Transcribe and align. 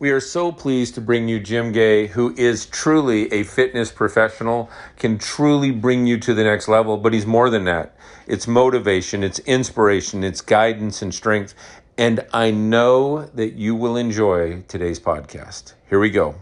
We 0.00 0.10
are 0.10 0.20
so 0.20 0.50
pleased 0.50 0.96
to 0.96 1.00
bring 1.00 1.28
you 1.28 1.38
Jim 1.38 1.70
Gay, 1.70 2.08
who 2.08 2.34
is 2.36 2.66
truly 2.66 3.32
a 3.32 3.44
fitness 3.44 3.92
professional, 3.92 4.68
can 4.96 5.18
truly 5.18 5.70
bring 5.70 6.04
you 6.08 6.18
to 6.18 6.34
the 6.34 6.42
next 6.42 6.66
level, 6.66 6.96
but 6.96 7.12
he's 7.12 7.26
more 7.26 7.48
than 7.48 7.64
that. 7.66 7.96
It's 8.26 8.48
motivation, 8.48 9.22
it's 9.22 9.38
inspiration, 9.40 10.24
it's 10.24 10.40
guidance 10.40 11.00
and 11.00 11.14
strength. 11.14 11.54
And 11.96 12.26
I 12.32 12.50
know 12.50 13.26
that 13.34 13.52
you 13.52 13.76
will 13.76 13.96
enjoy 13.96 14.62
today's 14.66 14.98
podcast. 14.98 15.74
Here 15.88 16.00
we 16.00 16.10
go. 16.10 16.34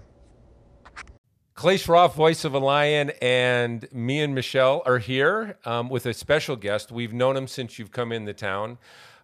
Clay 1.54 1.76
Schroff, 1.76 2.14
voice 2.14 2.46
of 2.46 2.54
a 2.54 2.58
lion, 2.58 3.12
and 3.20 3.86
me 3.92 4.22
and 4.22 4.34
Michelle 4.34 4.82
are 4.86 4.98
here 4.98 5.58
um, 5.66 5.90
with 5.90 6.06
a 6.06 6.14
special 6.14 6.56
guest. 6.56 6.90
We've 6.90 7.12
known 7.12 7.36
him 7.36 7.46
since 7.46 7.78
you've 7.78 7.92
come 7.92 8.12
in 8.12 8.24
the 8.24 8.32
town. 8.32 8.78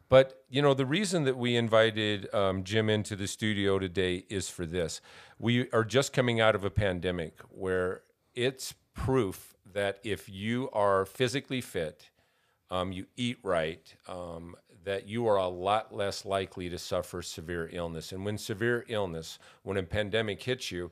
But 0.09 0.43
you 0.49 0.63
know, 0.63 0.75
the 0.75 0.87
reason 0.87 1.25
that 1.25 1.37
we 1.37 1.57
invited 1.57 2.33
um, 2.35 2.65
Jim 2.65 2.89
into 2.89 3.15
the 3.15 3.27
studio 3.27 3.79
today 3.79 4.25
is 4.29 4.49
for 4.49 4.65
this. 4.65 5.01
We 5.39 5.71
are 5.71 5.85
just 5.85 6.13
coming 6.13 6.41
out 6.41 6.55
of 6.55 6.65
a 6.65 6.71
pandemic 6.71 7.39
where 7.51 8.03
it's 8.35 8.75
proof 8.95 9.55
that 9.73 9.99
if 10.03 10.29
you 10.29 10.71
are 10.73 11.05
physically 11.05 11.61
fit, 11.61 12.11
um, 12.71 12.93
you 12.93 13.07
eat 13.17 13.39
right, 13.43 13.95
um, 14.09 14.57
that 14.85 15.07
you 15.07 15.27
are 15.27 15.37
a 15.37 15.49
lot 15.49 15.95
less 15.95 16.25
likely 16.25 16.71
to 16.71 16.79
suffer 16.79 17.21
severe 17.21 17.69
illness. 17.73 18.13
And 18.13 18.25
when 18.25 18.39
severe 18.39 18.85
illness, 18.89 19.39
when 19.63 19.77
a 19.77 19.83
pandemic 19.83 20.43
hits 20.43 20.71
you, 20.71 20.91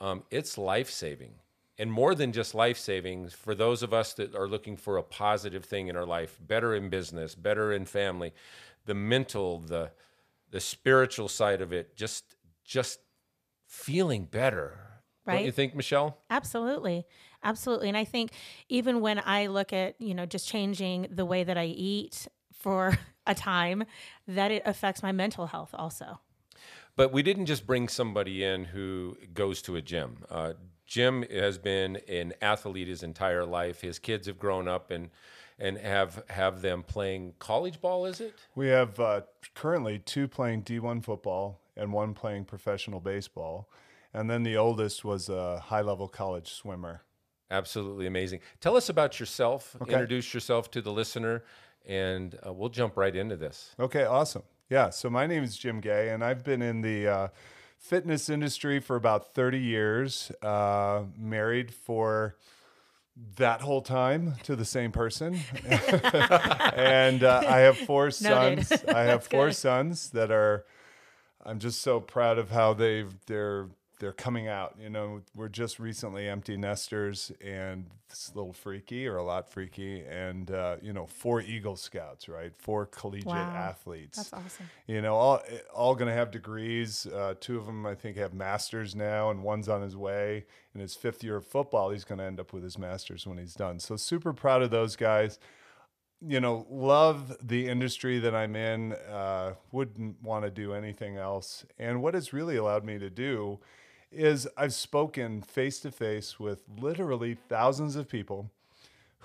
um, 0.00 0.22
it's 0.30 0.56
life 0.56 0.90
saving 0.90 1.34
and 1.82 1.90
more 1.90 2.14
than 2.14 2.30
just 2.30 2.54
life 2.54 2.78
savings 2.78 3.34
for 3.34 3.56
those 3.56 3.82
of 3.82 3.92
us 3.92 4.12
that 4.14 4.36
are 4.36 4.46
looking 4.46 4.76
for 4.76 4.98
a 4.98 5.02
positive 5.02 5.64
thing 5.64 5.88
in 5.88 5.96
our 5.96 6.06
life 6.06 6.38
better 6.40 6.76
in 6.76 6.88
business 6.88 7.34
better 7.34 7.72
in 7.72 7.84
family 7.84 8.32
the 8.86 8.94
mental 8.94 9.58
the 9.58 9.90
the 10.52 10.60
spiritual 10.60 11.28
side 11.28 11.60
of 11.60 11.72
it 11.72 11.96
just 11.96 12.36
just 12.64 13.00
feeling 13.66 14.24
better. 14.24 14.78
Right 15.26 15.36
Don't 15.36 15.46
you 15.46 15.52
think 15.52 15.74
michelle? 15.74 16.18
Absolutely. 16.30 17.04
Absolutely. 17.42 17.88
And 17.88 17.96
i 17.96 18.04
think 18.04 18.30
even 18.68 19.00
when 19.00 19.20
i 19.24 19.46
look 19.48 19.72
at 19.72 20.00
you 20.00 20.14
know 20.14 20.24
just 20.24 20.46
changing 20.46 21.08
the 21.10 21.24
way 21.24 21.42
that 21.42 21.58
i 21.58 21.64
eat 21.64 22.28
for 22.52 22.96
a 23.26 23.34
time 23.34 23.84
that 24.28 24.52
it 24.52 24.62
affects 24.64 25.02
my 25.02 25.10
mental 25.10 25.46
health 25.46 25.74
also. 25.74 26.20
But 26.94 27.12
we 27.12 27.22
didn't 27.22 27.46
just 27.46 27.66
bring 27.66 27.88
somebody 27.88 28.44
in 28.44 28.66
who 28.66 29.16
goes 29.32 29.62
to 29.62 29.76
a 29.76 29.82
gym. 29.82 30.24
Uh, 30.30 30.52
Jim 30.86 31.24
has 31.30 31.58
been 31.58 31.96
an 32.08 32.34
athlete 32.42 32.88
his 32.88 33.02
entire 33.02 33.44
life. 33.44 33.80
His 33.80 33.98
kids 33.98 34.26
have 34.26 34.38
grown 34.38 34.68
up 34.68 34.90
and 34.90 35.10
and 35.58 35.78
have 35.78 36.22
have 36.28 36.62
them 36.62 36.82
playing 36.82 37.34
college 37.38 37.80
ball. 37.80 38.04
Is 38.06 38.20
it? 38.20 38.34
We 38.54 38.68
have 38.68 38.98
uh, 38.98 39.22
currently 39.54 39.98
two 39.98 40.28
playing 40.28 40.62
D1 40.62 41.04
football 41.04 41.60
and 41.76 41.92
one 41.92 42.14
playing 42.14 42.44
professional 42.44 43.00
baseball, 43.00 43.68
and 44.12 44.28
then 44.28 44.42
the 44.42 44.56
oldest 44.56 45.04
was 45.04 45.28
a 45.28 45.60
high 45.60 45.80
level 45.82 46.08
college 46.08 46.52
swimmer. 46.52 47.02
Absolutely 47.50 48.06
amazing. 48.06 48.40
Tell 48.60 48.76
us 48.76 48.88
about 48.88 49.20
yourself. 49.20 49.76
Okay. 49.82 49.92
Introduce 49.92 50.32
yourself 50.32 50.70
to 50.70 50.80
the 50.80 50.90
listener, 50.90 51.44
and 51.86 52.38
uh, 52.46 52.52
we'll 52.52 52.70
jump 52.70 52.96
right 52.96 53.14
into 53.14 53.36
this. 53.36 53.74
Okay, 53.78 54.04
awesome. 54.04 54.42
Yeah, 54.70 54.88
so 54.88 55.10
my 55.10 55.26
name 55.26 55.44
is 55.44 55.56
Jim 55.58 55.80
Gay, 55.80 56.08
and 56.08 56.24
I've 56.24 56.42
been 56.44 56.62
in 56.62 56.80
the 56.80 57.06
uh, 57.06 57.28
fitness 57.82 58.30
industry 58.30 58.78
for 58.80 58.96
about 58.96 59.34
30 59.34 59.58
years, 59.58 60.30
uh, 60.40 61.02
married 61.18 61.74
for 61.74 62.36
that 63.36 63.60
whole 63.60 63.82
time 63.82 64.34
to 64.44 64.56
the 64.56 64.64
same 64.64 64.92
person. 64.92 65.38
and 65.66 67.24
uh, 67.24 67.42
I 67.46 67.58
have 67.58 67.76
four 67.76 68.10
sons. 68.10 68.72
I 68.88 69.02
have 69.02 69.24
four 69.24 69.48
good. 69.48 69.56
sons 69.56 70.10
that 70.10 70.30
are, 70.30 70.64
I'm 71.44 71.58
just 71.58 71.82
so 71.82 72.00
proud 72.00 72.38
of 72.38 72.50
how 72.50 72.72
they've, 72.72 73.12
they're, 73.26 73.66
they're 74.02 74.12
coming 74.12 74.48
out. 74.48 74.74
You 74.82 74.90
know, 74.90 75.22
we're 75.32 75.48
just 75.48 75.78
recently 75.78 76.28
empty 76.28 76.56
nesters, 76.56 77.30
and 77.40 77.86
it's 78.10 78.30
a 78.30 78.34
little 78.36 78.52
freaky 78.52 79.06
or 79.06 79.16
a 79.16 79.22
lot 79.22 79.48
freaky. 79.48 80.00
And 80.00 80.50
uh, 80.50 80.78
you 80.82 80.92
know, 80.92 81.06
four 81.06 81.40
Eagle 81.40 81.76
Scouts, 81.76 82.28
right? 82.28 82.52
Four 82.58 82.86
collegiate 82.86 83.28
wow. 83.28 83.54
athletes. 83.54 84.16
That's 84.16 84.32
awesome. 84.32 84.68
You 84.88 85.02
know, 85.02 85.14
all 85.14 85.40
all 85.72 85.94
going 85.94 86.08
to 86.08 86.14
have 86.14 86.32
degrees. 86.32 87.06
Uh, 87.06 87.34
two 87.38 87.56
of 87.56 87.66
them, 87.66 87.86
I 87.86 87.94
think, 87.94 88.16
have 88.16 88.34
masters 88.34 88.96
now, 88.96 89.30
and 89.30 89.44
one's 89.44 89.68
on 89.68 89.82
his 89.82 89.96
way. 89.96 90.46
In 90.74 90.80
his 90.80 90.96
fifth 90.96 91.22
year 91.22 91.36
of 91.36 91.46
football, 91.46 91.90
he's 91.90 92.04
going 92.04 92.18
to 92.18 92.24
end 92.24 92.40
up 92.40 92.52
with 92.52 92.64
his 92.64 92.76
masters 92.76 93.24
when 93.24 93.38
he's 93.38 93.54
done. 93.54 93.78
So 93.78 93.94
super 93.94 94.32
proud 94.32 94.62
of 94.62 94.70
those 94.70 94.96
guys 94.96 95.38
you 96.24 96.38
know, 96.38 96.64
love 96.70 97.36
the 97.42 97.66
industry 97.66 98.20
that 98.20 98.32
I'm 98.32 98.54
in. 98.54 98.92
Uh, 98.92 99.54
wouldn't 99.72 100.22
want 100.22 100.44
to 100.44 100.52
do 100.52 100.72
anything 100.72 101.16
else. 101.16 101.66
And 101.80 102.00
what 102.00 102.14
it's 102.14 102.32
really 102.32 102.54
allowed 102.54 102.84
me 102.84 102.96
to 103.00 103.10
do 103.10 103.58
is 104.12 104.48
I've 104.56 104.74
spoken 104.74 105.42
face 105.42 105.80
to 105.80 105.90
face 105.90 106.38
with 106.38 106.62
literally 106.78 107.36
thousands 107.48 107.96
of 107.96 108.08
people 108.08 108.50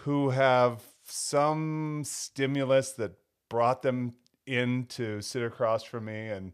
who 0.02 0.30
have 0.30 0.82
some 1.04 2.04
stimulus 2.06 2.92
that 2.94 3.14
brought 3.50 3.82
them 3.82 4.14
in 4.46 4.86
to 4.86 5.22
sit 5.22 5.44
across 5.44 5.84
from 5.84 6.06
me 6.06 6.28
and 6.28 6.54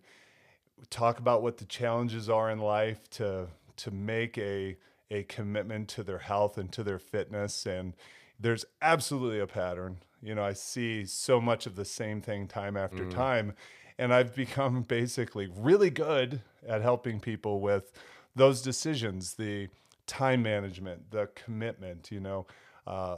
talk 0.90 1.20
about 1.20 1.42
what 1.42 1.58
the 1.58 1.66
challenges 1.66 2.30
are 2.30 2.50
in 2.50 2.60
life 2.60 3.10
to 3.12 3.48
to 3.76 3.92
make 3.92 4.38
a 4.38 4.78
a 5.12 5.24
commitment 5.24 5.88
to 5.90 6.04
their 6.04 6.20
health 6.20 6.58
and 6.58 6.72
to 6.72 6.84
their 6.84 6.98
fitness. 6.98 7.66
And 7.66 7.94
there's 8.40 8.66
absolutely 8.82 9.40
a 9.40 9.48
pattern. 9.48 9.98
You 10.22 10.36
know 10.36 10.44
i 10.44 10.54
see 10.54 11.06
so 11.06 11.42
much 11.42 11.66
of 11.66 11.76
the 11.76 11.86
same 11.86 12.22
thing 12.22 12.48
time 12.48 12.78
after 12.78 13.04
mm. 13.04 13.14
time. 13.14 13.54
And 13.98 14.14
i've 14.14 14.36
become 14.36 14.82
basically 14.88 15.50
really 15.56 15.90
good 15.90 16.42
at 16.68 16.82
helping 16.82 17.20
people 17.20 17.60
with 17.60 17.92
those 18.36 18.62
decisions, 18.62 19.36
the 19.36 19.70
time 20.08 20.44
management, 20.44 21.12
the 21.12 21.30
commitment, 21.36 22.12
you 22.12 22.20
know, 22.20 22.46
uh, 22.88 23.18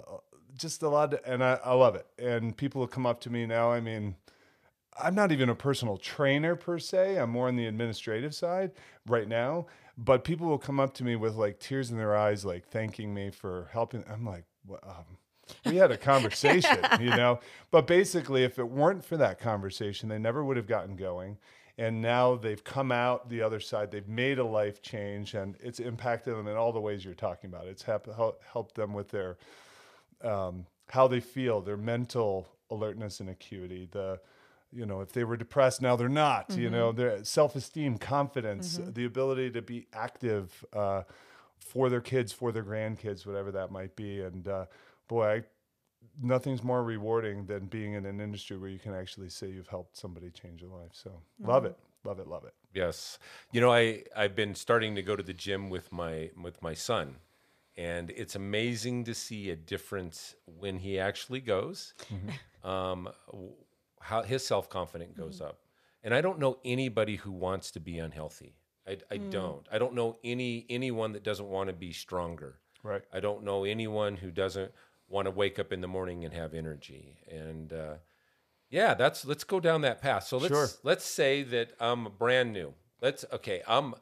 just 0.58 0.84
a 0.84 0.90
lot. 0.90 1.14
and 1.26 1.44
I, 1.44 1.60
I 1.64 1.74
love 1.74 1.96
it. 1.96 2.08
And 2.18 2.56
people 2.56 2.82
will 2.82 2.88
come 2.88 3.06
up 3.06 3.20
to 3.22 3.30
me 3.30 3.46
now. 3.46 3.72
I 3.72 3.80
mean, 3.82 4.16
I'm 4.98 5.16
not 5.16 5.32
even 5.32 5.50
a 5.50 5.56
personal 5.56 5.98
trainer 5.98 6.56
per 6.56 6.80
se. 6.80 7.18
I'm 7.18 7.30
more 7.30 7.48
on 7.48 7.56
the 7.56 7.66
administrative 7.66 8.34
side 8.34 8.72
right 9.08 9.28
now. 9.28 9.68
But 9.98 10.24
people 10.24 10.48
will 10.48 10.58
come 10.58 10.80
up 10.80 10.94
to 10.96 11.04
me 11.04 11.16
with 11.16 11.36
like 11.36 11.60
tears 11.60 11.92
in 11.92 11.98
their 11.98 12.16
eyes, 12.16 12.46
like 12.46 12.68
thanking 12.68 13.14
me 13.14 13.32
for 13.32 13.70
helping. 13.72 14.04
I'm 14.12 14.26
like, 14.26 14.44
well, 14.68 14.80
um, 14.86 15.18
we 15.66 15.78
had 15.78 15.92
a 15.92 15.98
conversation, 15.98 16.78
you 17.00 17.12
know. 17.12 17.40
But 17.72 17.88
basically, 17.88 18.44
if 18.44 18.60
it 18.60 18.70
weren't 18.70 19.06
for 19.06 19.18
that 19.18 19.40
conversation, 19.40 20.10
they 20.10 20.20
never 20.20 20.44
would 20.44 20.58
have 20.58 20.68
gotten 20.68 20.96
going 20.96 21.38
and 21.78 22.02
now 22.02 22.36
they've 22.36 22.64
come 22.64 22.92
out 22.92 23.30
the 23.30 23.42
other 23.42 23.60
side. 23.60 23.92
They've 23.92 24.08
made 24.08 24.40
a 24.40 24.46
life 24.46 24.82
change, 24.82 25.34
and 25.34 25.56
it's 25.60 25.80
impacted 25.80 26.36
them 26.36 26.48
in 26.48 26.56
all 26.56 26.72
the 26.72 26.80
ways 26.80 27.04
you're 27.04 27.14
talking 27.14 27.50
about. 27.50 27.68
It's 27.68 27.84
helped 27.84 28.10
helped 28.52 28.76
them 28.76 28.94
with 28.94 29.10
their 29.10 29.38
um, 30.24 30.66
how 30.90 31.08
they 31.08 31.20
feel, 31.20 31.62
their 31.62 31.78
mental 31.78 32.48
alertness 32.70 33.20
and 33.20 33.30
acuity. 33.30 33.88
The 33.92 34.20
you 34.72 34.86
know, 34.86 35.02
if 35.02 35.14
they 35.14 35.24
were 35.24 35.38
depressed, 35.38 35.82
now 35.82 35.96
they're 35.96 36.10
not. 36.10 36.50
Mm-hmm. 36.50 36.62
You 36.62 36.70
know, 36.70 36.92
their 36.92 37.24
self-esteem, 37.24 37.98
confidence, 37.98 38.78
mm-hmm. 38.78 38.92
the 38.92 39.06
ability 39.06 39.52
to 39.52 39.62
be 39.62 39.88
active 39.94 40.66
uh, 40.74 41.04
for 41.60 41.90
their 41.90 42.02
kids, 42.02 42.34
for 42.34 42.52
their 42.52 42.64
grandkids, 42.64 43.26
whatever 43.26 43.52
that 43.52 43.72
might 43.72 43.96
be. 43.96 44.22
And 44.22 44.48
uh, 44.48 44.66
boy, 45.08 45.28
I 45.28 45.44
nothing's 46.22 46.64
more 46.64 46.84
rewarding 46.84 47.46
than 47.46 47.66
being 47.66 47.94
in 47.94 48.06
an 48.06 48.20
industry 48.20 48.58
where 48.58 48.70
you 48.70 48.80
can 48.80 48.94
actually 48.94 49.30
say 49.30 49.48
you've 49.48 49.68
helped 49.68 49.98
somebody 49.98 50.30
change 50.30 50.62
their 50.62 50.70
life. 50.70 50.92
So 50.92 51.10
mm-hmm. 51.10 51.50
love 51.50 51.66
it, 51.66 51.78
love 52.04 52.20
it, 52.20 52.28
love 52.28 52.44
it. 52.46 52.54
Yes, 52.74 53.20
you 53.52 53.62
know 53.62 53.72
I 53.72 54.04
I've 54.16 54.36
been 54.36 54.56
starting 54.56 54.96
to 54.96 55.02
go 55.02 55.16
to 55.16 55.24
the 55.24 55.34
gym 55.34 55.70
with 55.70 55.92
my 55.92 56.32
with 56.42 56.62
my 56.62 56.74
son, 56.74 57.16
and 57.78 58.12
it's 58.12 58.36
amazing 58.36 59.06
to 59.06 59.14
see 59.14 59.50
a 59.50 59.56
difference 59.56 60.36
when 60.46 60.80
he 60.80 61.00
actually 61.00 61.42
goes. 61.42 61.94
Mm-hmm. 62.12 62.70
Um, 62.70 63.10
how 64.02 64.24
his 64.24 64.46
self 64.46 64.70
confidence 64.70 65.14
goes 65.18 65.36
mm-hmm. 65.36 65.48
up, 65.48 65.60
and 66.04 66.14
I 66.14 66.22
don't 66.22 66.40
know 66.40 66.58
anybody 66.66 67.16
who 67.16 67.32
wants 67.32 67.72
to 67.72 67.80
be 67.80 68.00
unhealthy. 68.00 68.56
I, 68.88 68.98
I 69.10 69.18
mm. 69.18 69.32
don't. 69.32 69.68
I 69.72 69.78
don't 69.78 69.94
know 69.94 70.18
any 70.24 70.66
anyone 70.70 71.14
that 71.14 71.24
doesn't 71.24 71.48
want 71.48 71.70
to 71.70 71.74
be 71.74 71.92
stronger. 71.92 72.60
Right. 72.84 73.02
I 73.12 73.20
don't 73.20 73.44
know 73.44 73.64
anyone 73.64 74.16
who 74.16 74.30
doesn't 74.30 74.72
want 75.16 75.26
to 75.26 75.32
wake 75.32 75.58
up 75.58 75.72
in 75.72 75.82
the 75.82 75.88
morning 75.88 76.26
and 76.26 76.34
have 76.34 76.54
energy. 76.54 77.18
And 77.32 77.72
uh, 77.74 77.96
yeah, 78.70 78.94
that's 78.94 79.26
let's 79.26 79.46
go 79.46 79.60
down 79.60 79.82
that 79.82 80.02
path. 80.02 80.28
So 80.28 80.38
let's 80.38 80.54
sure. 80.54 80.68
let's 80.84 81.06
say 81.06 81.42
that 81.44 81.72
I'm 81.80 82.10
brand 82.20 82.54
new. 82.54 82.74
Let's 83.02 83.26
okay, 83.34 83.64
I'm 83.66 83.96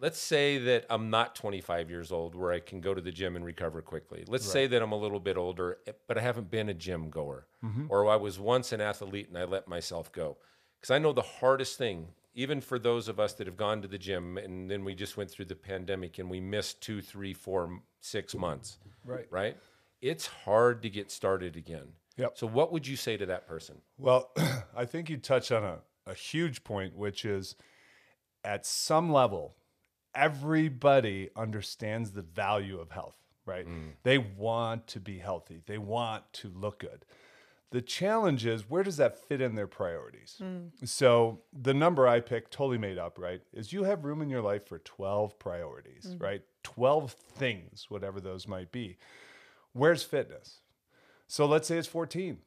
let's 0.00 0.18
say 0.18 0.58
that 0.58 0.86
I'm 0.88 1.10
not 1.10 1.34
25 1.36 1.90
years 1.90 2.10
old 2.10 2.34
where 2.34 2.52
I 2.52 2.60
can 2.60 2.80
go 2.80 2.94
to 2.94 3.00
the 3.00 3.12
gym 3.12 3.36
and 3.36 3.44
recover 3.44 3.82
quickly. 3.82 4.24
Let's 4.26 4.46
right. 4.46 4.52
say 4.52 4.66
that 4.68 4.82
I'm 4.82 4.92
a 4.92 4.98
little 4.98 5.20
bit 5.20 5.36
older, 5.36 5.78
but 6.06 6.16
I 6.16 6.22
haven't 6.22 6.50
been 6.50 6.70
a 6.70 6.74
gym 6.74 7.10
goer, 7.10 7.46
mm-hmm. 7.62 7.86
or 7.90 8.08
I 8.08 8.16
was 8.16 8.40
once 8.40 8.72
an 8.72 8.80
athlete 8.80 9.28
and 9.28 9.36
I 9.36 9.44
let 9.44 9.68
myself 9.68 10.10
go. 10.10 10.38
Because 10.80 10.92
I 10.92 10.98
know 10.98 11.12
the 11.12 11.22
hardest 11.22 11.76
thing, 11.76 12.06
even 12.34 12.60
for 12.60 12.78
those 12.78 13.08
of 13.08 13.20
us 13.20 13.34
that 13.34 13.46
have 13.48 13.56
gone 13.56 13.82
to 13.82 13.88
the 13.88 13.98
gym 13.98 14.38
and 14.38 14.70
then 14.70 14.84
we 14.84 14.94
just 14.94 15.16
went 15.16 15.30
through 15.30 15.46
the 15.46 15.56
pandemic 15.56 16.18
and 16.18 16.30
we 16.30 16.40
missed 16.40 16.80
two, 16.80 17.02
three, 17.02 17.34
four, 17.34 17.80
six 18.00 18.34
months. 18.34 18.78
Right. 19.04 19.26
Right 19.30 19.56
it's 20.00 20.26
hard 20.26 20.82
to 20.82 20.90
get 20.90 21.10
started 21.10 21.56
again. 21.56 21.88
Yep. 22.16 22.36
So, 22.36 22.46
what 22.46 22.72
would 22.72 22.86
you 22.86 22.96
say 22.96 23.16
to 23.16 23.26
that 23.26 23.46
person? 23.46 23.76
Well, 23.96 24.30
I 24.76 24.84
think 24.84 25.08
you 25.08 25.16
touch 25.16 25.52
on 25.52 25.64
a, 25.64 25.78
a 26.06 26.14
huge 26.14 26.64
point, 26.64 26.96
which 26.96 27.24
is 27.24 27.54
at 28.44 28.66
some 28.66 29.12
level, 29.12 29.54
everybody 30.14 31.30
understands 31.36 32.12
the 32.12 32.22
value 32.22 32.78
of 32.78 32.90
health, 32.90 33.16
right? 33.46 33.66
Mm. 33.66 33.92
They 34.02 34.18
want 34.18 34.86
to 34.88 35.00
be 35.00 35.18
healthy, 35.18 35.62
they 35.66 35.78
want 35.78 36.24
to 36.34 36.52
look 36.54 36.80
good. 36.80 37.04
The 37.70 37.82
challenge 37.82 38.46
is 38.46 38.70
where 38.70 38.82
does 38.82 38.96
that 38.96 39.18
fit 39.18 39.42
in 39.42 39.54
their 39.54 39.66
priorities? 39.66 40.40
Mm. 40.42 40.70
So 40.88 41.42
the 41.52 41.74
number 41.74 42.08
I 42.08 42.20
picked, 42.20 42.50
totally 42.50 42.78
made 42.78 42.96
up, 42.96 43.18
right, 43.18 43.42
is 43.52 43.74
you 43.74 43.84
have 43.84 44.06
room 44.06 44.22
in 44.22 44.30
your 44.30 44.40
life 44.40 44.66
for 44.66 44.78
12 44.78 45.38
priorities, 45.38 46.14
mm. 46.14 46.22
right? 46.22 46.42
12 46.62 47.12
things, 47.12 47.86
whatever 47.90 48.20
those 48.20 48.48
might 48.48 48.72
be. 48.72 48.96
Where's 49.78 50.02
fitness? 50.02 50.58
So 51.28 51.46
let's 51.46 51.68
say 51.68 51.78
it's 51.78 51.86
14. 51.86 52.38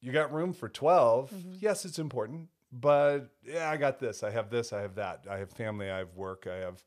You 0.00 0.12
got 0.12 0.32
room 0.32 0.52
for 0.52 0.68
12. 0.68 1.30
Mm-hmm. 1.30 1.52
Yes, 1.58 1.84
it's 1.84 1.98
important, 1.98 2.48
but 2.72 3.30
yeah, 3.44 3.68
I 3.68 3.76
got 3.76 3.98
this, 3.98 4.22
I 4.22 4.30
have 4.30 4.48
this, 4.48 4.72
I 4.72 4.80
have 4.80 4.94
that. 4.94 5.24
I 5.28 5.38
have 5.38 5.50
family, 5.50 5.90
I 5.90 5.98
have 5.98 6.14
work, 6.14 6.46
I 6.50 6.58
have 6.58 6.84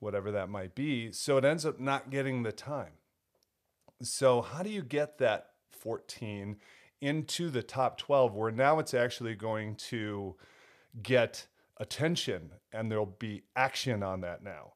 whatever 0.00 0.32
that 0.32 0.48
might 0.48 0.74
be. 0.74 1.12
So 1.12 1.36
it 1.36 1.44
ends 1.44 1.64
up 1.64 1.78
not 1.78 2.10
getting 2.10 2.42
the 2.42 2.50
time. 2.50 2.92
So, 4.02 4.42
how 4.42 4.62
do 4.62 4.70
you 4.70 4.82
get 4.82 5.18
that 5.18 5.50
14 5.70 6.56
into 7.00 7.50
the 7.50 7.62
top 7.62 7.98
12 7.98 8.34
where 8.34 8.52
now 8.52 8.78
it's 8.78 8.94
actually 8.94 9.34
going 9.34 9.74
to 9.76 10.36
get 11.02 11.46
attention 11.78 12.50
and 12.72 12.90
there'll 12.90 13.06
be 13.06 13.42
action 13.56 14.02
on 14.02 14.20
that 14.22 14.42
now? 14.42 14.72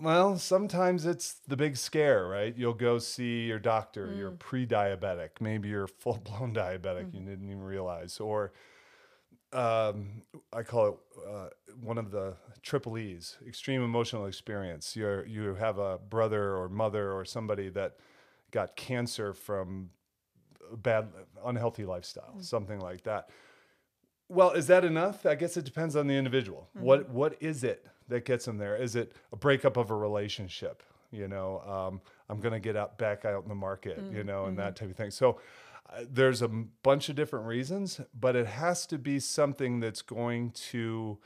Well, 0.00 0.38
sometimes 0.38 1.06
it's 1.06 1.36
the 1.48 1.56
big 1.56 1.76
scare, 1.76 2.26
right? 2.28 2.54
You'll 2.56 2.74
go 2.74 2.98
see 2.98 3.46
your 3.46 3.58
doctor, 3.58 4.12
you're 4.14 4.30
pre 4.32 4.66
diabetic, 4.66 5.40
maybe 5.40 5.68
you're 5.68 5.86
full 5.98 6.18
blown 6.18 6.54
diabetic, 6.54 7.12
you 7.14 7.20
didn't 7.20 7.46
even 7.46 7.62
realize, 7.62 8.20
or 8.20 8.52
um, 9.52 10.22
I 10.52 10.62
call 10.62 10.86
it 10.88 10.94
uh, 11.26 11.48
one 11.82 11.98
of 11.98 12.10
the 12.10 12.36
triple 12.62 12.98
E's, 12.98 13.38
extreme 13.46 13.82
emotional 13.82 14.26
experience. 14.26 14.94
You're, 14.94 15.26
you 15.26 15.54
have 15.54 15.78
a 15.78 15.98
brother 15.98 16.54
or 16.54 16.68
mother 16.68 17.12
or 17.12 17.24
somebody 17.24 17.68
that 17.70 17.96
got 18.50 18.76
cancer 18.76 19.32
from 19.32 19.90
bad, 20.76 21.08
unhealthy 21.44 21.84
lifestyle, 21.86 22.34
something 22.40 22.78
like 22.80 23.04
that. 23.04 23.30
Well, 24.28 24.50
is 24.50 24.66
that 24.66 24.84
enough? 24.84 25.24
I 25.24 25.34
guess 25.34 25.56
it 25.56 25.64
depends 25.64 25.96
on 25.96 26.06
the 26.06 26.14
individual. 26.14 26.68
What 26.74 27.08
What 27.08 27.36
is 27.40 27.64
it 27.64 27.86
that 28.08 28.24
gets 28.24 28.44
them 28.44 28.58
there? 28.58 28.76
Is 28.76 28.96
it 28.96 29.12
a 29.32 29.36
breakup 29.36 29.76
of 29.76 29.90
a 29.90 29.94
relationship? 29.96 30.82
You 31.10 31.28
know, 31.28 31.60
um, 31.60 32.00
I'm 32.28 32.40
going 32.40 32.52
to 32.52 32.60
get 32.60 32.76
out 32.76 32.98
back 32.98 33.24
out 33.24 33.42
in 33.42 33.48
the 33.48 33.54
market, 33.54 33.98
you 34.12 34.24
know, 34.24 34.44
and 34.46 34.58
that 34.58 34.76
type 34.76 34.90
of 34.90 34.96
thing. 34.96 35.10
So 35.10 35.40
uh, 35.90 36.04
there's 36.10 36.42
a 36.42 36.46
m- 36.46 36.70
bunch 36.82 37.08
of 37.08 37.16
different 37.16 37.46
reasons, 37.46 38.00
but 38.18 38.36
it 38.36 38.46
has 38.46 38.86
to 38.88 38.98
be 38.98 39.18
something 39.18 39.80
that's 39.80 40.02
going 40.02 40.50
to 40.50 41.18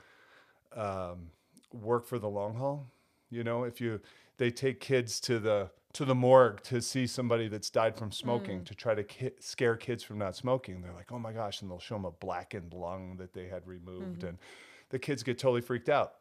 um, 0.75 1.29
work 1.73 2.05
for 2.05 2.17
the 2.19 2.29
long 2.29 2.55
haul. 2.55 2.87
You 3.29 3.43
know, 3.43 3.63
if 3.63 3.81
you 3.81 3.99
they 4.37 4.51
take 4.51 4.79
kids 4.79 5.19
to 5.21 5.39
the 5.39 5.69
to 5.93 6.05
the 6.05 6.15
morgue 6.15 6.61
to 6.63 6.81
see 6.81 7.05
somebody 7.05 7.47
that's 7.47 7.69
died 7.69 7.95
from 7.95 8.11
smoking 8.11 8.63
to 8.63 8.73
try 8.73 8.95
to 8.95 9.03
ki- 9.03 9.31
scare 9.39 9.75
kids 9.75 10.01
from 10.03 10.17
not 10.17 10.35
smoking, 10.35 10.81
they're 10.81 10.93
like, 10.93 11.11
"Oh 11.11 11.19
my 11.19 11.33
gosh!" 11.33 11.61
and 11.61 11.69
they'll 11.69 11.79
show 11.79 11.95
them 11.95 12.05
a 12.05 12.11
blackened 12.11 12.73
lung 12.73 13.17
that 13.17 13.33
they 13.33 13.47
had 13.47 13.67
removed, 13.67 14.23
and 14.23 14.37
the 14.89 14.99
kids 14.99 15.23
get 15.23 15.37
totally 15.37 15.61
freaked 15.61 15.89
out. 15.89 16.13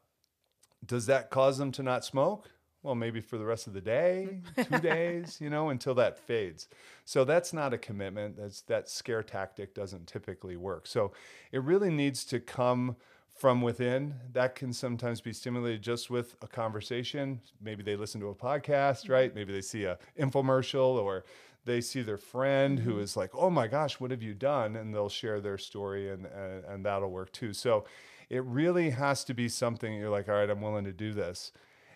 Does 0.84 1.06
that 1.06 1.30
cause 1.30 1.58
them 1.58 1.72
to 1.72 1.82
not 1.82 2.04
smoke? 2.04 2.50
Well, 2.82 2.96
maybe 2.96 3.20
for 3.20 3.38
the 3.38 3.44
rest 3.44 3.68
of 3.68 3.74
the 3.74 3.80
day, 3.80 4.40
two 4.56 4.78
days, 4.80 5.38
you 5.40 5.48
know, 5.48 5.70
until 5.70 5.94
that 5.94 6.18
fades. 6.18 6.68
So 7.04 7.24
that's 7.24 7.52
not 7.52 7.72
a 7.72 7.78
commitment. 7.78 8.36
That's 8.36 8.62
that 8.62 8.88
scare 8.88 9.22
tactic 9.22 9.72
doesn't 9.74 10.08
typically 10.08 10.56
work. 10.56 10.88
So 10.88 11.12
it 11.52 11.62
really 11.62 11.90
needs 11.90 12.24
to 12.26 12.40
come 12.40 12.96
from 13.34 13.62
within. 13.62 14.14
That 14.32 14.54
can 14.54 14.72
sometimes 14.72 15.20
be 15.20 15.32
stimulated 15.32 15.82
just 15.82 16.10
with 16.10 16.36
a 16.42 16.48
conversation. 16.48 17.40
Maybe 17.60 17.82
they 17.82 17.96
listen 17.96 18.20
to 18.20 18.28
a 18.28 18.34
podcast, 18.34 19.08
right? 19.08 19.30
Mm-hmm. 19.30 19.38
Maybe 19.38 19.52
they 19.52 19.60
see 19.60 19.84
a 19.84 19.98
infomercial 20.18 20.96
or 20.96 21.24
they 21.64 21.80
see 21.80 22.02
their 22.02 22.18
friend 22.18 22.80
who 22.80 22.92
mm-hmm. 22.92 23.02
is 23.02 23.16
like, 23.16 23.30
"Oh 23.34 23.48
my 23.50 23.68
gosh, 23.68 24.00
what 24.00 24.10
have 24.10 24.22
you 24.22 24.34
done?" 24.34 24.76
and 24.76 24.92
they'll 24.92 25.08
share 25.08 25.40
their 25.40 25.58
story 25.58 26.10
and 26.10 26.26
and, 26.26 26.64
and 26.64 26.84
that'll 26.84 27.10
work 27.10 27.32
too. 27.32 27.52
So 27.52 27.84
it 28.32 28.42
really 28.44 28.90
has 28.90 29.24
to 29.24 29.34
be 29.34 29.46
something 29.46 29.92
you're 29.92 30.08
like, 30.08 30.26
"All 30.26 30.36
right, 30.36 30.48
I'm 30.48 30.62
willing 30.62 30.86
to 30.86 30.92
do 30.92 31.12
this." 31.12 31.52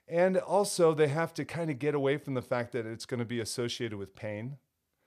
And 0.06 0.36
also, 0.36 0.92
they 0.92 1.08
have 1.08 1.32
to 1.34 1.44
kind 1.46 1.70
of 1.70 1.78
get 1.78 1.94
away 1.94 2.18
from 2.18 2.34
the 2.34 2.42
fact 2.42 2.72
that 2.72 2.84
it's 2.84 3.06
going 3.06 3.20
to 3.20 3.24
be 3.24 3.40
associated 3.40 3.98
with 3.98 4.14
pain, 4.14 4.58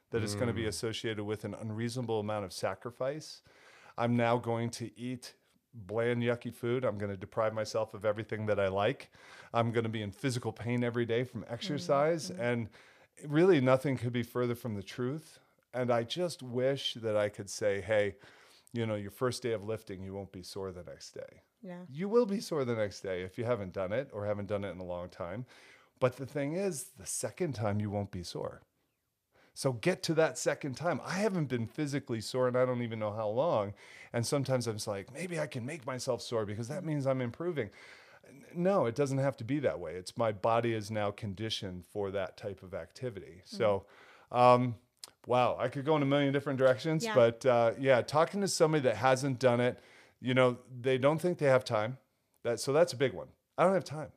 that 0.10 0.24
it's 0.24 0.34
going 0.34 0.48
to 0.48 0.54
be 0.54 0.64
mm. 0.64 0.70
associated 0.70 1.24
with 1.24 1.46
an 1.46 1.54
unreasonable 1.54 2.20
amount 2.20 2.46
of 2.46 2.52
sacrifice. 2.52 3.44
I'm 3.96 4.18
now 4.18 4.38
going 4.38 4.72
to 4.72 4.90
eat 5.00 5.36
bland, 5.74 6.24
yucky 6.24 6.54
food. 6.54 6.84
I'm 6.84 6.98
going 6.98 7.12
to 7.12 7.18
deprive 7.18 7.54
myself 7.54 7.94
of 7.94 8.06
everything 8.06 8.48
that 8.48 8.60
I 8.60 8.68
like. 8.68 9.12
I'm 9.54 9.72
going 9.72 9.84
to 9.84 9.90
be 9.90 10.02
in 10.02 10.12
physical 10.12 10.52
pain 10.52 10.84
every 10.84 11.06
day 11.06 11.24
from 11.24 11.46
exercise. 11.48 12.32
Mm-hmm. 12.32 12.42
And 12.42 12.70
really, 13.28 13.62
nothing 13.62 13.98
could 13.98 14.14
be 14.14 14.24
further 14.24 14.56
from 14.56 14.74
the 14.74 14.84
truth. 14.84 15.40
And 15.76 15.92
I 15.92 16.04
just 16.04 16.42
wish 16.42 16.96
that 16.96 17.16
I 17.16 17.30
could 17.30 17.52
say, 17.52 17.82
hey, 17.82 18.16
you 18.74 18.86
know, 18.86 18.96
your 18.96 19.12
first 19.12 19.42
day 19.44 19.54
of 19.54 19.64
lifting, 19.64 20.04
you 20.04 20.14
won't 20.14 20.32
be 20.32 20.44
sore 20.44 20.72
the 20.72 20.84
next 20.84 21.12
day. 21.12 21.42
Yeah. 21.62 21.82
You 21.90 22.08
will 22.08 22.26
be 22.26 22.40
sore 22.40 22.66
the 22.66 22.76
next 22.76 23.02
day 23.02 23.22
if 23.22 23.38
you 23.38 23.46
haven't 23.46 23.74
done 23.74 23.92
it 23.92 24.10
or 24.14 24.26
haven't 24.26 24.48
done 24.48 24.64
it 24.64 24.72
in 24.72 24.80
a 24.80 24.86
long 24.86 25.10
time. 25.10 25.46
But 26.00 26.18
the 26.18 26.26
thing 26.26 26.54
is, 26.54 26.92
the 26.98 27.06
second 27.06 27.54
time 27.54 27.80
you 27.80 27.90
won't 27.90 28.12
be 28.12 28.24
sore. 28.24 28.62
So 29.54 29.74
get 29.74 30.04
to 30.04 30.14
that 30.14 30.38
second 30.38 30.78
time. 30.78 31.02
I 31.06 31.16
haven't 31.16 31.50
been 31.50 31.68
physically 31.68 32.22
sore 32.22 32.48
and 32.48 32.58
I 32.58 32.66
don't 32.66 32.82
even 32.82 33.00
know 33.00 33.12
how 33.12 33.28
long. 33.28 33.74
And 34.14 34.26
sometimes 34.26 34.68
I'm 34.68 34.76
just 34.76 34.88
like, 34.88 35.14
maybe 35.14 35.38
I 35.38 35.48
can 35.48 35.66
make 35.66 35.86
myself 35.86 36.22
sore 36.22 36.46
because 36.46 36.70
that 36.70 36.86
means 36.86 37.06
I'm 37.06 37.20
improving. 37.20 37.70
No, 38.56 38.86
it 38.86 38.96
doesn't 38.96 39.18
have 39.18 39.36
to 39.38 39.44
be 39.44 39.60
that 39.60 39.80
way. 39.80 39.96
It's 39.96 40.18
my 40.18 40.32
body 40.32 40.74
is 40.74 40.90
now 40.90 41.12
conditioned 41.12 41.84
for 41.92 42.10
that 42.12 42.38
type 42.38 42.64
of 42.64 42.74
activity. 42.74 43.42
So, 43.44 43.86
um, 44.32 44.76
wow, 45.28 45.58
I 45.60 45.68
could 45.68 45.86
go 45.86 45.96
in 45.96 46.02
a 46.02 46.06
million 46.06 46.34
different 46.34 46.60
directions, 46.60 47.04
Yeah. 47.06 47.16
but 47.16 47.46
uh, 47.46 47.72
yeah, 47.80 48.02
talking 48.02 48.42
to 48.42 48.48
somebody 48.48 48.82
that 48.84 48.96
hasn't 48.98 49.40
done 49.40 49.60
it, 49.60 49.80
you 50.22 50.34
know, 50.34 50.58
they 50.82 50.98
don't 50.98 51.20
think 51.22 51.38
they 51.38 51.46
have 51.48 51.64
time. 51.64 51.98
That 52.44 52.60
so 52.60 52.74
that's 52.74 52.94
a 52.94 52.98
big 52.98 53.14
one. 53.14 53.28
I 53.58 53.64
don't 53.64 53.74
have 53.74 53.84
time. 53.84 54.10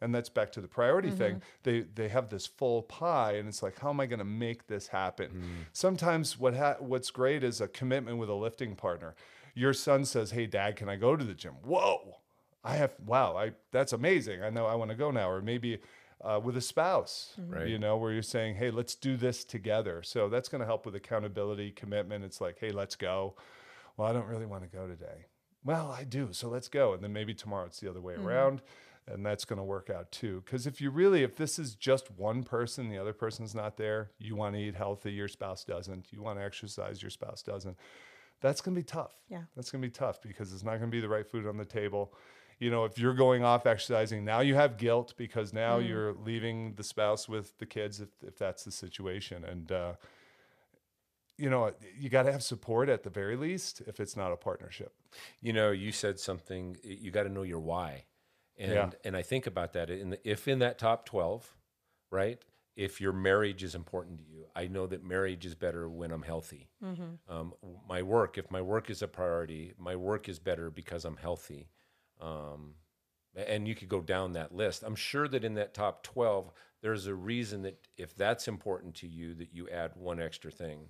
And 0.00 0.14
that's 0.14 0.28
back 0.28 0.52
to 0.52 0.60
the 0.60 0.68
priority 0.68 1.10
thing. 1.10 1.42
They 1.64 1.80
they 1.80 2.08
have 2.08 2.28
this 2.28 2.46
full 2.46 2.82
pie 2.82 3.32
and 3.32 3.48
it's 3.48 3.64
like 3.64 3.80
how 3.80 3.88
am 3.90 3.98
i 3.98 4.06
going 4.06 4.20
to 4.20 4.24
make 4.24 4.68
this 4.68 4.86
happen? 4.88 5.66
Sometimes 5.72 6.38
what 6.38 6.54
ha- 6.54 6.76
what's 6.78 7.10
great 7.10 7.42
is 7.42 7.60
a 7.60 7.66
commitment 7.66 8.18
with 8.18 8.28
a 8.28 8.34
lifting 8.34 8.76
partner. 8.76 9.16
Your 9.54 9.72
son 9.72 10.04
says 10.04 10.30
hey 10.30 10.46
dad 10.46 10.76
can 10.76 10.88
i 10.88 10.94
go 10.94 11.16
to 11.16 11.24
the 11.24 11.34
gym? 11.34 11.54
Whoa! 11.64 12.18
I 12.62 12.76
have 12.76 12.94
wow 13.04 13.36
i 13.36 13.52
that's 13.72 13.92
amazing. 13.92 14.40
I 14.42 14.50
know 14.50 14.66
i 14.66 14.74
want 14.76 14.90
to 14.90 14.96
go 14.96 15.10
now 15.10 15.28
or 15.30 15.42
maybe 15.42 15.80
uh, 16.22 16.40
with 16.42 16.56
a 16.56 16.60
spouse 16.60 17.34
Right. 17.38 17.68
you 17.68 17.78
know 17.78 17.96
where 17.96 18.12
you're 18.12 18.22
saying 18.22 18.56
hey 18.56 18.70
let's 18.70 18.94
do 18.94 19.16
this 19.16 19.44
together. 19.44 20.02
So 20.02 20.28
that's 20.28 20.48
going 20.48 20.60
to 20.60 20.66
help 20.66 20.84
with 20.86 20.94
accountability 20.94 21.70
commitment. 21.70 22.24
It's 22.24 22.40
like 22.40 22.58
hey 22.58 22.70
let's 22.70 22.96
go. 22.96 23.34
Well 23.96 24.08
i 24.08 24.12
don't 24.12 24.26
really 24.26 24.46
want 24.46 24.62
to 24.62 24.68
go 24.68 24.86
today. 24.86 25.26
Well 25.64 25.90
i 25.90 26.04
do 26.04 26.28
so 26.32 26.48
let's 26.48 26.68
go. 26.68 26.92
And 26.94 27.02
then 27.02 27.12
maybe 27.12 27.34
tomorrow 27.34 27.66
it's 27.66 27.80
the 27.80 27.88
other 27.90 28.00
way 28.00 28.14
around 28.14 28.62
and 29.06 29.24
that's 29.24 29.46
going 29.46 29.56
to 29.56 29.64
work 29.64 29.88
out 29.88 30.12
too. 30.12 30.42
Because 30.44 30.66
if 30.66 30.80
you 30.82 30.90
really 30.90 31.22
if 31.22 31.34
this 31.36 31.58
is 31.58 31.74
just 31.74 32.10
one 32.10 32.42
person 32.42 32.88
the 32.88 32.98
other 32.98 33.12
person's 33.14 33.54
not 33.54 33.76
there 33.76 34.10
you 34.18 34.34
want 34.36 34.54
to 34.54 34.60
eat 34.60 34.74
healthy 34.74 35.12
your 35.12 35.28
spouse 35.28 35.64
doesn't 35.64 36.12
you 36.12 36.20
want 36.22 36.38
to 36.38 36.44
exercise 36.44 37.00
your 37.02 37.10
spouse 37.10 37.42
doesn't 37.42 37.76
that's 38.40 38.60
going 38.60 38.72
to 38.74 38.80
be 38.80 38.84
tough. 38.84 39.14
Yeah. 39.28 39.42
that's 39.56 39.70
going 39.72 39.82
to 39.82 39.88
be 39.88 39.92
tough 39.92 40.22
because 40.22 40.52
it's 40.52 40.62
not 40.62 40.72
going 40.78 40.90
to 40.90 40.96
be 40.96 41.00
the 41.00 41.08
right 41.08 41.26
food 41.26 41.46
on 41.46 41.56
the 41.56 41.64
table 41.64 42.12
you 42.58 42.70
know 42.70 42.84
if 42.84 42.98
you're 42.98 43.14
going 43.14 43.44
off 43.44 43.66
exercising 43.66 44.24
now 44.24 44.40
you 44.40 44.54
have 44.54 44.76
guilt 44.76 45.14
because 45.16 45.52
now 45.52 45.78
you're 45.78 46.12
leaving 46.14 46.74
the 46.74 46.82
spouse 46.82 47.28
with 47.28 47.56
the 47.58 47.66
kids 47.66 48.00
if, 48.00 48.08
if 48.26 48.36
that's 48.38 48.64
the 48.64 48.70
situation 48.72 49.44
and 49.44 49.70
uh, 49.72 49.92
you 51.36 51.48
know 51.50 51.72
you 51.96 52.08
got 52.08 52.24
to 52.24 52.32
have 52.32 52.42
support 52.42 52.88
at 52.88 53.02
the 53.02 53.10
very 53.10 53.36
least 53.36 53.80
if 53.86 54.00
it's 54.00 54.16
not 54.16 54.32
a 54.32 54.36
partnership 54.36 54.92
You 55.40 55.52
know, 55.54 55.70
you 55.70 55.90
said 55.92 56.18
something. 56.20 56.76
You 56.82 57.10
got 57.10 57.22
to 57.22 57.30
know 57.30 57.42
your 57.42 57.60
why, 57.60 58.04
and 58.58 58.72
Yeah. 58.72 58.90
and 59.04 59.16
I 59.16 59.22
think 59.22 59.46
about 59.46 59.72
that. 59.72 59.88
In 59.88 60.10
the, 60.10 60.18
if 60.28 60.46
in 60.46 60.58
that 60.58 60.78
top 60.78 61.06
twelve, 61.06 61.56
right? 62.10 62.38
If 62.76 63.00
your 63.00 63.12
marriage 63.12 63.62
is 63.64 63.74
important 63.74 64.18
to 64.18 64.24
you, 64.24 64.44
I 64.54 64.66
know 64.68 64.86
that 64.86 65.02
marriage 65.02 65.46
is 65.46 65.54
better 65.54 65.88
when 65.88 66.10
I'm 66.12 66.22
healthy. 66.22 66.68
Um, 67.28 67.54
my 67.88 68.02
work, 68.02 68.36
if 68.38 68.50
my 68.50 68.60
work 68.60 68.90
is 68.90 69.00
a 69.02 69.08
priority, 69.08 69.72
my 69.78 69.96
work 69.96 70.28
is 70.28 70.38
better 70.38 70.70
because 70.70 71.04
I'm 71.08 71.16
healthy. 71.16 71.70
Um, 72.20 72.74
and 73.34 73.68
you 73.68 73.74
could 73.74 73.88
go 73.88 74.00
down 74.00 74.32
that 74.32 74.54
list. 74.54 74.82
I'm 74.82 74.96
sure 74.96 75.28
that 75.28 75.44
in 75.44 75.54
that 75.54 75.74
top 75.74 76.02
12, 76.02 76.52
there's 76.82 77.06
a 77.06 77.14
reason 77.14 77.62
that 77.62 77.86
if 77.96 78.16
that's 78.16 78.48
important 78.48 78.96
to 78.96 79.06
you, 79.06 79.34
that 79.34 79.52
you 79.52 79.68
add 79.68 79.92
one 79.94 80.20
extra 80.20 80.50
thing 80.50 80.88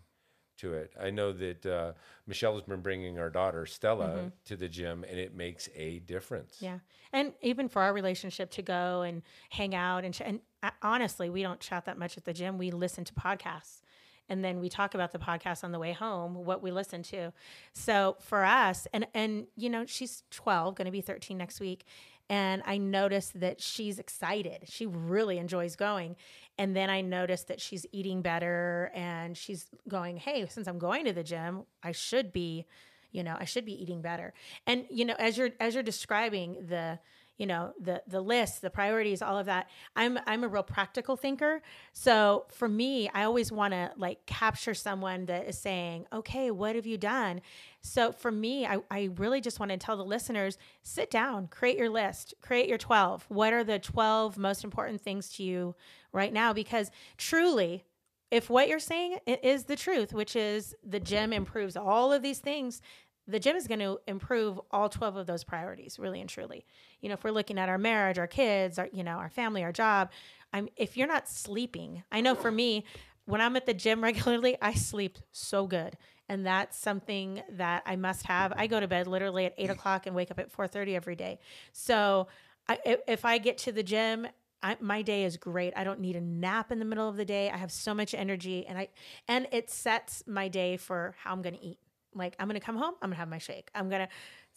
to 0.59 0.75
it. 0.75 0.93
I 1.01 1.11
know 1.11 1.33
that 1.33 1.67
uh, 1.67 1.93
Michelle 2.27 2.55
has 2.55 2.63
been 2.63 2.81
bringing 2.81 3.19
our 3.19 3.31
daughter 3.31 3.65
Stella 3.65 4.33
to 4.47 4.57
the 4.57 4.69
gym, 4.69 5.05
and 5.09 5.19
it 5.19 5.35
makes 5.35 5.69
a 5.75 6.01
difference. 6.01 6.57
Yeah. 6.61 6.79
And 7.13 7.33
even 7.43 7.69
for 7.69 7.83
our 7.83 7.93
relationship 7.93 8.51
to 8.53 8.63
go 8.63 9.03
and 9.03 9.23
hang 9.51 9.75
out 9.75 10.05
and, 10.05 10.13
ch- 10.13 10.23
and 10.23 10.41
uh, 10.63 10.71
honestly, 10.83 11.31
we 11.31 11.43
don't 11.43 11.61
chat 11.61 11.85
that 11.85 11.99
much 11.99 12.17
at 12.17 12.25
the 12.25 12.33
gym. 12.33 12.59
We 12.59 12.71
listen 12.71 13.05
to 13.05 13.15
podcasts 13.15 13.81
and 14.29 14.45
then 14.45 14.61
we 14.61 14.69
talk 14.69 14.95
about 14.95 15.13
the 15.13 15.19
podcast 15.19 15.65
on 15.65 15.73
the 15.73 15.79
way 15.79 15.93
home, 15.93 16.35
what 16.45 16.63
we 16.63 16.71
listen 16.71 17.03
to. 17.05 17.33
So 17.73 18.17
for 18.21 18.45
us, 18.45 18.87
and 18.93 19.07
and 19.15 19.47
you 19.57 19.71
know, 19.71 19.87
she's 19.87 20.23
12, 20.31 20.75
going 20.75 20.87
to 20.87 20.93
be 20.93 21.01
13 21.01 21.37
next 21.39 21.61
week, 21.61 21.85
and 22.31 22.63
I 22.67 22.77
noticed 22.77 23.41
that 23.41 23.61
she's 23.61 23.99
excited. 23.99 24.65
She 24.65 24.87
really 24.87 25.39
enjoys 25.39 25.77
going. 25.77 26.17
And 26.59 26.77
then 26.77 26.91
I 26.91 27.01
noticed 27.01 27.49
that 27.49 27.61
she's 27.61 27.87
eating 27.93 28.21
better 28.21 28.91
and 28.95 29.37
she's 29.37 29.67
going, 29.89 30.17
"Hey, 30.19 30.47
since 30.47 30.67
I'm 30.67 30.79
going 30.79 31.05
to 31.07 31.13
the 31.13 31.23
gym, 31.23 31.63
I 31.83 31.93
should 31.93 32.33
be, 32.33 32.67
you 33.13 33.23
know, 33.23 33.37
I 33.39 33.45
should 33.45 33.65
be 33.65 33.81
eating 33.81 34.03
better." 34.03 34.35
And 34.67 34.85
you 34.91 35.05
know, 35.05 35.15
as 35.19 35.39
you're 35.39 35.51
as 35.61 35.75
you're 35.75 35.83
describing 35.83 36.67
the 36.69 36.99
you 37.39 37.47
know 37.47 37.73
the 37.81 38.03
the 38.07 38.21
list 38.21 38.61
the 38.61 38.69
priorities 38.71 39.23
all 39.23 39.39
of 39.39 39.47
that. 39.47 39.69
I'm 39.97 40.19
i'm 40.27 40.45
a 40.45 40.49
real 40.49 40.63
practical 40.63 41.17
thinker. 41.17 41.63
So 41.93 42.45
for 42.51 42.69
me 42.69 43.09
i 43.15 43.25
always 43.25 43.51
want 43.51 43.73
to 43.73 43.93
like 43.97 44.27
capture 44.27 44.75
someone 44.75 45.27
that 45.27 45.49
is 45.49 45.59
saying 45.59 46.07
okay 46.13 46.51
what 46.51 46.77
have 46.77 46.87
you 46.87 46.99
done? 46.99 47.41
So 47.81 48.13
for 48.13 48.31
me 48.31 48.67
i, 48.67 48.79
I 48.91 49.11
really 49.17 49.41
just 49.41 49.61
want 49.61 49.71
to 49.71 49.79
tell 49.79 49.97
the 49.97 50.05
listeners 50.05 50.59
sit 50.83 51.11
down 51.11 51.47
create 51.49 51.79
your 51.79 51.89
list 51.89 52.35
create 52.43 52.69
your 52.69 52.79
12 52.79 53.25
what 53.29 53.53
are 53.53 53.65
the 53.65 53.79
12 53.79 54.37
most 54.37 54.65
important 54.65 55.01
things 55.01 55.31
to 55.37 55.43
you 55.43 55.75
right 56.13 56.33
now? 56.33 56.53
Because 56.53 56.91
truly 57.17 57.85
if 58.31 58.51
what 58.51 58.69
you're 58.69 58.79
saying 58.79 59.19
is 59.27 59.65
the 59.65 59.77
truth 59.77 60.13
which 60.13 60.37
is 60.37 60.75
the 60.85 61.01
gym 61.01 61.33
improves 61.33 61.77
all 61.77 62.13
of 62.13 62.23
these 62.23 62.41
things 62.41 62.83
the 63.29 63.39
gym 63.39 63.55
is 63.55 63.69
going 63.69 63.79
to 63.79 64.01
improve 64.07 64.59
all 64.71 64.89
12 64.89 65.17
of 65.17 65.27
those 65.27 65.45
priorities 65.45 65.99
really 65.99 66.21
and 66.21 66.29
truly 66.29 66.65
you 67.01 67.09
know 67.09 67.13
if 67.13 67.23
we're 67.23 67.31
looking 67.31 67.59
at 67.59 67.69
our 67.69 67.79
marriage 67.79 68.19
our 68.19 68.27
kids 68.27 68.79
our 68.79 68.89
you 68.93 69.05
know 69.05 69.13
our 69.13 69.29
family 69.29 69.63
our 69.63 69.73
job 69.73 70.11
i'm 70.53 70.69
if 70.77 70.97
you're 70.97 71.07
not 71.07 71.29
sleeping 71.29 72.03
i 72.11 72.21
know 72.21 72.35
for 72.35 72.51
me 72.51 72.85
when 73.27 73.41
i'm 73.41 73.55
at 73.55 73.67
the 73.67 73.75
gym 73.75 74.03
regularly 74.03 74.57
i 74.61 74.73
sleep 74.73 75.19
so 75.31 75.67
good 75.67 75.97
and 76.29 76.45
that's 76.45 76.77
something 76.77 77.43
that 77.51 77.83
i 77.87 77.95
must 77.95 78.27
have 78.27 78.53
i 78.57 78.67
go 78.67 78.81
to 78.81 78.89
bed 78.89 79.07
literally 79.07 79.45
at 79.45 79.55
8 79.57 79.71
o'clock 79.71 80.07
and 80.07 80.17
wake 80.17 80.31
up 80.31 80.39
at 80.39 80.53
4.30 80.53 80.95
every 80.95 81.15
day 81.15 81.39
so 81.73 82.27
I, 82.69 82.99
if 83.07 83.25
i 83.25 83.39
get 83.39 83.59
to 83.59 83.73
the 83.73 83.83
gym 83.83 84.27
I, 84.61 84.77
my 84.81 85.03
day 85.03 85.23
is 85.23 85.37
great. 85.37 85.73
I 85.77 85.85
don't 85.85 86.01
need 86.01 86.17
a 86.17 86.21
nap 86.21 86.73
in 86.73 86.81
the 86.81 86.85
middle 86.85 87.09
of 87.09 87.17
the 87.17 87.25
day. 87.25 87.49
I 87.49 87.57
have 87.57 87.71
so 87.71 87.95
much 87.95 88.13
energy, 88.13 88.67
and 88.67 88.77
I 88.77 88.89
and 89.29 89.47
it 89.53 89.71
sets 89.71 90.25
my 90.27 90.49
day 90.49 90.77
for 90.77 91.15
how 91.23 91.31
I'm 91.31 91.43
going 91.43 91.55
to 91.55 91.65
eat. 91.65 91.79
Like 92.19 92.37
I'm 92.39 92.49
gonna 92.49 92.61
come 92.61 92.77
home, 92.77 92.95
I'm 93.01 93.11
gonna 93.11 93.17
have 93.17 93.29
my 93.29 93.39
shake. 93.39 93.71
I'm 93.75 93.89
gonna 93.89 94.09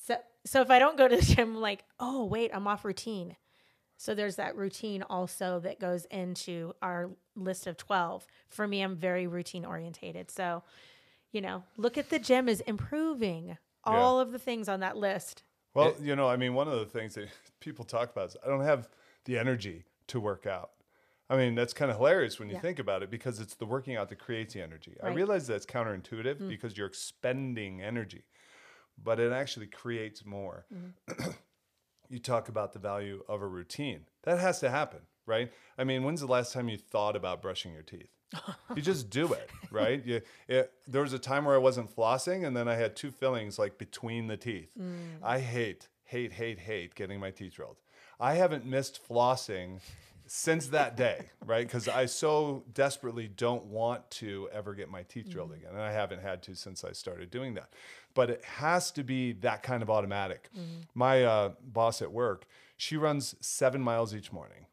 so 0.06 0.18
so 0.46 0.62
if 0.62 0.70
I 0.70 0.80
don't 0.80 0.98
go 0.98 1.08
to 1.08 1.16
the 1.16 1.22
gym, 1.36 1.56
I'm 1.56 1.62
like, 1.62 1.84
oh 2.00 2.26
wait, 2.26 2.52
I'm 2.54 2.68
off 2.68 2.84
routine. 2.84 3.36
So 4.02 4.16
there's 4.16 4.38
that 4.38 4.56
routine 4.56 5.04
also 5.04 5.60
that 5.60 5.80
goes 5.80 6.06
into 6.06 6.74
our 6.82 7.12
list 7.36 7.68
of 7.68 7.78
12. 7.78 8.26
For 8.50 8.68
me, 8.68 8.82
I'm 8.82 8.96
very 8.96 9.28
routine 9.28 9.64
orientated. 9.64 10.32
So, 10.32 10.64
you 11.32 11.40
know, 11.40 11.64
look 11.78 12.00
at 12.00 12.10
the 12.10 12.18
gym 12.18 12.50
as 12.50 12.62
improving 12.62 13.60
all 13.84 14.18
yeah. 14.18 14.24
of 14.24 14.32
the 14.32 14.40
things 14.40 14.68
on 14.68 14.80
that 14.80 14.98
list. 14.98 15.44
Well, 15.76 15.90
it, 15.90 16.00
you 16.02 16.16
know, 16.16 16.28
I 16.28 16.36
mean, 16.36 16.56
one 16.56 16.68
of 16.68 16.80
the 16.80 16.86
things 16.88 17.14
that 17.14 17.30
people 17.60 17.86
talk 17.86 18.12
about 18.12 18.30
is 18.30 18.38
I 18.44 18.50
don't 18.50 18.64
have 18.64 18.90
the 19.26 19.38
energy 19.38 19.86
to 20.08 20.20
work 20.20 20.48
out. 20.48 20.72
I 21.32 21.38
mean, 21.38 21.56
that's 21.56 21.74
kind 21.74 21.90
of 21.90 21.96
hilarious 21.96 22.40
when 22.40 22.50
you 22.50 22.56
yeah. 22.56 22.62
think 22.62 22.78
about 22.78 23.04
it 23.04 23.10
because 23.10 23.40
it's 23.40 23.56
the 23.56 23.66
working 23.66 23.96
out 23.96 24.10
that 24.10 24.20
creates 24.20 24.54
the 24.54 24.62
energy. 24.62 24.98
Right. 25.02 25.12
I 25.12 25.16
realize 25.16 25.48
that's 25.48 25.66
counterintuitive 25.66 26.40
mm. 26.40 26.50
because 26.50 26.78
you're 26.78 26.88
expending 26.88 27.82
energy, 27.82 28.26
but 29.02 29.18
it 29.18 29.32
actually 29.32 29.68
creates 29.68 30.26
more. 30.26 30.66
Mm. 30.76 31.36
you 32.10 32.20
talk 32.20 32.50
about 32.50 32.74
the 32.74 32.80
value 32.80 33.24
of 33.30 33.42
a 33.42 33.48
routine. 33.48 34.02
That 34.24 34.40
has 34.40 34.60
to 34.60 34.70
happen, 34.70 35.00
right? 35.26 35.50
I 35.78 35.86
mean, 35.86 36.04
when's 36.04 36.20
the 36.20 36.28
last 36.28 36.52
time 36.52 36.68
you 36.68 36.78
thought 36.78 37.16
about 37.16 37.42
brushing 37.42 37.72
your 37.72 37.84
teeth? 37.84 38.10
you 38.76 38.82
just 38.82 39.10
do 39.10 39.32
it, 39.32 39.50
right? 39.72 40.06
You, 40.06 40.22
it, 40.50 40.74
there 40.86 41.02
was 41.02 41.14
a 41.14 41.20
time 41.20 41.46
where 41.46 41.56
I 41.56 41.60
wasn't 41.60 41.96
flossing, 41.96 42.46
and 42.46 42.58
then 42.58 42.68
I 42.68 42.76
had 42.76 42.98
two 42.98 43.10
fillings 43.10 43.58
like 43.58 43.78
between 43.78 44.28
the 44.28 44.38
teeth. 44.38 44.74
Mm. 44.78 45.24
I 45.24 45.40
hate, 45.40 45.88
hate, 46.04 46.34
hate, 46.34 46.60
hate 46.60 46.94
getting 46.94 47.22
my 47.22 47.32
teeth 47.32 47.54
drilled. 47.56 47.78
I 48.20 48.36
haven't 48.36 48.66
missed 48.66 49.00
flossing 49.08 49.80
since 50.34 50.68
that 50.68 50.96
day, 50.96 51.30
right? 51.46 51.68
Because 51.68 51.90
I 51.90 52.06
so 52.06 52.64
desperately 52.74 53.28
don't 53.28 53.66
want 53.66 54.10
to 54.12 54.48
ever 54.54 54.74
get 54.74 54.90
my 54.90 55.04
teeth 55.04 55.30
drilled 55.30 55.50
mm-hmm. 55.50 55.60
again. 55.60 55.72
And 55.74 55.82
I 55.82 55.92
haven't 55.92 56.22
had 56.22 56.42
to 56.44 56.56
since 56.56 56.86
I 56.86 56.94
started 56.94 57.30
doing 57.30 57.56
that. 57.56 57.74
But 58.14 58.30
it 58.30 58.46
has 58.46 58.92
to 58.92 59.04
be 59.04 59.34
that 59.34 59.62
kind 59.62 59.84
of 59.84 59.90
automatic. 59.90 60.48
Mm-hmm. 60.58 60.84
My 60.96 61.26
uh, 61.26 61.50
boss 61.62 62.02
at 62.02 62.14
work, 62.14 62.46
she 62.78 62.96
runs 62.96 63.36
seven 63.42 63.82
miles 63.82 64.16
each 64.16 64.32
morning. 64.32 64.68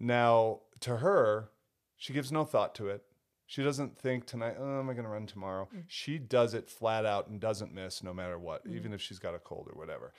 Now, 0.00 0.62
to 0.80 0.96
her, 0.96 1.50
she 1.96 2.12
gives 2.12 2.32
no 2.32 2.44
thought 2.44 2.74
to 2.74 2.88
it. 2.88 3.04
She 3.46 3.62
doesn't 3.62 3.96
think 3.96 4.26
tonight, 4.26 4.56
oh, 4.58 4.80
am 4.80 4.90
I 4.90 4.94
going 4.94 5.04
to 5.04 5.10
run 5.10 5.26
tomorrow? 5.26 5.66
Mm-hmm. 5.66 5.82
She 5.86 6.18
does 6.18 6.54
it 6.54 6.68
flat 6.68 7.06
out 7.06 7.28
and 7.28 7.38
doesn't 7.38 7.72
miss 7.72 8.02
no 8.02 8.12
matter 8.12 8.36
what, 8.36 8.62
even 8.68 8.92
if 8.92 9.00
she's 9.00 9.20
got 9.20 9.36
a 9.36 9.38
cold 9.38 9.68
or 9.72 9.78
whatever. 9.78 10.12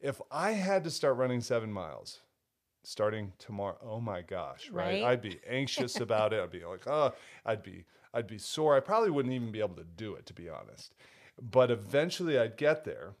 If 0.00 0.20
I 0.32 0.50
had 0.50 0.82
to 0.82 0.90
start 0.90 1.16
running 1.16 1.40
seven 1.40 1.72
miles, 1.72 2.18
starting 2.86 3.32
tomorrow 3.38 3.76
oh 3.82 4.00
my 4.00 4.22
gosh 4.22 4.70
right, 4.70 5.02
right? 5.02 5.04
i'd 5.04 5.22
be 5.22 5.38
anxious 5.48 6.00
about 6.00 6.32
it. 6.32 6.42
I'd 6.42 6.50
be 6.50 6.64
like 6.64 6.86
oh 6.86 7.12
i'd 7.46 7.62
be 7.62 7.84
i'd 8.12 8.26
be 8.26 8.38
sore. 8.38 8.76
I 8.76 8.80
probably 8.80 9.10
wouldn't 9.10 9.34
even 9.34 9.50
be 9.50 9.60
able 9.60 9.76
to 9.76 9.84
do 9.84 10.14
it 10.14 10.26
to 10.26 10.34
be 10.34 10.48
honest. 10.48 10.94
But 11.40 11.70
eventually 11.70 12.38
i'd 12.38 12.56
get 12.56 12.84
there 12.84 13.14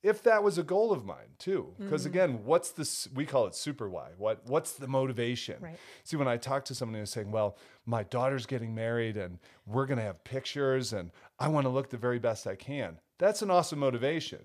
if 0.00 0.22
that 0.22 0.44
was 0.44 0.58
a 0.58 0.62
goal 0.62 0.92
of 0.92 1.04
mine 1.04 1.34
too. 1.40 1.74
Because 1.78 2.02
mm-hmm. 2.02 2.10
again 2.10 2.44
what's 2.44 2.70
this 2.70 3.08
we 3.14 3.26
call 3.26 3.46
it 3.46 3.54
super 3.54 3.88
why. 3.88 4.10
What 4.16 4.42
what's 4.46 4.72
the 4.72 4.88
motivation? 4.88 5.56
Right. 5.60 5.78
see 6.04 6.16
when 6.16 6.28
i 6.28 6.36
talk 6.36 6.64
to 6.66 6.74
someone 6.74 6.98
who's 6.98 7.10
saying 7.10 7.30
well 7.30 7.56
my 7.86 8.04
daughter's 8.04 8.46
getting 8.46 8.74
married 8.74 9.16
and 9.16 9.38
we're 9.66 9.86
going 9.86 9.98
to 9.98 10.04
have 10.04 10.22
pictures 10.24 10.92
and 10.92 11.10
i 11.38 11.48
want 11.48 11.64
to 11.64 11.70
look 11.70 11.90
the 11.90 11.96
very 11.96 12.18
best 12.18 12.46
i 12.46 12.54
can 12.54 12.98
that's 13.18 13.42
an 13.42 13.50
awesome 13.50 13.78
motivation 13.78 14.40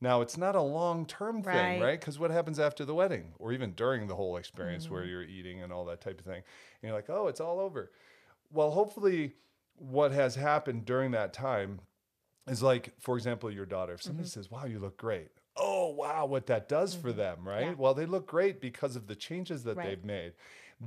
now, 0.00 0.20
it's 0.20 0.36
not 0.36 0.54
a 0.54 0.60
long 0.60 1.06
term 1.06 1.42
thing, 1.42 1.80
right? 1.80 1.98
Because 1.98 2.18
what 2.18 2.30
happens 2.30 2.58
after 2.58 2.84
the 2.84 2.94
wedding 2.94 3.32
or 3.38 3.52
even 3.52 3.72
during 3.72 4.06
the 4.06 4.14
whole 4.14 4.36
experience 4.36 4.84
mm-hmm. 4.84 4.94
where 4.94 5.04
you're 5.04 5.22
eating 5.22 5.62
and 5.62 5.72
all 5.72 5.86
that 5.86 6.00
type 6.00 6.18
of 6.18 6.26
thing? 6.26 6.42
And 6.82 6.82
you're 6.82 6.92
like, 6.92 7.08
oh, 7.08 7.28
it's 7.28 7.40
all 7.40 7.58
over. 7.58 7.90
Well, 8.52 8.70
hopefully, 8.70 9.34
what 9.78 10.12
has 10.12 10.34
happened 10.34 10.84
during 10.84 11.12
that 11.12 11.32
time 11.32 11.80
is 12.46 12.62
like, 12.62 12.92
for 13.00 13.16
example, 13.16 13.50
your 13.50 13.66
daughter, 13.66 13.94
if 13.94 14.02
somebody 14.02 14.28
mm-hmm. 14.28 14.40
says, 14.40 14.50
wow, 14.50 14.66
you 14.66 14.78
look 14.78 14.96
great. 14.98 15.28
Oh, 15.56 15.88
wow, 15.88 16.26
what 16.26 16.46
that 16.46 16.68
does 16.68 16.92
mm-hmm. 16.92 17.02
for 17.02 17.12
them, 17.12 17.48
right? 17.48 17.68
Yeah. 17.68 17.74
Well, 17.76 17.94
they 17.94 18.06
look 18.06 18.26
great 18.26 18.60
because 18.60 18.96
of 18.96 19.06
the 19.06 19.16
changes 19.16 19.64
that 19.64 19.76
right. 19.76 19.88
they've 19.88 20.04
made. 20.04 20.32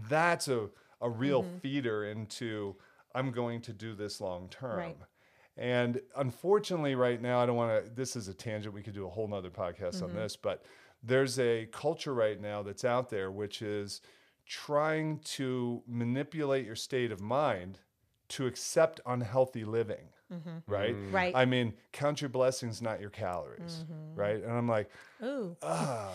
That's 0.07 0.47
a, 0.47 0.69
a 1.01 1.09
real 1.09 1.43
mm-hmm. 1.43 1.57
feeder 1.57 2.05
into, 2.05 2.75
I'm 3.15 3.31
going 3.31 3.61
to 3.61 3.73
do 3.73 3.95
this 3.95 4.21
long 4.21 4.49
term. 4.49 4.77
Right. 4.77 4.97
And 5.59 5.99
unfortunately, 6.15 6.95
right 6.95 7.21
now, 7.21 7.39
I 7.43 7.45
don't 7.45 7.57
want 7.57 7.83
to, 7.83 7.91
this 7.91 8.15
is 8.15 8.29
a 8.29 8.33
tangent. 8.33 8.73
We 8.73 8.81
could 8.81 8.93
do 8.93 9.05
a 9.05 9.09
whole 9.09 9.27
nother 9.27 9.49
podcast 9.49 9.95
mm-hmm. 9.95 10.05
on 10.05 10.15
this, 10.15 10.37
but 10.37 10.63
there's 11.03 11.37
a 11.37 11.67
culture 11.71 12.13
right 12.13 12.39
now 12.39 12.63
that's 12.63 12.85
out 12.85 13.09
there 13.09 13.29
which 13.29 13.61
is 13.61 14.01
trying 14.45 15.19
to 15.19 15.83
manipulate 15.85 16.65
your 16.65 16.77
state 16.77 17.11
of 17.11 17.19
mind 17.19 17.79
to 18.29 18.47
accept 18.47 19.01
unhealthy 19.05 19.65
living. 19.65 20.07
Mm-hmm. 20.33 20.71
Right? 20.71 20.95
Mm. 20.95 21.11
Right. 21.11 21.35
I 21.35 21.43
mean, 21.43 21.73
count 21.91 22.21
your 22.21 22.29
blessings, 22.29 22.81
not 22.81 23.01
your 23.01 23.09
calories. 23.09 23.83
Mm-hmm. 23.83 24.19
Right. 24.19 24.41
And 24.41 24.51
I'm 24.53 24.67
like, 24.67 24.89
ooh. 25.21 25.57
Oh, 25.61 26.11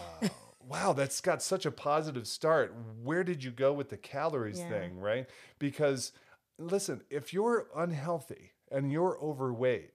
wow, 0.67 0.95
that's 0.95 1.21
got 1.21 1.43
such 1.43 1.67
a 1.67 1.71
positive 1.71 2.27
start. 2.27 2.75
Where 3.03 3.25
did 3.25 3.45
you 3.45 3.51
go 3.51 3.75
with 3.75 3.91
the 3.91 3.99
calories 3.99 4.61
yeah. 4.61 4.69
thing? 4.71 4.99
Right. 4.99 5.29
Because 5.59 6.13
listen, 6.59 7.03
if 7.11 7.35
you're 7.35 7.67
unhealthy, 7.77 8.53
and 8.75 8.91
you're 8.91 9.19
overweight, 9.23 9.93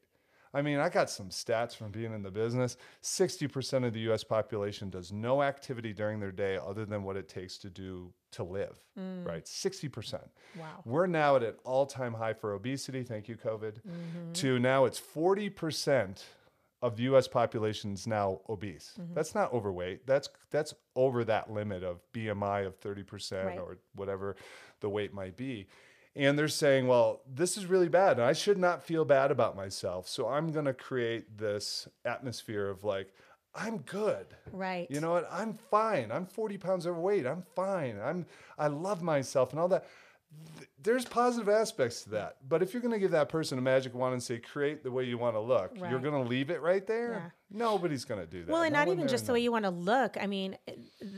I 0.54 0.62
mean, 0.62 0.80
I 0.80 0.90
got 0.90 1.10
some 1.10 1.30
stats 1.30 1.76
from 1.76 1.92
being 1.92 2.14
in 2.14 2.24
the 2.24 2.32
business. 2.32 2.78
60% 3.04 3.86
of 3.86 3.94
the 3.94 4.00
US 4.12 4.24
population 4.24 4.90
does 4.90 5.12
no 5.12 5.44
activity 5.44 5.94
during 5.94 6.20
their 6.20 6.32
day 6.32 6.58
other 6.58 6.86
than 6.86 7.04
what 7.04 7.18
it 7.18 7.30
takes 7.30 7.58
to 7.60 7.70
do 7.70 8.12
to 8.32 8.44
live, 8.44 8.84
mm. 9.00 9.26
right? 9.26 9.46
60%. 9.46 10.22
Wow. 10.58 10.66
We're 10.86 11.08
now 11.08 11.36
at 11.36 11.44
an 11.44 11.54
all 11.64 11.86
time 11.86 12.14
high 12.14 12.34
for 12.34 12.54
obesity. 12.54 13.04
Thank 13.04 13.28
you, 13.28 13.36
COVID. 13.36 13.74
Mm-hmm. 13.74 14.34
To 14.34 14.60
now 14.60 14.86
it's 14.86 15.00
40% 15.00 16.24
of 16.82 16.96
the 16.96 17.04
US 17.14 17.28
population 17.28 17.94
is 17.94 18.08
now 18.08 18.42
obese. 18.50 18.94
Mm-hmm. 19.00 19.14
That's 19.14 19.36
not 19.36 19.54
overweight. 19.54 20.08
That's 20.08 20.30
that's 20.50 20.74
over 20.96 21.24
that 21.26 21.52
limit 21.52 21.84
of 21.84 22.00
BMI 22.14 22.66
of 22.66 22.80
30% 22.80 23.46
right. 23.46 23.60
or 23.60 23.78
whatever 23.94 24.36
the 24.80 24.90
weight 24.90 25.14
might 25.14 25.36
be 25.36 25.68
and 26.16 26.38
they're 26.38 26.48
saying, 26.48 26.88
well, 26.88 27.22
this 27.28 27.58
is 27.58 27.66
really 27.66 27.90
bad. 27.90 28.18
And 28.18 28.24
I 28.24 28.34
should 28.34 28.58
not 28.58 28.84
feel 28.84 29.06
bad 29.06 29.32
about 29.32 29.56
myself. 29.56 30.08
So 30.08 30.28
I'm 30.28 30.52
going 30.52 30.66
to 30.66 30.74
create 30.74 31.38
this 31.38 31.88
atmosphere 32.06 32.68
of 32.68 32.84
like, 32.84 33.14
I'm 33.56 33.80
good. 33.80 34.28
Right. 34.52 34.88
You 34.90 35.02
know 35.02 35.12
what? 35.12 35.28
I'm 35.32 35.58
fine. 35.72 36.12
I'm 36.12 36.26
40 36.26 36.58
pounds 36.58 36.88
overweight. 36.88 37.26
I'm 37.26 37.44
fine. 37.56 38.00
I'm 38.04 38.26
I 38.58 38.68
love 38.68 39.02
myself 39.02 39.52
and 39.52 39.60
all 39.60 39.68
that. 39.70 39.86
There's 40.82 41.06
positive 41.06 41.50
aspects 41.50 42.04
to 42.04 42.12
that. 42.12 42.38
But 42.48 42.62
if 42.62 42.74
you're 42.74 42.82
going 42.82 42.94
to 42.94 43.00
give 43.00 43.12
that 43.12 43.30
person 43.30 43.58
a 43.58 43.62
magic 43.62 43.94
wand 43.94 44.14
and 44.14 44.24
say, 44.24 44.40
create 44.40 44.84
the 44.84 44.92
way 44.92 45.04
you 45.04 45.18
want 45.18 45.36
to 45.36 45.42
look, 45.42 45.72
you're 45.76 46.00
going 46.00 46.24
to 46.24 46.30
leave 46.30 46.50
it 46.50 46.62
right 46.62 46.86
there. 46.86 47.12
Yeah. 47.12 47.30
Nobody's 47.52 48.06
going 48.06 48.22
to 48.22 48.28
do 48.28 48.44
that. 48.44 48.52
Well, 48.52 48.62
and 48.62 48.74
No 48.74 48.80
not 48.80 48.90
even 48.90 49.08
just 49.08 49.26
the 49.26 49.34
way 49.34 49.40
you 49.40 49.52
want 49.52 49.66
to 49.66 49.72
look. 49.72 50.18
I 50.22 50.28
mean, 50.28 50.56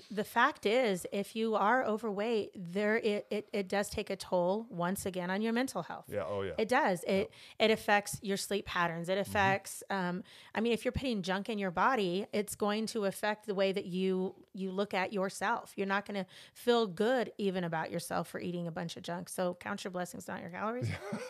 the 0.09 0.23
fact 0.23 0.65
is, 0.65 1.05
if 1.11 1.35
you 1.35 1.55
are 1.55 1.83
overweight, 1.83 2.51
there 2.55 2.95
it, 2.95 3.27
it, 3.29 3.49
it 3.51 3.67
does 3.67 3.89
take 3.89 4.09
a 4.09 4.15
toll 4.15 4.65
once 4.69 5.05
again 5.05 5.29
on 5.29 5.41
your 5.41 5.51
mental 5.51 5.83
health. 5.83 6.05
Yeah. 6.07 6.23
Oh, 6.25 6.41
yeah. 6.43 6.53
It 6.57 6.69
does. 6.69 7.03
It 7.05 7.31
it 7.59 7.69
affects 7.69 8.17
your 8.21 8.37
sleep 8.37 8.65
patterns. 8.65 9.09
It 9.09 9.17
affects. 9.17 9.83
Um, 9.89 10.23
I 10.55 10.61
mean, 10.61 10.71
if 10.71 10.85
you're 10.85 10.93
putting 10.93 11.21
junk 11.21 11.49
in 11.49 11.59
your 11.59 11.71
body, 11.71 12.25
it's 12.31 12.55
going 12.55 12.85
to 12.87 13.05
affect 13.05 13.45
the 13.45 13.53
way 13.53 13.73
that 13.73 13.85
you 13.85 14.33
you 14.53 14.71
look 14.71 14.93
at 14.93 15.11
yourself. 15.11 15.73
You're 15.75 15.87
not 15.87 16.05
going 16.05 16.23
to 16.23 16.25
feel 16.53 16.87
good 16.87 17.33
even 17.37 17.65
about 17.65 17.91
yourself 17.91 18.29
for 18.29 18.39
eating 18.39 18.67
a 18.67 18.71
bunch 18.71 18.95
of 18.95 19.03
junk. 19.03 19.27
So 19.27 19.50
count 19.55 19.83
your 19.83 19.91
blessings, 19.91 20.27
not 20.27 20.41
your 20.41 20.49
calories. 20.49 20.89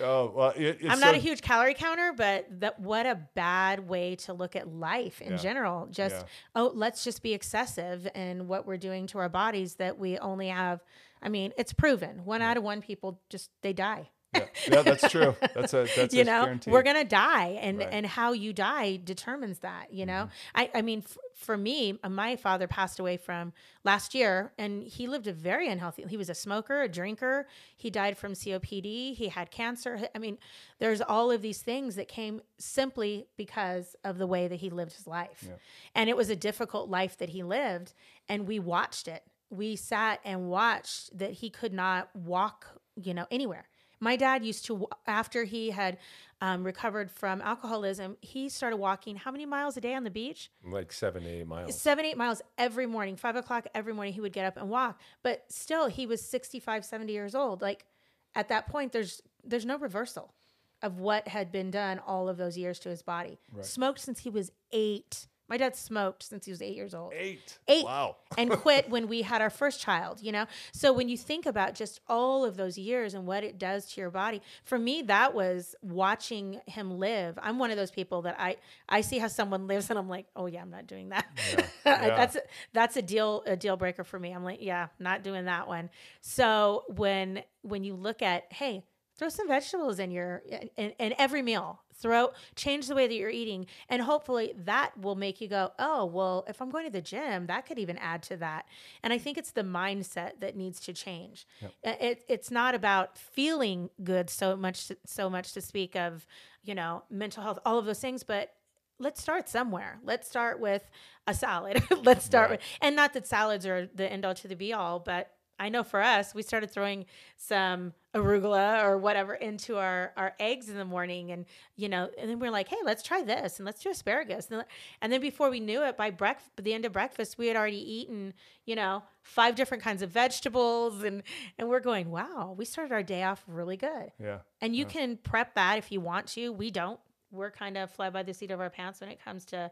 Oh, 0.00 0.32
well, 0.34 0.52
it, 0.56 0.78
it's 0.80 0.84
I'm 0.84 1.00
not 1.00 1.10
so- 1.10 1.16
a 1.16 1.18
huge 1.18 1.42
calorie 1.42 1.74
counter, 1.74 2.12
but 2.16 2.46
that 2.60 2.80
what 2.80 3.06
a 3.06 3.18
bad 3.34 3.88
way 3.88 4.16
to 4.16 4.32
look 4.32 4.56
at 4.56 4.68
life 4.68 5.20
in 5.20 5.32
Yeah. 5.32 5.36
general. 5.38 5.86
Just 5.86 6.14
Yeah. 6.16 6.22
oh, 6.54 6.72
let's 6.74 7.04
just 7.04 7.22
be 7.22 7.34
excessive 7.34 8.08
in 8.14 8.48
what 8.48 8.66
we're 8.66 8.76
doing 8.78 9.06
to 9.08 9.18
our 9.18 9.28
bodies 9.28 9.74
that 9.76 9.98
we 9.98 10.18
only 10.18 10.48
have. 10.48 10.82
I 11.22 11.28
mean, 11.28 11.52
it's 11.56 11.72
proven. 11.72 12.24
One 12.24 12.42
out 12.42 12.56
of 12.56 12.62
one 12.62 12.80
people 12.80 13.20
just 13.30 13.50
they 13.62 13.72
die. 13.72 14.10
Yeah, 14.34 14.46
yeah, 14.70 14.82
that's 14.82 15.10
true. 15.10 15.36
That's 15.54 15.74
a 15.74 15.86
that's 15.96 16.14
you 16.14 16.22
a 16.22 16.24
know, 16.24 16.44
guarantee. 16.44 16.70
we're 16.70 16.82
gonna 16.82 17.04
die, 17.04 17.58
and 17.60 17.78
Right. 17.78 17.86
Mm-hmm. 17.86 17.96
and 17.96 18.06
how 18.06 18.32
you 18.32 18.52
die 18.52 18.98
determines 19.04 19.58
that. 19.58 19.92
You 19.92 20.06
know, 20.06 20.28
I 20.54 20.70
I 20.74 20.80
mean, 20.82 21.00
f- 21.04 21.18
for 21.34 21.56
me, 21.56 21.98
uh, 22.02 22.08
my 22.08 22.36
father 22.36 22.66
passed 22.66 22.98
away 22.98 23.18
from 23.18 23.52
last 23.84 24.14
year, 24.14 24.52
and 24.56 24.82
he 24.84 25.06
lived 25.06 25.26
a 25.26 25.32
very 25.34 25.68
unhealthy. 25.68 26.04
He 26.08 26.16
was 26.16 26.30
a 26.30 26.34
smoker, 26.34 26.82
a 26.82 26.88
drinker. 26.88 27.46
He 27.76 27.90
died 27.90 28.16
from 28.16 28.32
COPD. 28.32 29.14
He 29.16 29.28
had 29.28 29.50
cancer. 29.50 30.00
I 30.14 30.18
mean, 30.18 30.38
there's 30.78 31.02
all 31.02 31.30
of 31.30 31.42
these 31.42 31.60
things 31.60 31.96
that 31.96 32.08
came 32.08 32.40
simply 32.58 33.26
because 33.36 33.96
of 34.04 34.16
the 34.16 34.26
way 34.26 34.48
that 34.48 34.60
he 34.60 34.70
lived 34.70 34.94
his 34.94 35.06
life, 35.06 35.50
and 35.94 36.08
it 36.08 36.16
was 36.16 36.30
a 36.30 36.36
difficult 36.36 36.88
life 36.88 37.18
that 37.18 37.30
he 37.30 37.42
lived, 37.42 37.92
and 38.30 38.46
we 38.48 38.58
watched 38.58 39.08
it. 39.08 39.24
We 39.50 39.76
sat 39.76 40.20
and 40.24 40.48
watched 40.48 41.18
that 41.18 41.32
he 41.32 41.50
could 41.50 41.74
not 41.74 42.08
walk, 42.16 42.66
you 42.96 43.12
know, 43.12 43.26
anywhere. 43.30 43.68
My 44.02 44.16
dad 44.16 44.44
used 44.44 44.64
to, 44.64 44.88
after 45.06 45.44
he 45.44 45.70
had 45.70 45.96
um, 46.40 46.64
recovered 46.64 47.08
from 47.08 47.40
alcoholism, 47.40 48.16
he 48.20 48.48
started 48.48 48.78
walking 48.78 49.14
how 49.14 49.30
many 49.30 49.46
miles 49.46 49.76
a 49.76 49.80
day 49.80 49.94
on 49.94 50.02
the 50.02 50.10
beach? 50.10 50.50
Like 50.64 50.92
seven 50.92 51.24
eight 51.24 51.46
miles. 51.46 51.80
Seven, 51.80 52.04
eight 52.04 52.16
miles 52.16 52.42
every 52.58 52.84
morning, 52.86 53.14
five 53.14 53.36
o'clock 53.36 53.68
every 53.76 53.94
morning, 53.94 54.12
he 54.12 54.20
would 54.20 54.32
get 54.32 54.44
up 54.44 54.56
and 54.56 54.68
walk. 54.68 55.00
But 55.22 55.44
still, 55.50 55.86
he 55.86 56.04
was 56.04 56.20
65, 56.20 56.84
70 56.84 57.12
years 57.12 57.36
old. 57.36 57.62
Like 57.62 57.86
at 58.34 58.48
that 58.48 58.66
point, 58.66 58.90
there's 58.90 59.22
there's 59.44 59.64
no 59.64 59.78
reversal 59.78 60.34
of 60.82 60.98
what 60.98 61.28
had 61.28 61.52
been 61.52 61.70
done 61.70 62.00
all 62.00 62.28
of 62.28 62.36
those 62.38 62.58
years 62.58 62.80
to 62.80 62.88
his 62.88 63.02
body. 63.02 63.38
Smoked 63.60 64.00
since 64.00 64.18
he 64.18 64.30
was 64.30 64.50
eight. 64.72 65.28
My 65.48 65.56
dad 65.56 65.76
smoked 65.76 66.22
since 66.22 66.46
he 66.46 66.50
was 66.50 66.62
eight 66.62 66.74
years 66.74 66.94
old. 66.94 67.12
Eight. 67.14 67.58
eight. 67.68 67.84
Wow. 67.84 68.16
and 68.38 68.50
quit 68.50 68.88
when 68.88 69.08
we 69.08 69.22
had 69.22 69.42
our 69.42 69.50
first 69.50 69.80
child 69.80 70.20
you 70.22 70.32
know? 70.32 70.46
So 70.72 70.92
when 70.92 71.08
you 71.08 71.16
think 71.16 71.46
about 71.46 71.74
just 71.74 72.00
all 72.08 72.44
of 72.44 72.56
those 72.56 72.78
years 72.78 73.14
and 73.14 73.26
what 73.26 73.44
it 73.44 73.58
does 73.58 73.86
to 73.92 74.00
your 74.00 74.10
body 74.10 74.40
for 74.64 74.78
me 74.78 75.02
that 75.02 75.34
was 75.34 75.74
watching 75.82 76.60
him 76.66 76.98
live. 76.98 77.38
I'm 77.42 77.58
one 77.58 77.70
of 77.70 77.76
those 77.76 77.90
people 77.90 78.22
that 78.22 78.36
i 78.38 78.56
i 78.88 79.00
see 79.00 79.18
how 79.18 79.28
someone 79.28 79.66
lives 79.66 79.90
and 79.90 79.98
i'm 79.98 80.08
like 80.08 80.26
oh 80.36 80.46
yeah 80.46 80.62
i'm 80.62 80.70
not 80.70 80.86
doing 80.86 81.10
that. 81.10 81.26
Yeah. 81.56 81.66
that's 81.84 82.36
that's 82.72 82.96
a 82.96 83.02
deal 83.02 83.42
a 83.46 83.56
deal 83.56 83.76
breaker 83.76 84.04
for 84.04 84.18
me. 84.18 84.32
I'm 84.32 84.44
like 84.44 84.62
yeah 84.62 84.88
not 84.98 85.22
doing 85.22 85.46
that 85.46 85.68
one. 85.68 85.90
So 86.20 86.84
when 86.88 87.42
when 87.62 87.84
you 87.84 87.94
look 87.94 88.22
at 88.22 88.44
hey 88.52 88.84
throw 89.22 89.28
some 89.28 89.46
vegetables 89.46 90.00
in 90.00 90.10
your 90.10 90.42
in, 90.76 90.90
in 90.98 91.14
every 91.16 91.42
meal 91.42 91.80
throw 91.94 92.30
change 92.56 92.88
the 92.88 92.94
way 92.94 93.06
that 93.06 93.14
you're 93.14 93.30
eating 93.30 93.66
and 93.88 94.02
hopefully 94.02 94.52
that 94.56 94.90
will 94.98 95.14
make 95.14 95.40
you 95.40 95.46
go 95.46 95.70
oh 95.78 96.04
well 96.04 96.44
if 96.48 96.60
i'm 96.60 96.70
going 96.70 96.84
to 96.84 96.90
the 96.90 97.00
gym 97.00 97.46
that 97.46 97.64
could 97.64 97.78
even 97.78 97.96
add 97.98 98.20
to 98.22 98.36
that 98.36 98.66
and 99.02 99.12
i 99.12 99.18
think 99.18 99.38
it's 99.38 99.52
the 99.52 99.62
mindset 99.62 100.32
that 100.40 100.56
needs 100.56 100.80
to 100.80 100.92
change 100.92 101.46
Uh, 101.62 101.68
it, 102.00 102.24
it's 102.28 102.50
not 102.50 102.74
about 102.74 103.16
feeling 103.16 103.88
good 104.02 104.28
so 104.28 104.56
much 104.56 104.90
so 105.06 105.30
much 105.30 105.52
to 105.52 105.60
speak 105.60 105.94
of 105.94 106.26
you 106.64 106.74
know 106.74 107.04
mental 107.08 107.42
health 107.44 107.60
all 107.64 107.78
of 107.78 107.84
those 107.84 108.00
things 108.00 108.24
but 108.24 108.52
let's 108.98 109.20
start 109.20 109.48
somewhere. 109.48 109.98
Let's 110.04 110.28
start 110.28 110.60
with 110.60 110.88
a 111.26 111.34
salad. 111.34 111.82
let's 112.04 112.24
start 112.24 112.50
Right. 112.50 112.60
with, 112.60 112.66
and 112.80 112.94
not 112.94 113.14
that 113.14 113.26
salads 113.26 113.66
are 113.66 113.88
the 113.92 114.10
end 114.10 114.24
all 114.24 114.34
to 114.34 114.46
the 114.46 114.54
be 114.54 114.72
all, 114.72 115.00
but 115.00 115.30
I 115.58 115.70
know 115.70 115.82
for 115.82 116.00
us, 116.00 116.34
we 116.36 116.42
started 116.42 116.70
throwing 116.70 117.06
some 117.36 117.94
arugula 118.14 118.84
or 118.84 118.98
whatever 118.98 119.34
into 119.34 119.78
our, 119.78 120.12
our 120.16 120.34
eggs 120.38 120.68
in 120.68 120.76
the 120.76 120.84
morning. 120.84 121.30
And, 121.32 121.46
you 121.76 121.88
know, 121.88 122.10
and 122.18 122.28
then 122.30 122.38
we're 122.38 122.50
like, 122.50 122.68
hey, 122.68 122.76
let's 122.84 123.02
try 123.02 123.22
this 123.22 123.58
and 123.58 123.66
let's 123.66 123.82
do 123.82 123.90
asparagus. 123.90 124.48
And, 124.50 124.64
and 125.00 125.12
then 125.12 125.20
before 125.20 125.50
we 125.50 125.60
knew 125.60 125.82
it, 125.82 125.96
by 125.96 126.10
breakfast, 126.10 126.50
by 126.56 126.62
the 126.62 126.74
end 126.74 126.84
of 126.84 126.92
breakfast, 126.92 127.38
we 127.38 127.46
had 127.46 127.56
already 127.56 127.78
eaten, 127.78 128.34
you 128.66 128.76
know, 128.76 129.02
five 129.22 129.54
different 129.54 129.82
kinds 129.82 130.02
of 130.02 130.10
vegetables. 130.10 131.02
And, 131.02 131.22
and 131.58 131.68
we're 131.68 131.80
going, 131.80 132.10
wow, 132.10 132.54
we 132.56 132.64
started 132.64 132.92
our 132.92 133.02
day 133.02 133.22
off 133.22 133.42
really 133.46 133.76
good. 133.76 134.12
Yeah. 134.22 134.38
And 134.60 134.76
you 134.76 134.84
can 134.84 135.16
prep 135.16 135.54
that 135.54 135.78
if 135.78 135.90
you 135.90 136.00
want 136.00 136.26
to. 136.28 136.52
We 136.52 136.70
don't. 136.70 137.00
We're 137.30 137.50
kind 137.50 137.78
of 137.78 137.90
fly 137.90 138.10
by 138.10 138.22
the 138.22 138.34
seat 138.34 138.50
of 138.50 138.60
our 138.60 138.68
pants 138.68 139.00
when 139.00 139.08
it 139.08 139.24
comes 139.24 139.46
to 139.46 139.70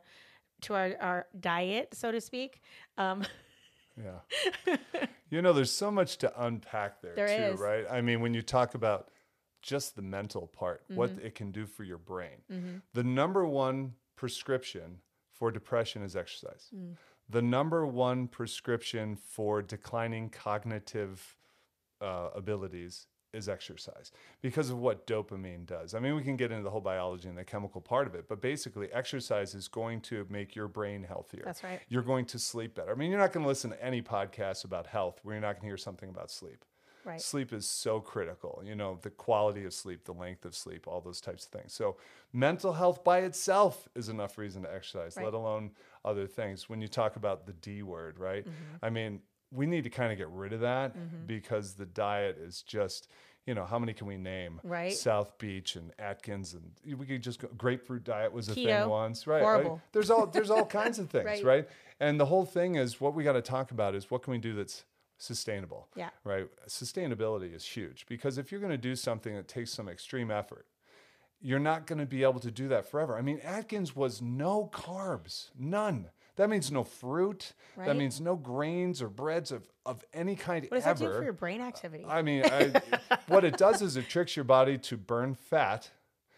to 0.63 0.75
our, 0.75 0.95
our 1.01 1.27
diet, 1.39 1.95
so 1.95 2.13
to 2.13 2.21
speak. 2.21 2.61
Um, 2.99 3.23
Yeah. 4.05 4.77
you 5.31 5.43
know, 5.43 5.53
there's 5.53 5.71
so 5.71 5.91
much 5.91 6.19
to 6.19 6.45
unpack 6.45 7.01
there, 7.03 7.15
There 7.15 7.49
too, 7.51 7.55
is. 7.55 7.61
right? 7.61 7.85
I 7.91 8.01
mean, 8.01 8.21
when 8.21 8.35
you 8.35 8.43
talk 8.43 8.75
about 8.75 9.11
just 9.63 9.95
the 9.97 10.03
mental 10.03 10.47
part, 10.47 10.83
what 10.89 11.11
Mm-hmm. 11.11 11.27
it 11.27 11.35
can 11.35 11.51
do 11.53 11.67
for 11.67 11.85
your 11.85 11.99
brain. 11.99 12.83
The 12.95 13.05
number 13.05 13.47
one 13.47 13.95
prescription 14.17 14.99
for 15.33 15.51
depression 15.51 16.03
is 16.03 16.17
exercise. 16.17 16.69
Mm. 16.75 16.97
The 17.29 17.43
number 17.43 17.87
one 17.87 18.27
prescription 18.29 19.17
for 19.17 19.63
declining 19.63 20.31
cognitive 20.31 21.37
uh, 22.01 22.31
abilities 22.35 23.07
is 23.33 23.49
exercise 23.49 24.13
because 24.43 24.71
of 24.71 24.79
what 24.79 25.07
dopamine 25.07 25.67
does. 25.67 25.95
I 25.95 26.01
mean, 26.01 26.17
we 26.17 26.23
can 26.23 26.37
get 26.37 26.51
into 26.51 26.65
the 26.65 26.71
whole 26.71 26.81
biology 26.81 27.29
and 27.29 27.39
the 27.39 27.45
chemical 27.45 27.81
part 27.81 28.07
of 28.07 28.15
it, 28.15 28.29
but 28.29 28.41
basically, 28.41 28.93
exercise 28.93 29.55
is 29.55 29.69
going 29.69 30.01
to 30.03 30.27
make 30.29 30.57
your 30.57 30.69
brain 30.69 31.05
healthier. 31.05 31.43
That's 31.45 31.63
right. 31.63 31.81
You're 31.89 32.03
going 32.03 32.25
to 32.27 32.39
sleep 32.39 32.75
better. 32.75 32.91
I 32.91 32.95
mean, 32.95 33.11
you're 33.11 33.21
not 33.21 33.33
going 33.33 33.45
to 33.45 33.49
listen 33.49 33.71
to 33.71 33.85
any 33.85 34.03
podcast 34.03 34.65
about 34.65 34.87
health 34.87 35.21
where 35.23 35.35
you're 35.35 35.43
not 35.43 35.53
going 35.55 35.63
to 35.63 35.67
hear 35.67 35.77
something 35.77 36.09
about 36.09 36.31
sleep. 36.31 36.65
right. 37.05 37.21
Sleep 37.21 37.53
is 37.53 37.67
so 37.67 38.01
critical, 38.01 38.63
you 38.65 38.75
know, 38.75 38.99
the 39.03 39.11
quality 39.11 39.65
of 39.65 39.73
sleep, 39.73 40.05
the 40.05 40.13
length 40.13 40.45
of 40.45 40.55
sleep, 40.55 40.87
all 40.87 41.01
those 41.01 41.21
types 41.21 41.45
of 41.47 41.51
things. 41.53 41.73
So, 41.73 41.97
mental 42.33 42.73
health 42.75 43.03
by 43.05 43.21
itself 43.21 43.89
is 43.95 44.09
enough 44.09 44.39
reason 44.39 44.63
to 44.63 44.73
exercise, 44.75 45.17
Right. 45.17 45.25
let 45.25 45.35
alone 45.35 45.71
other 46.05 46.27
things. 46.27 46.69
When 46.69 46.81
you 46.81 46.89
talk 46.89 47.17
about 47.17 47.47
the 47.47 47.53
D 47.53 47.83
word, 47.83 48.19
right? 48.19 48.45
Mm-hmm. 48.45 48.85
I 48.85 48.91
mean, 48.91 49.21
we 49.51 49.67
need 49.67 49.85
to 49.85 49.91
kind 49.91 50.13
of 50.13 50.19
get 50.19 50.29
rid 50.31 50.53
of 50.53 50.61
that 50.61 50.97
mm-hmm. 50.97 51.27
because 51.27 51.75
the 51.75 51.87
diet 51.87 52.39
is 52.39 52.63
just, 52.63 53.09
you 53.47 53.55
know, 53.55 53.65
how 53.65 53.79
many 53.79 53.93
can 53.93 54.07
we 54.07 54.17
name? 54.17 54.61
Right. 54.63 54.93
South 54.93 55.39
Beach 55.39 55.77
and 55.77 55.93
Atkins 55.99 56.55
and 56.55 56.99
we 56.99 57.07
could 57.07 57.23
just 57.23 57.41
go 57.41 57.49
grapefruit 57.57 58.05
diet 58.05 58.33
was 58.33 58.49
a 58.49 58.55
thing 58.55 58.89
once, 58.89 59.27
right? 59.27 59.37
right? 59.37 59.43
Horrible. 59.43 59.83
There's 59.93 60.11
all 60.11 60.27
there's 60.27 60.51
all 60.51 60.67
kinds 60.81 60.99
of 60.99 61.11
things, 61.11 61.25
Right. 61.25 61.45
right? 61.45 61.69
And 61.99 62.19
the 62.19 62.27
whole 62.27 62.45
thing 62.45 62.77
is 62.77 63.01
what 63.01 63.15
we 63.15 63.25
got 63.25 63.33
to 63.33 63.43
talk 63.43 63.71
about 63.73 63.95
is 63.95 64.11
what 64.11 64.23
can 64.23 64.31
we 64.33 64.39
do 64.39 64.55
that's 64.55 64.85
sustainable 65.19 65.89
Yeah. 65.97 66.11
right? 66.25 66.47
Sustainability 66.69 67.55
is 67.55 67.65
huge 67.65 68.07
because 68.07 68.39
if 68.39 68.51
you're 68.51 68.61
going 68.61 68.73
to 68.73 68.79
do 68.79 68.95
something 68.95 69.35
that 69.35 69.49
takes 69.49 69.71
some 69.73 69.89
extreme 69.89 70.31
effort, 70.31 70.67
you're 71.41 71.59
not 71.59 71.87
going 71.87 71.99
to 71.99 72.07
be 72.07 72.23
able 72.23 72.41
to 72.41 72.51
do 72.51 72.69
that 72.69 72.91
forever. 72.91 73.17
I 73.17 73.23
mean, 73.23 73.41
Atkins 73.43 73.97
was 73.97 74.21
no 74.21 74.69
carbs, 74.73 75.51
none. 75.59 76.11
That 76.41 76.49
means 76.49 76.73
no 76.73 76.85
fruit. 76.85 77.53
That 77.77 77.97
means 77.97 78.19
no 78.19 78.35
grains 78.35 79.03
or 79.03 79.11
breads 79.11 79.53
of, 79.53 79.69
of 79.85 80.03
any 80.15 80.37
kind 80.37 80.65
What 80.71 80.79
does 80.79 80.87
ever. 80.87 81.05
that 81.05 81.13
do 81.13 81.19
for 81.19 81.25
your 81.25 81.35
brain 81.35 81.61
activity? 81.61 82.07
I 82.09 82.23
mean, 82.23 82.45
I, 82.47 82.81
what 83.29 83.45
it 83.45 83.59
does 83.59 83.83
is 83.83 83.99
it 83.99 84.09
tricks 84.09 84.37
your 84.37 84.47
body 84.47 84.79
to 84.79 84.97
burn 84.97 85.35
fat. 85.35 85.91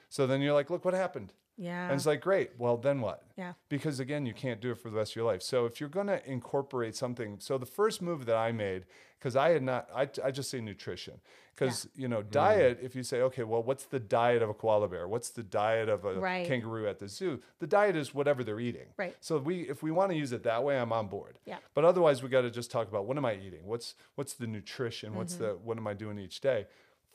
So 0.08 0.26
then 0.26 0.40
you're 0.40 0.54
like, 0.54 0.70
look 0.70 0.84
what 0.84 0.94
happened. 0.94 1.32
Yeah. 1.68 1.84
And 1.86 1.94
it's 1.94 2.06
like, 2.06 2.20
great. 2.20 2.50
Well, 2.58 2.76
then 2.76 3.00
what? 3.00 3.18
yeah. 3.36 3.52
because 3.68 3.98
again 4.00 4.26
you 4.26 4.34
can't 4.34 4.60
do 4.60 4.70
it 4.72 4.78
for 4.82 4.90
the 4.90 4.96
rest 4.96 5.12
of 5.12 5.16
your 5.16 5.24
life 5.32 5.42
so 5.42 5.64
if 5.64 5.80
you're 5.80 5.88
going 6.00 6.06
to 6.16 6.20
incorporate 6.30 6.94
something 6.94 7.30
so 7.40 7.56
the 7.56 7.70
first 7.80 8.02
move 8.02 8.20
that 8.26 8.36
i 8.36 8.52
made 8.52 8.84
because 9.18 9.34
i 9.36 9.48
had 9.54 9.62
not 9.62 9.82
I, 9.94 10.02
I 10.22 10.30
just 10.38 10.48
say 10.50 10.60
nutrition 10.60 11.14
because 11.54 11.88
you 11.96 12.08
know 12.12 12.22
diet 12.22 12.78
if 12.82 12.94
you 12.94 13.02
say 13.02 13.22
okay 13.28 13.44
well 13.44 13.62
what's 13.62 13.86
the 13.86 13.98
diet 14.20 14.42
of 14.42 14.50
a 14.50 14.54
koala 14.62 14.86
bear 14.88 15.08
what's 15.08 15.30
the 15.30 15.42
diet 15.42 15.88
of 15.88 16.04
a 16.04 16.12
Right. 16.20 16.46
kangaroo 16.46 16.86
at 16.86 16.98
the 16.98 17.08
zoo 17.08 17.40
the 17.58 17.66
diet 17.66 17.96
is 17.96 18.14
whatever 18.14 18.44
they're 18.44 18.60
eating 18.60 18.88
Right. 18.98 19.16
so 19.20 19.38
we 19.38 19.54
if 19.74 19.82
we 19.82 19.90
want 19.90 20.10
to 20.12 20.16
use 20.24 20.32
it 20.32 20.42
that 20.44 20.62
way 20.62 20.78
i'm 20.78 20.92
on 20.92 21.06
board 21.08 21.38
Yeah. 21.46 21.58
but 21.74 21.84
otherwise 21.86 22.22
we 22.22 22.28
got 22.28 22.42
to 22.42 22.50
just 22.50 22.70
talk 22.70 22.86
about 22.92 23.06
what 23.06 23.16
am 23.16 23.24
i 23.24 23.34
eating 23.34 23.64
what's 23.64 23.94
what's 24.16 24.34
the 24.34 24.46
nutrition 24.46 25.14
what's 25.14 25.34
Mm-hmm. 25.34 25.44
the 25.44 25.66
what 25.66 25.78
am 25.78 25.86
i 25.86 25.94
doing 25.94 26.18
each 26.18 26.40
day 26.42 26.66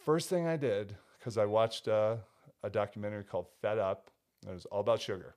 first 0.10 0.30
thing 0.30 0.48
i 0.48 0.58
did 0.58 0.96
because 1.20 1.38
i 1.38 1.46
watched 1.46 1.88
uh, 1.88 2.16
a 2.64 2.70
documentary 2.72 3.24
called 3.24 3.48
fed 3.62 3.78
up 3.78 4.10
it 4.46 4.52
was 4.54 4.66
all 4.66 4.82
about 4.82 5.02
sugar 5.02 5.36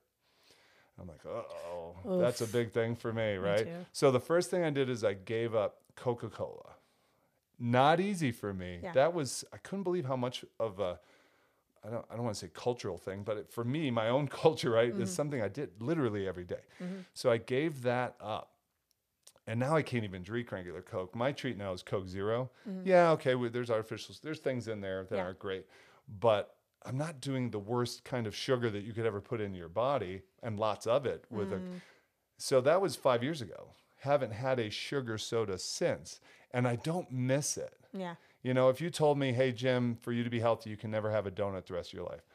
I'm 0.99 1.07
like, 1.07 1.25
oh, 1.25 1.95
that's 2.19 2.41
a 2.41 2.47
big 2.47 2.71
thing 2.71 2.95
for 2.95 3.11
me, 3.11 3.35
right? 3.35 3.65
too. 3.65 3.85
So 3.91 4.11
the 4.11 4.19
first 4.19 4.51
thing 4.51 4.63
I 4.63 4.69
did 4.69 4.87
is 4.89 5.03
I 5.03 5.13
gave 5.13 5.55
up 5.55 5.77
Coca 5.95 6.29
Cola. 6.29 6.73
not 7.57 7.99
easy 7.99 8.31
for 8.31 8.53
me. 8.53 8.79
Yeah. 8.83 8.91
That 8.93 9.13
was 9.13 9.43
I 9.51 9.57
couldn't 9.57 9.83
believe 9.83 10.05
how 10.05 10.15
much 10.15 10.45
of 10.59 10.79
a 10.79 10.99
I 11.83 11.89
don't 11.89 12.05
I 12.11 12.15
don't 12.15 12.23
want 12.25 12.35
to 12.35 12.39
say 12.45 12.51
cultural 12.53 12.97
thing, 12.99 13.23
but 13.23 13.37
it, 13.37 13.49
for 13.51 13.63
me, 13.63 13.89
my 13.89 14.09
own 14.09 14.27
culture, 14.43 14.69
right, 14.69 14.91
Mm-hmm. 14.91 15.01
is 15.01 15.11
something 15.11 15.41
I 15.41 15.47
did 15.47 15.69
literally 15.81 16.27
every 16.27 16.45
day. 16.45 16.61
So 17.15 17.31
I 17.31 17.37
gave 17.37 17.81
that 17.83 18.15
up. 18.21 18.49
And 19.47 19.59
now 19.59 19.75
I 19.75 19.81
can't 19.81 20.03
even 20.03 20.21
drink 20.21 20.51
regular 20.51 20.83
Coke. 20.83 21.15
My 21.15 21.31
treat 21.31 21.57
now 21.57 21.73
is 21.73 21.81
Coke 21.81 22.07
0 22.07 22.51
Yeah, 22.83 23.11
okay, 23.11 23.33
well, 23.33 23.49
there's 23.49 23.69
artificials, 23.69 24.21
there's 24.21 24.39
things 24.39 24.67
in 24.67 24.81
there 24.81 24.99
that 25.05 25.05
Mm-hmm. 25.07 25.15
Yeah. 25.15 25.23
aren't 25.23 25.39
great, 25.39 25.65
but 26.19 26.55
I'm 26.85 26.97
not 26.97 27.21
doing 27.21 27.51
the 27.51 27.59
worst 27.59 28.03
kind 28.03 28.25
of 28.25 28.35
sugar 28.35 28.69
that 28.69 28.83
you 28.83 28.93
could 28.93 29.05
ever 29.05 29.21
put 29.21 29.41
in 29.41 29.53
your 29.53 29.69
body, 29.69 30.21
and 30.41 30.59
lots 30.59 30.87
of 30.87 31.05
it 31.05 31.25
with 31.29 31.53
a. 31.53 31.57
Mm. 31.57 31.81
So 32.37 32.59
that 32.61 32.81
was 32.81 32.95
five 32.95 33.23
years 33.23 33.41
ago. 33.41 33.67
Haven't 33.99 34.33
had 34.33 34.59
a 34.59 34.71
sugar 34.71 35.17
soda 35.17 35.57
since, 35.59 36.19
and 36.51 36.67
I 36.67 36.77
don't 36.77 37.11
miss 37.11 37.57
it. 37.57 37.77
Yeah. 37.93 38.15
You 38.41 38.55
know, 38.55 38.69
if 38.69 38.81
you 38.81 38.89
told 38.89 39.19
me, 39.19 39.31
hey, 39.31 39.51
Jim, 39.51 39.95
for 40.01 40.11
you 40.11 40.23
to 40.23 40.29
be 40.29 40.39
healthy, 40.39 40.71
you 40.71 40.77
can 40.77 40.89
never 40.89 41.11
have 41.11 41.27
a 41.27 41.31
donut 41.31 41.67
the 41.67 41.75
rest 41.75 41.89
of 41.89 41.93
your 41.93 42.07
life, 42.07 42.25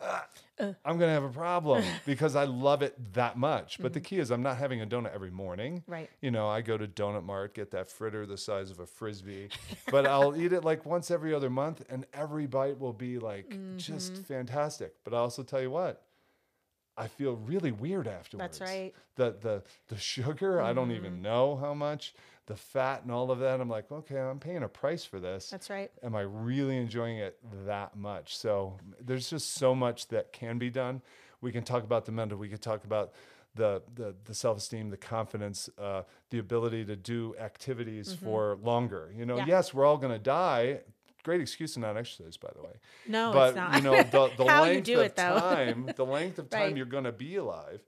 ah, 0.00 0.26
I'm 0.60 0.98
going 0.98 1.08
to 1.08 1.08
have 1.08 1.24
a 1.24 1.28
problem 1.28 1.84
because 2.06 2.36
I 2.36 2.44
love 2.44 2.82
it 2.82 3.14
that 3.14 3.36
much. 3.36 3.78
But 3.80 3.92
the 3.92 4.00
mm-hmm. 4.00 4.06
key 4.06 4.18
is, 4.18 4.30
I'm 4.30 4.42
not 4.42 4.56
having 4.56 4.82
a 4.82 4.86
donut 4.86 5.14
every 5.14 5.30
morning. 5.30 5.82
Right. 5.86 6.10
You 6.20 6.30
know, 6.30 6.48
I 6.48 6.60
go 6.60 6.76
to 6.76 6.86
Donut 6.86 7.24
Mart, 7.24 7.54
get 7.54 7.70
that 7.72 7.88
fritter 7.88 8.26
the 8.26 8.36
size 8.36 8.70
of 8.70 8.80
a 8.80 8.86
frisbee, 8.86 9.48
but 9.90 10.06
I'll 10.06 10.36
eat 10.36 10.52
it 10.52 10.64
like 10.64 10.84
once 10.84 11.10
every 11.10 11.34
other 11.34 11.50
month, 11.50 11.84
and 11.88 12.06
every 12.12 12.46
bite 12.46 12.78
will 12.78 12.92
be 12.92 13.18
like 13.18 13.56
just 13.76 14.14
mm-hmm. 14.14 14.22
fantastic. 14.22 14.94
But 15.04 15.14
I 15.14 15.18
also 15.18 15.42
tell 15.42 15.60
you 15.60 15.70
what, 15.70 16.02
I 16.96 17.06
feel 17.06 17.36
really 17.36 17.72
weird 17.72 18.08
afterwards. 18.08 18.58
That's 18.58 18.70
right. 18.70 18.94
The 19.14 19.36
the 19.40 19.62
the 19.88 19.96
sugar, 19.96 20.60
I 20.60 20.72
don't 20.72 20.90
even 20.90 21.14
mm-hmm. 21.14 21.22
know 21.22 21.56
how 21.56 21.74
much. 21.74 22.14
The 22.48 22.56
fat 22.56 23.02
and 23.02 23.12
all 23.12 23.30
of 23.30 23.38
that, 23.40 23.60
I'm 23.60 23.68
like, 23.68 23.92
okay, 23.92 24.18
I'm 24.18 24.40
paying 24.40 24.62
a 24.62 24.68
price 24.68 25.04
for 25.04 25.20
this. 25.20 25.50
That's 25.50 25.68
right. 25.70 25.90
Am 26.02 26.14
I 26.16 26.22
really 26.22 26.76
enjoying 26.76 27.18
it 27.18 27.38
that 27.66 27.96
much? 27.96 28.36
So 28.36 28.76
there's 29.00 29.28
just 29.30 29.52
so 29.54 29.74
much 29.74 30.08
that 30.08 30.32
can 30.32 30.58
be 30.58 30.70
done. 30.70 31.02
We 31.40 31.52
can 31.52 31.62
talk 31.62 31.84
about 31.84 32.04
the 32.06 32.12
mental. 32.12 32.38
We 32.38 32.48
can 32.48 32.58
talk 32.58 32.84
about 32.84 33.12
the 33.54 33.82
the, 33.94 34.14
the 34.24 34.34
self 34.34 34.56
esteem, 34.58 34.88
the 34.90 34.96
confidence, 34.96 35.68
uh, 35.78 36.02
the 36.30 36.38
ability 36.38 36.84
to 36.86 36.96
do 36.96 37.34
activities 37.38 38.14
for 38.24 38.56
longer. 38.62 39.12
You 39.14 39.26
know, 39.26 39.36
Mm-hmm. 39.36 39.48
Yeah. 39.48 39.56
yes, 39.56 39.74
we're 39.74 39.84
all 39.84 39.98
going 39.98 40.12
to 40.14 40.18
die. 40.18 40.80
Great 41.24 41.40
excuse 41.42 41.74
to 41.74 41.80
not 41.80 41.96
exercise, 41.98 42.38
by 42.38 42.48
the 42.56 42.62
way. 42.62 42.72
No, 43.06 43.30
but 43.32 43.48
it's 43.48 43.56
not. 43.56 43.74
you 43.76 43.82
know, 43.82 44.02
the, 44.02 44.30
the 44.38 44.44
length 44.44 44.88
of 44.88 44.98
it, 45.00 45.16
time, 45.16 45.90
the 45.96 46.06
length 46.06 46.38
of 46.38 46.48
time 46.50 46.60
Right. 46.60 46.66
Mm-hmm. 46.68 46.76
you're 46.78 46.86
going 46.86 47.04
to 47.04 47.12
be 47.12 47.36
alive. 47.36 47.82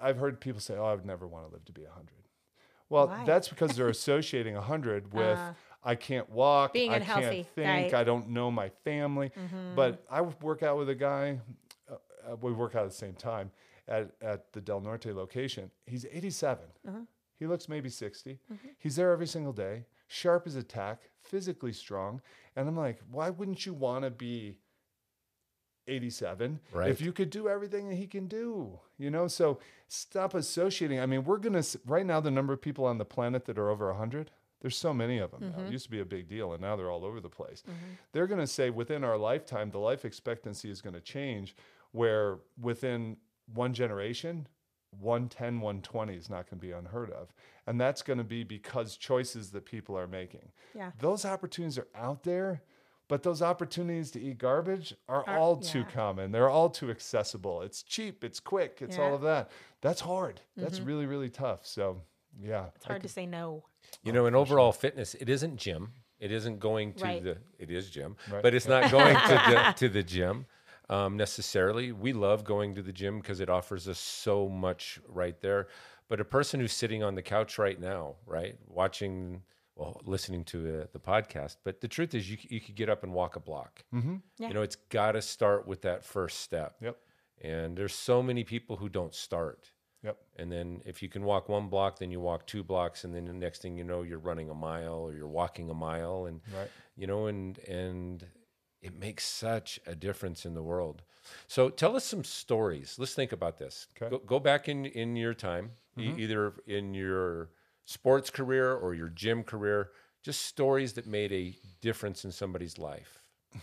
I've 0.00 0.16
heard 0.16 0.40
people 0.40 0.60
say, 0.60 0.74
"Oh, 0.76 0.84
I 0.86 0.94
would 0.96 1.06
never 1.06 1.28
want 1.28 1.46
to 1.46 1.52
live 1.52 1.64
to 1.66 1.72
be 1.72 1.82
100." 1.82 2.08
Well, 2.90 3.06
Why? 3.08 3.24
that's 3.24 3.48
because 3.48 3.74
they're 3.76 3.88
associating 4.00 4.54
100 4.54 5.14
with 5.14 5.38
Uh, 5.38 5.54
I 5.82 5.94
can't 5.94 6.28
walk, 6.28 6.74
being 6.74 6.90
I 6.92 6.96
unhealthy, 6.96 7.36
can't 7.44 7.48
think, 7.54 7.66
right. 7.68 7.86
Mm-hmm. 7.86 7.96
I 7.96 8.04
don't 8.04 8.28
know 8.28 8.50
my 8.50 8.68
family. 8.84 9.32
But 9.74 10.04
I 10.10 10.20
work 10.20 10.62
out 10.62 10.76
with 10.76 10.90
a 10.90 10.94
guy. 10.94 11.40
Uh, 11.90 11.94
uh, 12.32 12.36
we 12.36 12.52
work 12.52 12.74
out 12.74 12.84
at 12.84 12.90
the 12.90 12.96
same 12.96 13.14
time 13.14 13.50
at 13.88 14.10
at 14.20 14.52
the 14.52 14.60
Del 14.60 14.80
Norte 14.82 15.06
location. 15.06 15.70
He's 15.86 16.04
87. 16.04 16.64
Uh-huh. 16.86 16.98
He 17.38 17.46
looks 17.46 17.66
maybe 17.70 17.88
60. 17.88 18.32
Mm-hmm. 18.32 18.68
He's 18.78 18.96
there 18.96 19.10
every 19.12 19.26
single 19.26 19.54
day, 19.54 19.86
sharp 20.08 20.46
as 20.46 20.56
a 20.56 20.62
tack, 20.62 21.08
physically 21.22 21.72
strong. 21.72 22.20
And 22.56 22.68
I'm 22.68 22.76
like, 22.76 22.98
why 23.10 23.30
wouldn't 23.30 23.64
you 23.64 23.72
want 23.72 24.04
to 24.04 24.10
be 24.10 24.58
87 25.90 26.60
Right. 26.72 26.90
if 26.90 27.00
you 27.00 27.12
could 27.12 27.30
do 27.30 27.48
everything 27.48 27.88
that 27.88 27.96
he 27.96 28.06
can 28.06 28.26
do? 28.26 28.78
You 28.98 29.10
know, 29.10 29.28
so 29.28 29.58
stop 29.88 30.34
associating. 30.34 31.00
I 31.00 31.06
mean, 31.06 31.24
we're 31.24 31.38
going 31.38 31.60
to, 31.60 31.80
right 31.86 32.06
now, 32.06 32.20
the 32.20 32.30
number 32.30 32.52
of 32.52 32.62
people 32.62 32.84
on 32.86 32.98
the 32.98 33.04
planet 33.04 33.44
that 33.46 33.58
are 33.58 33.68
over 33.70 33.88
100, 33.88 34.30
there's 34.60 34.76
so 34.76 34.92
many 34.92 35.18
of 35.18 35.30
them 35.30 35.40
now. 35.40 35.48
Mm-hmm. 35.48 35.66
It 35.66 35.72
used 35.72 35.84
to 35.84 35.90
be 35.90 36.00
a 36.00 36.04
big 36.04 36.28
deal, 36.28 36.52
and 36.52 36.60
now 36.60 36.76
they're 36.76 36.90
all 36.90 37.04
over 37.04 37.20
the 37.20 37.28
place. 37.28 37.62
Mm-hmm. 37.62 37.94
They're 38.12 38.26
going 38.26 38.40
to 38.40 38.46
say 38.46 38.70
within 38.70 39.04
our 39.04 39.16
lifetime, 39.16 39.70
the 39.70 39.78
life 39.78 40.04
expectancy 40.04 40.70
is 40.70 40.80
going 40.80 40.94
to 40.94 41.00
change, 41.00 41.56
where 41.92 42.38
within 42.60 43.16
one 43.52 43.72
generation, 43.72 44.46
110, 44.98 45.60
120 45.60 46.14
is 46.14 46.28
not 46.28 46.50
going 46.50 46.60
to 46.60 46.66
be 46.66 46.72
unheard 46.72 47.10
of. 47.10 47.32
And 47.66 47.80
that's 47.80 48.02
going 48.02 48.18
to 48.18 48.24
be 48.24 48.42
because 48.42 48.96
choices 48.96 49.50
that 49.52 49.64
people 49.64 49.96
are 49.96 50.06
making. 50.06 50.50
Yeah. 50.74 50.90
Those 50.98 51.24
opportunities 51.24 51.78
are 51.78 51.88
out 51.94 52.24
there, 52.24 52.62
but 53.10 53.22
those 53.22 53.42
opportunities 53.42 54.10
to 54.12 54.20
eat 54.20 54.38
garbage 54.38 54.94
are, 55.08 55.28
Are- 55.28 55.36
all 55.38 55.56
too 55.58 55.84
common. 55.84 56.32
They're 56.32 56.48
all 56.48 56.70
too 56.70 56.90
accessible. 56.90 57.60
It's 57.60 57.82
cheap, 57.82 58.24
it's 58.24 58.40
quick, 58.40 58.78
it's 58.80 58.96
all 58.96 59.02
Yeah. 59.02 59.06
Mm-hmm. 59.08 59.14
of 59.16 59.20
that. 59.22 59.50
That's 59.82 60.00
hard. 60.00 60.40
That's 60.56 60.80
really, 60.80 61.04
really 61.06 61.28
tough. 61.28 61.66
So, 61.66 62.00
yeah. 62.42 62.66
It's 62.76 62.86
hard 62.86 63.02
to 63.02 63.08
say 63.08 63.26
no. 63.26 63.64
You 64.04 64.12
know, 64.12 64.24
in 64.26 64.34
overall 64.34 64.72
fitness, 64.72 65.14
it 65.14 65.28
isn't 65.28 65.56
gym. 65.58 65.92
It 66.20 66.30
isn't 66.32 66.60
going 66.60 66.92
to 66.94 67.04
Right. 67.04 67.24
the. 67.24 67.38
It 67.58 67.70
is 67.70 67.90
gym, 67.90 68.16
Right. 68.30 68.42
but 68.42 68.54
it's 68.54 68.68
not 68.68 68.90
going 68.90 69.16
to 69.16 69.42
the 69.50 69.72
to 69.78 69.88
the 69.88 70.02
gym 70.02 70.46
um, 70.90 71.16
necessarily. 71.16 71.92
We 71.92 72.12
love 72.12 72.44
going 72.44 72.74
to 72.74 72.82
the 72.82 72.92
gym 72.92 73.18
because 73.20 73.40
it 73.40 73.48
offers 73.48 73.88
us 73.88 73.98
so 73.98 74.48
much 74.48 75.00
right 75.08 75.40
there. 75.40 75.68
But 76.08 76.20
a 76.20 76.24
person 76.24 76.60
who's 76.60 76.72
sitting 76.72 77.02
on 77.02 77.14
the 77.14 77.22
couch 77.22 77.56
right 77.58 77.80
now, 77.80 78.16
right, 78.26 78.56
watching, 78.68 79.42
well, 79.80 80.00
listening 80.04 80.44
to 80.44 80.58
uh, 80.82 80.86
the 80.92 80.98
podcast. 81.00 81.56
But 81.64 81.80
the 81.80 81.88
truth 81.88 82.14
is, 82.14 82.30
you 82.30 82.36
you 82.48 82.60
could 82.60 82.74
get 82.76 82.88
up 82.88 83.02
and 83.02 83.12
walk 83.12 83.36
a 83.36 83.40
block. 83.40 83.84
Mm-hmm. 83.94 84.16
Yeah. 84.38 84.48
You 84.48 84.54
know, 84.54 84.62
it's 84.62 84.76
got 84.90 85.12
to 85.12 85.22
start 85.22 85.66
with 85.66 85.80
that 85.82 86.04
first 86.04 86.40
step. 86.40 86.76
Yep. 86.80 86.96
And 87.42 87.76
there's 87.76 87.94
so 87.94 88.22
many 88.22 88.44
people 88.44 88.76
who 88.76 88.88
don't 88.88 89.14
start. 89.14 89.70
Yep. 90.02 90.16
And 90.36 90.50
then 90.52 90.82
if 90.84 91.02
you 91.02 91.08
can 91.08 91.24
walk 91.24 91.48
one 91.48 91.68
block, 91.68 91.98
then 91.98 92.10
you 92.10 92.20
walk 92.20 92.46
two 92.46 92.62
blocks, 92.62 93.04
and 93.04 93.14
then 93.14 93.24
the 93.26 93.32
next 93.32 93.62
thing 93.62 93.76
you 93.76 93.84
know, 93.84 94.02
you're 94.02 94.18
running 94.18 94.48
a 94.50 94.54
mile 94.54 94.94
or 95.06 95.14
you're 95.14 95.28
walking 95.28 95.68
a 95.70 95.74
mile, 95.74 96.26
and 96.26 96.40
Right. 96.56 96.70
you 96.96 97.06
know, 97.06 97.26
and 97.26 97.58
and 97.60 98.26
it 98.82 98.98
makes 98.98 99.24
such 99.26 99.78
a 99.86 99.94
difference 99.94 100.46
in 100.46 100.54
the 100.54 100.62
world. 100.62 101.02
So 101.48 101.68
tell 101.70 101.96
us 101.96 102.04
some 102.04 102.24
stories. 102.24 102.96
Let's 102.98 103.14
think 103.14 103.32
about 103.32 103.58
this. 103.58 103.86
Okay. 103.96 104.10
Go, 104.10 104.18
go 104.18 104.38
back 104.40 104.68
in 104.68 104.86
in 104.86 105.16
your 105.16 105.34
time, 105.34 105.72
e- 105.98 106.14
either 106.18 106.54
in 106.66 106.94
your 106.94 107.50
sports 107.84 108.30
career 108.30 108.72
or 108.72 108.94
your 108.94 109.08
gym 109.08 109.42
career, 109.42 109.90
just 110.22 110.42
stories 110.42 110.94
that 110.94 111.06
made 111.06 111.32
a 111.32 111.54
difference 111.80 112.24
in 112.24 112.32
somebody's 112.32 112.78
life. 112.78 113.22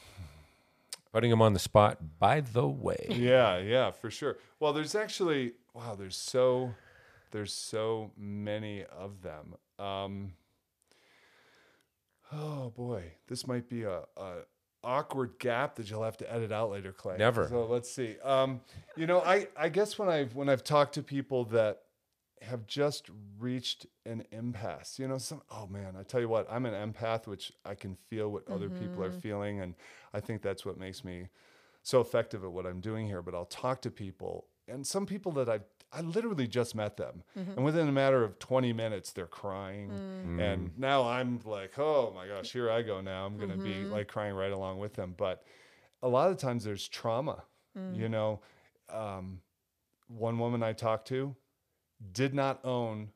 Putting 1.13 1.30
them 1.30 1.41
on 1.41 1.53
the 1.53 1.60
spot, 1.60 2.19
by 2.19 2.41
the 2.41 2.67
way. 2.67 3.06
yeah, 3.10 3.58
yeah, 3.60 3.91
for 3.91 4.12
sure. 4.12 4.38
Well, 4.60 4.73
there's 4.73 4.95
actually 4.95 5.53
wow, 5.73 5.95
there's 5.95 6.17
so 6.17 6.73
there's 7.32 7.53
so 7.53 8.12
many 8.17 8.84
of 8.86 9.21
them. 9.21 9.56
Um, 9.80 10.34
oh 12.32 12.71
boy, 12.75 13.03
this 13.27 13.47
might 13.47 13.69
be 13.69 13.84
a, 13.84 14.01
a 14.17 14.34
awkward 14.84 15.39
gap 15.39 15.75
that 15.75 15.89
you'll 15.89 16.03
have 16.03 16.17
to 16.17 16.34
edit 16.34 16.51
out 16.51 16.71
later, 16.71 16.91
Clay. 16.91 17.17
Never. 17.17 17.47
So 17.47 17.65
let's 17.65 17.91
see. 17.91 18.15
Um, 18.23 18.62
you 18.95 19.08
know, 19.08 19.21
I 19.21 19.47
I 19.58 19.69
guess 19.69 19.97
when 19.97 20.10
I've 20.10 20.36
when 20.36 20.49
I've 20.49 20.63
talked 20.63 20.95
to 20.95 21.03
people 21.03 21.45
that 21.45 21.84
have 22.41 22.67
just 22.67 23.10
reached 23.39 23.86
an 24.06 24.23
impasse. 24.32 25.00
You 25.00 25.08
know, 25.08 25.17
some 25.17 25.41
oh 25.52 25.67
man, 25.67 25.95
I 26.00 26.04
tell 26.04 26.19
you 26.19 26.30
what, 26.30 26.47
I'm 26.50 26.65
an 26.65 26.73
empath, 26.73 27.28
which 27.28 27.52
I 27.65 27.76
can 27.76 27.95
feel 28.10 28.30
what 28.30 28.47
other 28.50 28.69
people 28.69 29.04
are 29.04 29.10
mm-hmm. 29.10 29.19
feeling, 29.19 29.62
and 29.62 29.76
I 30.13 30.19
think 30.19 30.41
that's 30.41 30.65
what 30.65 30.78
makes 30.78 31.04
me 31.04 31.28
so 31.84 32.02
effective 32.02 32.43
at 32.43 32.52
what 32.52 32.65
I'm 32.65 32.80
doing 32.80 33.08
here. 33.08 33.21
But 33.21 33.36
I'll 33.36 33.45
talk 33.45 33.82
to 33.82 33.91
people, 33.91 34.47
and 34.67 34.86
some 34.86 35.06
people 35.06 35.32
that 35.34 35.50
I 35.50 35.60
I 35.91 36.02
literally 36.02 36.47
just 36.47 36.76
met 36.76 36.97
them, 36.97 37.23
mm-hmm. 37.38 37.52
and 37.52 37.65
within 37.65 37.88
a 37.88 37.93
matter 37.93 38.23
of 38.23 38.39
20 38.39 38.73
minutes, 38.73 39.12
they're 39.12 39.26
crying, 39.26 39.89
mm. 39.89 40.41
and 40.41 40.69
mm. 40.69 40.78
now 40.78 41.08
I'm 41.08 41.39
like, 41.45 41.80
oh 41.80 42.12
my 42.13 42.28
gosh, 42.28 42.52
here 42.52 42.69
I 42.69 42.82
go. 42.82 43.02
Now 43.02 43.26
I'm 43.26 43.38
gonna 43.38 43.58
be 43.58 43.71
mm-hmm. 43.71 43.91
like 43.91 44.08
crying 44.08 44.36
right 44.36 44.52
along 44.52 44.80
with 44.80 44.93
them. 44.93 45.15
But 45.17 45.43
a 46.04 46.08
lot 46.08 46.30
of 46.30 46.38
times 46.38 46.63
there's 46.63 46.88
trauma. 46.88 47.43
You 47.93 48.08
mm. 48.08 48.10
know, 48.10 48.39
um, 48.91 49.41
one 50.08 50.39
woman 50.39 50.63
I 50.63 50.73
talked 50.73 51.08
to 51.10 51.36
did 52.12 52.33
not 52.33 52.63
own 52.63 53.10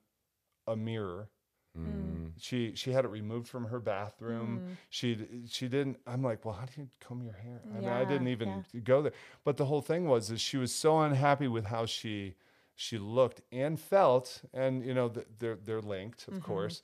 a 0.68 0.76
mirror. 0.76 1.30
Mm. 1.78 2.32
She 2.38 2.74
she 2.76 2.92
had 2.92 3.06
it 3.06 3.10
removed 3.10 3.48
from 3.48 3.66
her 3.66 3.80
bathroom. 3.80 4.78
She 4.90 5.18
she 5.48 5.68
didn't. 5.68 6.00
I'm 6.06 6.22
like, 6.22 6.44
well, 6.44 6.56
how 6.56 6.66
do 6.66 6.82
you 6.82 6.90
comb 7.00 7.22
your 7.24 7.34
hair? 7.34 7.62
I 7.74 7.80
mean, 7.80 7.90
I 7.90 8.04
didn't 8.04 8.28
even 8.28 8.66
go 8.84 9.02
there. 9.02 9.14
But 9.46 9.58
the 9.58 9.66
whole 9.66 9.82
thing 9.82 10.06
was 10.06 10.32
is 10.32 10.42
she 10.42 10.58
was 10.58 10.74
so 10.74 11.00
unhappy 11.00 11.48
with 11.48 11.66
how 11.66 11.86
she 11.86 12.36
she 12.76 12.98
looked 12.98 13.42
and 13.52 13.80
felt, 13.80 14.42
and 14.54 14.84
you 14.84 14.94
know 14.94 15.10
th- 15.10 15.28
they're 15.40 15.58
they're 15.64 15.82
linked, 15.82 16.28
of 16.28 16.42
course. 16.44 16.82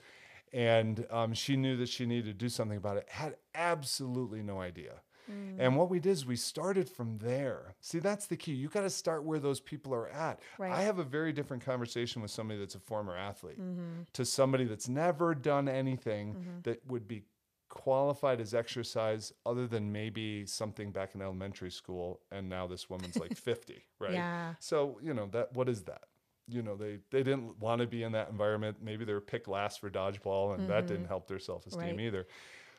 And 0.54 1.06
um, 1.12 1.34
she 1.34 1.58
knew 1.58 1.76
that 1.78 1.90
she 1.90 2.06
needed 2.06 2.26
to 2.26 2.34
do 2.34 2.48
something 2.48 2.78
about 2.78 2.98
it. 2.98 3.10
Had 3.10 3.36
absolutely 3.54 4.42
no 4.42 4.62
idea. 4.62 5.02
And 5.28 5.74
mm. 5.74 5.76
what 5.76 5.90
we 5.90 6.00
did 6.00 6.12
is 6.12 6.26
we 6.26 6.36
started 6.36 6.90
from 6.90 7.18
there. 7.18 7.76
See, 7.82 8.00
that's 8.00 8.28
the 8.28 8.38
key. 8.38 8.54
You 8.54 8.70
got 8.70 8.82
to 8.82 8.90
start 8.90 9.24
where 9.24 9.40
those 9.40 9.60
people 9.60 9.94
are 9.94 10.08
at. 10.10 10.40
Right. 10.58 10.72
I 10.72 10.82
have 10.82 11.00
a 11.00 11.04
very 11.04 11.34
different 11.34 11.66
conversation 11.66 12.22
with 12.22 12.32
somebody 12.32 12.60
that's 12.60 12.76
a 12.76 12.80
former 12.80 13.16
athlete 13.16 13.60
mm-hmm. 13.60 14.04
to 14.14 14.26
somebody 14.26 14.66
that's 14.66 14.88
never 14.88 15.36
done 15.36 15.68
anything 15.68 16.34
mm-hmm. 16.34 16.62
that 16.64 16.86
would 16.88 17.08
be 17.08 17.24
qualified 17.70 18.40
as 18.40 18.54
exercise 18.54 19.34
other 19.46 19.68
than 19.68 19.92
maybe 19.92 20.46
something 20.46 20.92
back 20.92 21.16
in 21.16 21.22
elementary 21.22 21.70
school 21.70 22.22
and 22.32 22.48
now 22.48 22.66
this 22.66 22.90
woman's 22.90 23.18
like 23.18 23.36
50 23.38 23.86
right 24.00 24.14
Yeah. 24.14 24.54
so 24.60 24.98
you 25.04 25.14
know 25.14 25.28
that 25.34 25.54
what 25.54 25.68
is 25.68 25.84
that 25.84 26.06
you 26.48 26.62
know 26.62 26.76
they 26.76 27.00
they 27.12 27.24
didn't 27.24 27.60
want 27.60 27.82
to 27.82 27.88
be 27.88 28.04
in 28.04 28.14
that 28.14 28.30
environment. 28.30 28.78
Maybe 28.82 29.06
they 29.06 29.14
were 29.14 29.22
picked 29.22 29.48
last 29.48 29.80
for 29.80 29.90
dodgeball, 29.90 30.56
and 30.56 30.70
that 30.70 30.88
didn't 30.88 31.04
mm-hmm. 31.04 31.10
help 31.10 31.28
their 31.28 31.40
self 31.40 31.68
esteem 31.68 31.82
Right. 31.82 32.00
either. 32.00 32.28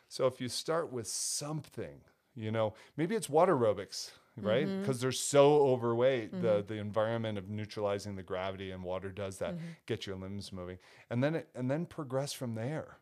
So 0.08 0.26
if 0.26 0.40
you 0.40 0.48
start 0.48 0.90
with 0.90 1.06
something, 1.06 2.00
you 2.38 2.50
know, 2.50 2.74
maybe 2.96 3.14
it's 3.16 3.28
water 3.28 3.56
aerobics, 3.56 4.10
right? 4.40 4.66
Because 4.80 5.00
they're 5.00 5.12
so 5.12 5.66
overweight, 5.66 6.30
the 6.42 6.64
the 6.66 6.74
environment 6.76 7.36
of 7.38 7.48
neutralizing 7.48 8.14
the 8.16 8.22
gravity 8.22 8.70
and 8.70 8.82
water 8.84 9.10
does 9.10 9.38
that, 9.38 9.54
get 9.86 10.06
your 10.06 10.16
limbs 10.16 10.52
moving, 10.52 10.78
and 11.10 11.22
then 11.22 11.34
it, 11.34 11.48
and 11.54 11.70
then 11.70 11.86
progress 11.86 12.32
from 12.32 12.54
there. 12.54 12.98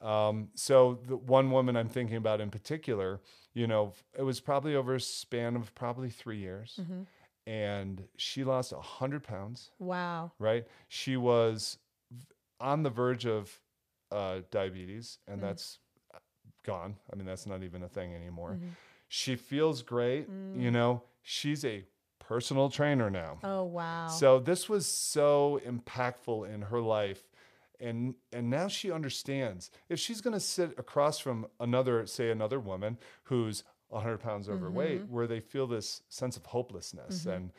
Um, 0.00 0.48
so 0.54 0.98
the 1.06 1.16
one 1.16 1.50
woman 1.52 1.76
I'm 1.76 1.88
thinking 1.88 2.16
about 2.16 2.40
in 2.40 2.50
particular, 2.50 3.20
you 3.54 3.66
know, 3.68 3.92
it 4.18 4.22
was 4.22 4.40
probably 4.40 4.74
over 4.74 4.94
a 4.96 5.00
span 5.00 5.54
of 5.54 5.72
probably 5.74 6.10
three 6.10 6.38
years, 6.38 6.80
and 7.46 8.02
she 8.16 8.42
lost 8.42 8.72
a 8.72 8.80
hundred 8.80 9.22
pounds. 9.22 9.70
Wow. 9.78 10.32
Right? 10.38 10.66
She 10.88 11.16
was 11.16 11.78
on 12.60 12.82
the 12.82 12.90
verge 12.90 13.26
of 13.26 13.60
uh, 14.10 14.40
diabetes, 14.50 15.18
and 15.28 15.40
that's 15.40 15.78
uh, 15.78 15.91
gone. 16.62 16.96
I 17.12 17.16
mean, 17.16 17.26
that's 17.26 17.46
not 17.46 17.62
even 17.62 17.82
a 17.82 17.88
thing 17.88 18.14
anymore. 18.14 18.52
Mm-hmm. 18.52 18.68
She 19.08 19.36
feels 19.36 19.82
great. 19.82 20.26
You 20.56 20.70
mm. 20.70 20.72
know, 20.72 21.02
she's 21.22 21.64
a 21.64 21.84
personal 22.18 22.70
trainer 22.70 23.10
now. 23.10 23.38
Oh 23.42 23.64
wow. 23.64 24.08
So 24.08 24.38
this 24.38 24.68
was 24.68 24.86
so 24.86 25.60
impactful 25.66 26.52
in 26.52 26.62
her 26.62 26.80
life. 26.80 27.22
And 27.78 28.14
and 28.32 28.48
now 28.48 28.68
she 28.68 28.90
understands 28.90 29.70
if 29.88 29.98
she's 29.98 30.20
going 30.20 30.34
to 30.34 30.40
sit 30.40 30.78
across 30.78 31.18
from 31.18 31.46
another, 31.60 32.06
say 32.06 32.30
another 32.30 32.60
woman 32.60 32.96
who's 33.24 33.64
100 33.88 34.18
pounds 34.18 34.48
overweight, 34.48 35.02
mm-hmm. 35.02 35.12
where 35.14 35.26
they 35.26 35.40
feel 35.40 35.66
this 35.66 36.02
sense 36.08 36.36
of 36.36 36.46
hopelessness 36.46 37.20
mm-hmm. 37.20 37.30
and 37.30 37.50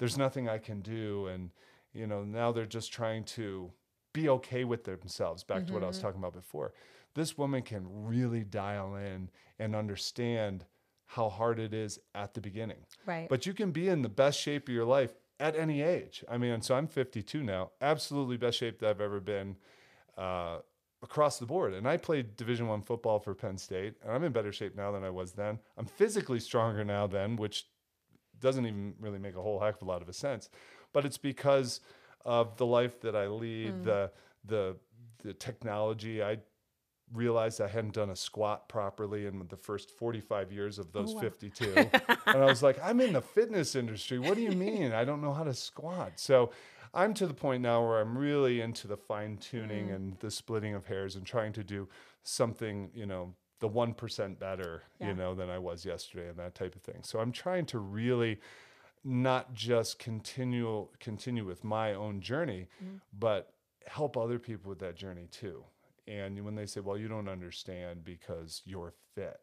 there's 0.00 0.16
nothing 0.16 0.48
I 0.48 0.58
can 0.58 0.80
do, 0.80 1.26
and 1.26 1.50
you 1.92 2.06
know 2.06 2.24
now 2.24 2.50
they're 2.50 2.64
just 2.64 2.90
trying 2.90 3.22
to 3.24 3.70
be 4.12 4.28
okay 4.30 4.64
with 4.64 4.82
themselves. 4.84 5.44
Back 5.44 5.66
to 5.66 5.72
what 5.74 5.84
I 5.84 5.86
was 5.86 6.00
talking 6.00 6.18
about 6.18 6.32
before. 6.32 6.72
This 7.14 7.36
woman 7.36 7.62
can 7.62 7.86
really 8.06 8.44
dial 8.44 8.96
in 8.96 9.30
and 9.58 9.74
understand 9.74 10.64
how 11.06 11.28
hard 11.28 11.58
it 11.58 11.74
is 11.74 11.98
at 12.14 12.34
the 12.34 12.40
beginning. 12.40 12.86
right. 13.04 13.28
But 13.28 13.44
you 13.44 13.52
can 13.52 13.72
be 13.72 13.88
in 13.88 14.02
the 14.02 14.08
best 14.08 14.38
shape 14.38 14.68
of 14.68 14.74
your 14.74 14.84
life 14.84 15.12
at 15.40 15.56
any 15.56 15.82
age. 15.82 16.22
I 16.28 16.38
mean, 16.38 16.60
so 16.62 16.76
I'm 16.76 16.86
52 16.86 17.42
now, 17.42 17.70
absolutely 17.80 18.36
best 18.36 18.58
shape 18.58 18.78
that 18.78 18.90
I've 18.90 19.00
ever 19.00 19.18
been 19.18 19.56
uh, 20.16 20.58
across 21.02 21.38
the 21.38 21.46
board. 21.46 21.74
And 21.74 21.88
I 21.88 21.96
played 21.96 22.36
Division 22.36 22.68
One 22.68 22.82
football 22.82 23.18
for 23.18 23.34
Penn 23.34 23.58
State, 23.58 23.94
and 24.02 24.12
I'm 24.12 24.22
in 24.22 24.32
better 24.32 24.52
shape 24.52 24.76
now 24.76 24.92
than 24.92 25.02
I 25.02 25.10
was 25.10 25.32
then. 25.32 25.58
I'm 25.76 25.86
physically 25.86 26.38
stronger 26.38 26.84
now 26.84 27.06
than, 27.08 27.36
which 27.36 27.66
doesn't 28.38 28.66
even 28.66 28.94
really 29.00 29.18
make 29.18 29.36
a 29.36 29.42
whole 29.42 29.58
heck 29.58 29.76
of 29.76 29.82
a 29.82 29.90
lot 29.90 30.02
of 30.02 30.08
a 30.08 30.12
sense. 30.12 30.48
But 30.92 31.04
it's 31.04 31.18
because 31.18 31.80
of 32.24 32.56
the 32.56 32.66
life 32.66 33.00
that 33.00 33.16
I 33.16 33.26
lead, 33.26 33.84
the 33.84 34.10
the 34.44 34.76
the 35.22 35.32
technology. 35.34 36.22
I 36.22 36.38
realized 37.12 37.60
I 37.60 37.68
hadn't 37.68 37.94
done 37.94 38.10
a 38.10 38.16
squat 38.16 38.68
properly 38.68 39.26
in 39.26 39.46
the 39.48 39.56
first 39.56 39.90
45 39.90 40.52
years 40.52 40.78
of 40.78 40.92
those 40.92 41.14
52. 41.14 41.74
and 41.76 41.90
I 42.26 42.44
was 42.44 42.62
like, 42.62 42.78
I'm 42.82 43.00
in 43.00 43.12
the 43.12 43.22
fitness 43.22 43.74
industry. 43.74 44.18
What 44.18 44.36
do 44.36 44.42
you 44.42 44.50
mean? 44.68 44.92
I 44.92 45.04
don't 45.04 45.20
know 45.20 45.32
how 45.32 45.44
to 45.44 45.54
squat. 45.54 46.12
So 46.16 46.50
I'm 46.94 47.14
to 47.14 47.26
the 47.26 47.34
point 47.34 47.62
now 47.62 47.86
where 47.86 48.00
I'm 48.00 48.16
really 48.16 48.60
into 48.60 48.88
the 48.88 48.96
fine 48.96 49.36
tuning 49.38 49.88
mm. 49.88 49.94
and 49.94 50.18
the 50.20 50.30
splitting 50.30 50.74
of 50.74 50.86
hairs 50.86 51.16
and 51.16 51.24
trying 51.24 51.52
to 51.54 51.64
do 51.64 51.88
something, 52.22 52.90
you 52.94 53.06
know, 53.06 53.34
the 53.60 53.68
1% 53.68 54.38
better, 54.38 54.82
Yeah. 54.98 55.08
you 55.08 55.14
know, 55.14 55.34
than 55.34 55.50
I 55.50 55.58
was 55.58 55.84
yesterday 55.84 56.28
and 56.28 56.38
that 56.38 56.54
type 56.54 56.74
of 56.74 56.82
thing. 56.82 57.02
So 57.02 57.20
I'm 57.20 57.32
trying 57.32 57.66
to 57.66 57.78
really 57.78 58.40
not 59.02 59.54
just 59.54 59.98
continue 59.98 60.88
continue 60.98 61.46
with 61.46 61.64
my 61.64 61.94
own 61.94 62.20
journey, 62.20 62.68
mm. 62.84 63.00
but 63.18 63.52
help 63.86 64.16
other 64.16 64.38
people 64.38 64.68
with 64.68 64.78
that 64.80 64.94
journey 64.94 65.26
too. 65.30 65.64
And 66.10 66.44
when 66.44 66.54
they 66.54 66.66
say, 66.66 66.80
"Well, 66.80 66.98
you 66.98 67.08
don't 67.08 67.28
understand 67.28 68.04
because 68.04 68.62
you're 68.64 68.94
fit," 69.14 69.40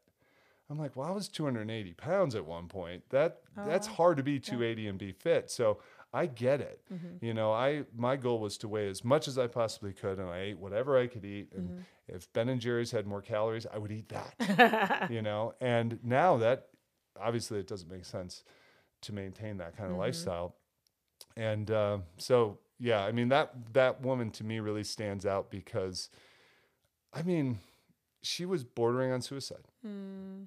I'm 0.69 0.77
like, 0.77 0.95
"Well, 0.95 1.07
I 1.07 1.11
was 1.11 1.29
280 1.29 1.93
pounds 1.93 2.35
at 2.35 2.45
one 2.45 2.67
point. 2.67 3.03
That 3.09 3.39
that's 3.55 3.87
oh, 3.87 3.93
hard 3.93 4.17
to 4.17 4.23
be 4.23 4.39
280 4.39 4.87
and 4.87 4.99
be 4.99 5.11
fit." 5.13 5.49
So 5.49 5.79
I 6.13 6.25
get 6.25 6.61
it. 6.61 6.81
Mm-hmm. 6.93 7.25
You 7.25 7.33
know, 7.33 7.51
I 7.51 7.83
my 7.95 8.15
goal 8.15 8.39
was 8.39 8.57
to 8.59 8.67
weigh 8.67 8.89
as 8.89 9.03
much 9.03 9.27
as 9.27 9.37
I 9.37 9.47
possibly 9.47 9.93
could, 9.93 10.19
and 10.19 10.29
I 10.29 10.39
ate 10.39 10.59
whatever 10.59 10.97
I 10.97 11.07
could 11.07 11.25
eat. 11.25 11.53
And 11.55 11.69
mm-hmm. 11.69 11.81
if 12.07 12.31
Ben 12.33 12.49
and 12.49 12.59
Jerry's 12.59 12.91
had 12.91 13.07
more 13.07 13.21
calories, 13.21 13.65
I 13.71 13.77
would 13.77 13.91
eat 13.91 14.09
that. 14.09 15.09
you 15.11 15.21
know, 15.21 15.53
and 15.61 15.99
now 16.03 16.37
that 16.37 16.67
obviously 17.19 17.59
it 17.59 17.67
doesn't 17.67 17.89
make 17.89 18.05
sense 18.05 18.43
to 19.01 19.13
maintain 19.13 19.57
that 19.57 19.75
kind 19.75 19.87
of 19.87 19.93
mm-hmm. 19.93 20.01
lifestyle. 20.01 20.55
And 21.35 21.69
uh, 21.69 21.99
so, 22.17 22.59
yeah, 22.79 23.03
I 23.03 23.11
mean 23.11 23.29
that 23.29 23.53
that 23.73 24.01
woman 24.01 24.31
to 24.31 24.43
me 24.43 24.59
really 24.59 24.83
stands 24.83 25.25
out 25.25 25.51
because, 25.51 26.09
I 27.17 27.23
mean, 27.23 27.59
she 28.21 28.45
was 28.45 28.63
bordering 28.63 29.11
on 29.11 29.21
suicide. 29.21 29.65
Hmm. 29.83 30.43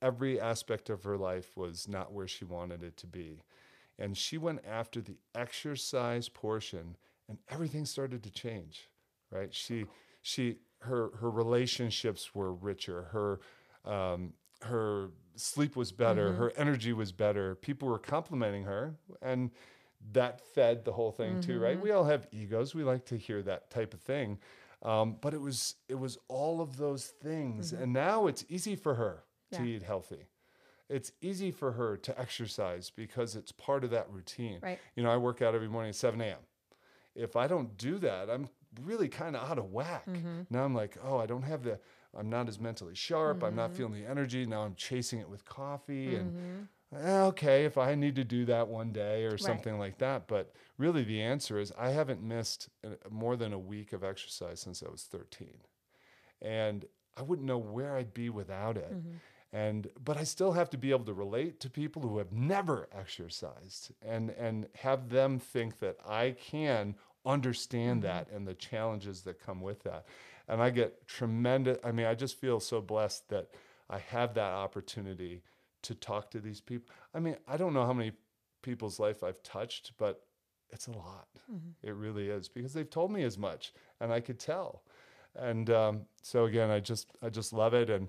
Every 0.00 0.40
aspect 0.40 0.90
of 0.90 1.04
her 1.04 1.16
life 1.16 1.56
was 1.56 1.88
not 1.88 2.12
where 2.12 2.28
she 2.28 2.44
wanted 2.44 2.82
it 2.82 2.96
to 2.98 3.06
be, 3.06 3.42
and 3.98 4.16
she 4.16 4.38
went 4.38 4.60
after 4.66 5.00
the 5.00 5.16
exercise 5.34 6.28
portion, 6.28 6.96
and 7.28 7.38
everything 7.48 7.86
started 7.86 8.22
to 8.22 8.30
change. 8.30 8.88
Right? 9.30 9.52
She 9.54 9.84
oh. 9.84 9.88
she 10.22 10.58
her 10.80 11.10
her 11.20 11.30
relationships 11.30 12.34
were 12.34 12.52
richer. 12.52 13.04
Her 13.04 13.40
um, 13.90 14.34
her 14.62 15.10
sleep 15.34 15.76
was 15.76 15.92
better. 15.92 16.30
Mm-hmm. 16.30 16.38
Her 16.38 16.52
energy 16.56 16.92
was 16.92 17.12
better. 17.12 17.54
People 17.54 17.88
were 17.88 17.98
complimenting 17.98 18.64
her, 18.64 18.94
and 19.22 19.50
that 20.12 20.40
fed 20.54 20.84
the 20.84 20.92
whole 20.92 21.10
thing 21.10 21.40
too, 21.40 21.58
right? 21.58 21.74
Mm-hmm. 21.74 21.84
We 21.84 21.90
all 21.90 22.04
have 22.04 22.26
egos. 22.32 22.74
We 22.74 22.84
like 22.84 23.06
to 23.06 23.16
hear 23.16 23.42
that 23.42 23.70
type 23.70 23.94
of 23.94 24.00
thing, 24.00 24.38
um, 24.86 25.16
but 25.20 25.34
it 25.34 25.40
was 25.40 25.74
it 25.88 25.96
was 25.96 26.16
all 26.28 26.60
of 26.60 26.76
those 26.76 27.06
things, 27.06 27.72
and 27.72 27.92
now 27.92 28.26
it's 28.28 28.44
easy 28.48 28.76
for 28.76 28.94
her 28.94 29.24
to 29.52 29.62
eat 29.64 29.82
healthy. 29.82 30.28
It's 30.88 31.10
easy 31.20 31.50
for 31.50 31.72
her 31.72 31.96
to 31.96 32.18
exercise 32.20 32.90
because 32.94 33.34
it's 33.34 33.50
part 33.50 33.82
of 33.84 33.90
that 33.90 34.08
routine. 34.10 34.60
Right. 34.62 34.78
You 34.94 35.02
know, 35.02 35.10
I 35.10 35.16
work 35.16 35.42
out 35.42 35.54
every 35.54 35.68
morning 35.68 35.88
at 35.88 35.96
7 35.96 36.20
a.m. 36.20 36.38
If 37.16 37.34
I 37.34 37.48
don't 37.48 37.76
do 37.76 37.98
that, 37.98 38.30
I'm 38.30 38.48
really 38.84 39.08
kind 39.08 39.34
of 39.34 39.50
out 39.50 39.58
of 39.58 39.72
whack. 39.72 40.06
Now 40.48 40.64
I'm 40.64 40.74
like, 40.74 40.96
oh, 41.02 41.18
I 41.18 41.26
don't 41.26 41.42
have 41.42 41.64
the, 41.64 41.80
I'm 42.16 42.28
not 42.30 42.48
as 42.48 42.60
mentally 42.60 42.94
sharp. 42.94 43.42
I'm 43.42 43.56
not 43.56 43.72
feeling 43.72 43.94
the 44.00 44.08
energy. 44.08 44.46
Now 44.46 44.62
I'm 44.62 44.74
chasing 44.76 45.18
it 45.18 45.28
with 45.28 45.44
coffee. 45.44 46.14
And 46.14 46.36
eh, 46.36 46.66
Eh, 46.94 47.20
okay, 47.22 47.64
if 47.64 47.76
I 47.78 47.94
need 47.94 48.14
to 48.16 48.24
do 48.24 48.44
that 48.44 48.68
one 48.68 48.92
day 48.92 49.24
or 49.24 49.36
something 49.36 49.78
like 49.78 49.98
that. 49.98 50.28
But 50.28 50.52
really, 50.78 51.02
the 51.02 51.20
answer 51.20 51.58
is 51.58 51.72
I 51.76 51.90
haven't 51.90 52.22
missed 52.22 52.68
uh, 52.84 52.90
more 53.10 53.36
than 53.36 53.52
a 53.52 53.58
week 53.58 53.92
of 53.92 54.04
exercise 54.04 54.60
since 54.60 54.82
I 54.86 54.90
was 54.90 55.02
13. 55.02 55.48
And 56.40 56.84
I 57.16 57.22
wouldn't 57.22 57.46
know 57.46 57.58
where 57.58 57.96
I'd 57.96 58.14
be 58.14 58.30
without 58.30 58.76
it. 58.76 58.92
Mm-hmm. 58.92 59.16
And 59.52 59.88
but 60.04 60.16
I 60.16 60.24
still 60.24 60.52
have 60.52 60.70
to 60.70 60.78
be 60.78 60.90
able 60.90 61.04
to 61.06 61.14
relate 61.14 61.60
to 61.60 61.70
people 61.70 62.02
who 62.02 62.18
have 62.18 62.32
never 62.32 62.88
exercised 62.96 63.92
and 64.02 64.30
and 64.30 64.66
have 64.74 65.08
them 65.08 65.38
think 65.38 65.78
that 65.78 65.96
I 66.06 66.36
can 66.38 66.94
understand 67.24 68.02
mm-hmm. 68.02 68.08
that 68.08 68.30
and 68.30 68.46
the 68.46 68.54
challenges 68.54 69.22
that 69.22 69.44
come 69.44 69.60
with 69.60 69.82
that. 69.84 70.06
And 70.48 70.62
I 70.62 70.70
get 70.70 71.06
tremendous 71.06 71.78
I 71.82 71.90
mean 71.90 72.06
I 72.06 72.14
just 72.14 72.38
feel 72.38 72.60
so 72.60 72.80
blessed 72.80 73.28
that 73.30 73.48
I 73.88 73.98
have 73.98 74.34
that 74.34 74.52
opportunity 74.52 75.42
to 75.86 75.94
talk 75.94 76.30
to 76.32 76.40
these 76.40 76.60
people. 76.60 76.94
I 77.14 77.20
mean, 77.20 77.36
I 77.46 77.56
don't 77.56 77.72
know 77.72 77.86
how 77.86 77.92
many 77.92 78.12
people's 78.62 78.98
life 78.98 79.22
I've 79.22 79.42
touched, 79.42 79.92
but 79.98 80.22
it's 80.70 80.88
a 80.88 80.92
lot. 80.92 81.28
It 81.82 81.94
really 81.94 82.28
is 82.28 82.48
because 82.48 82.72
they've 82.72 82.90
told 82.90 83.12
me 83.12 83.22
as 83.22 83.38
much, 83.38 83.72
and 84.00 84.12
I 84.12 84.20
could 84.20 84.38
tell. 84.38 84.82
And 85.36 85.70
um, 85.70 86.02
so 86.22 86.46
again, 86.46 86.70
I 86.70 86.80
just 86.80 87.10
I 87.22 87.28
just 87.28 87.52
love 87.52 87.74
it, 87.74 87.90
and 87.90 88.08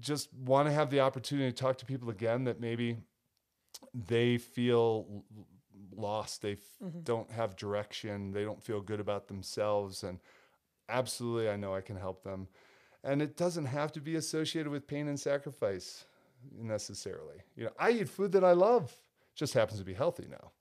just 0.00 0.32
want 0.34 0.66
to 0.68 0.74
have 0.74 0.90
the 0.90 1.00
opportunity 1.00 1.50
to 1.50 1.56
talk 1.56 1.78
to 1.78 1.86
people 1.86 2.10
again 2.10 2.44
that 2.44 2.60
maybe 2.60 2.98
they 3.92 4.38
feel 4.38 5.24
lost, 5.94 6.42
they 6.42 6.52
f- 6.52 6.92
don't 7.04 7.30
have 7.30 7.54
direction, 7.54 8.32
they 8.32 8.44
don't 8.44 8.62
feel 8.62 8.80
good 8.80 9.00
about 9.00 9.28
themselves, 9.28 10.02
and 10.02 10.18
absolutely, 10.88 11.48
I 11.48 11.56
know 11.56 11.74
I 11.74 11.80
can 11.80 11.96
help 11.96 12.24
them. 12.24 12.48
And 13.04 13.20
it 13.20 13.36
doesn't 13.36 13.66
have 13.66 13.92
to 13.92 14.00
be 14.00 14.16
associated 14.16 14.70
with 14.72 14.86
pain 14.86 15.08
and 15.08 15.20
sacrifice 15.20 16.06
necessarily. 16.52 17.36
You 17.56 17.64
know, 17.64 17.70
I 17.78 17.90
eat 17.90 18.08
food 18.08 18.32
that 18.32 18.44
I 18.44 18.52
love. 18.52 18.92
Just 19.34 19.54
happens 19.54 19.78
to 19.80 19.84
be 19.84 19.94
healthy 19.94 20.26
now. 20.30 20.52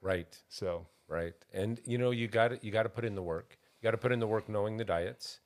Right. 0.00 0.36
So 0.48 0.86
Right. 1.08 1.34
And 1.52 1.80
you 1.84 1.98
know, 1.98 2.12
you 2.12 2.28
got 2.28 2.48
to 2.48 2.58
you 2.62 2.70
got 2.70 2.84
to 2.84 2.88
put 2.88 3.04
in 3.04 3.14
the 3.16 3.22
work. 3.22 3.58
You 3.80 3.86
got 3.86 3.90
to 3.90 3.98
put 3.98 4.12
in 4.12 4.20
the 4.20 4.26
work 4.28 4.48
knowing 4.48 4.76
the 4.76 4.84
diets. 4.84 5.40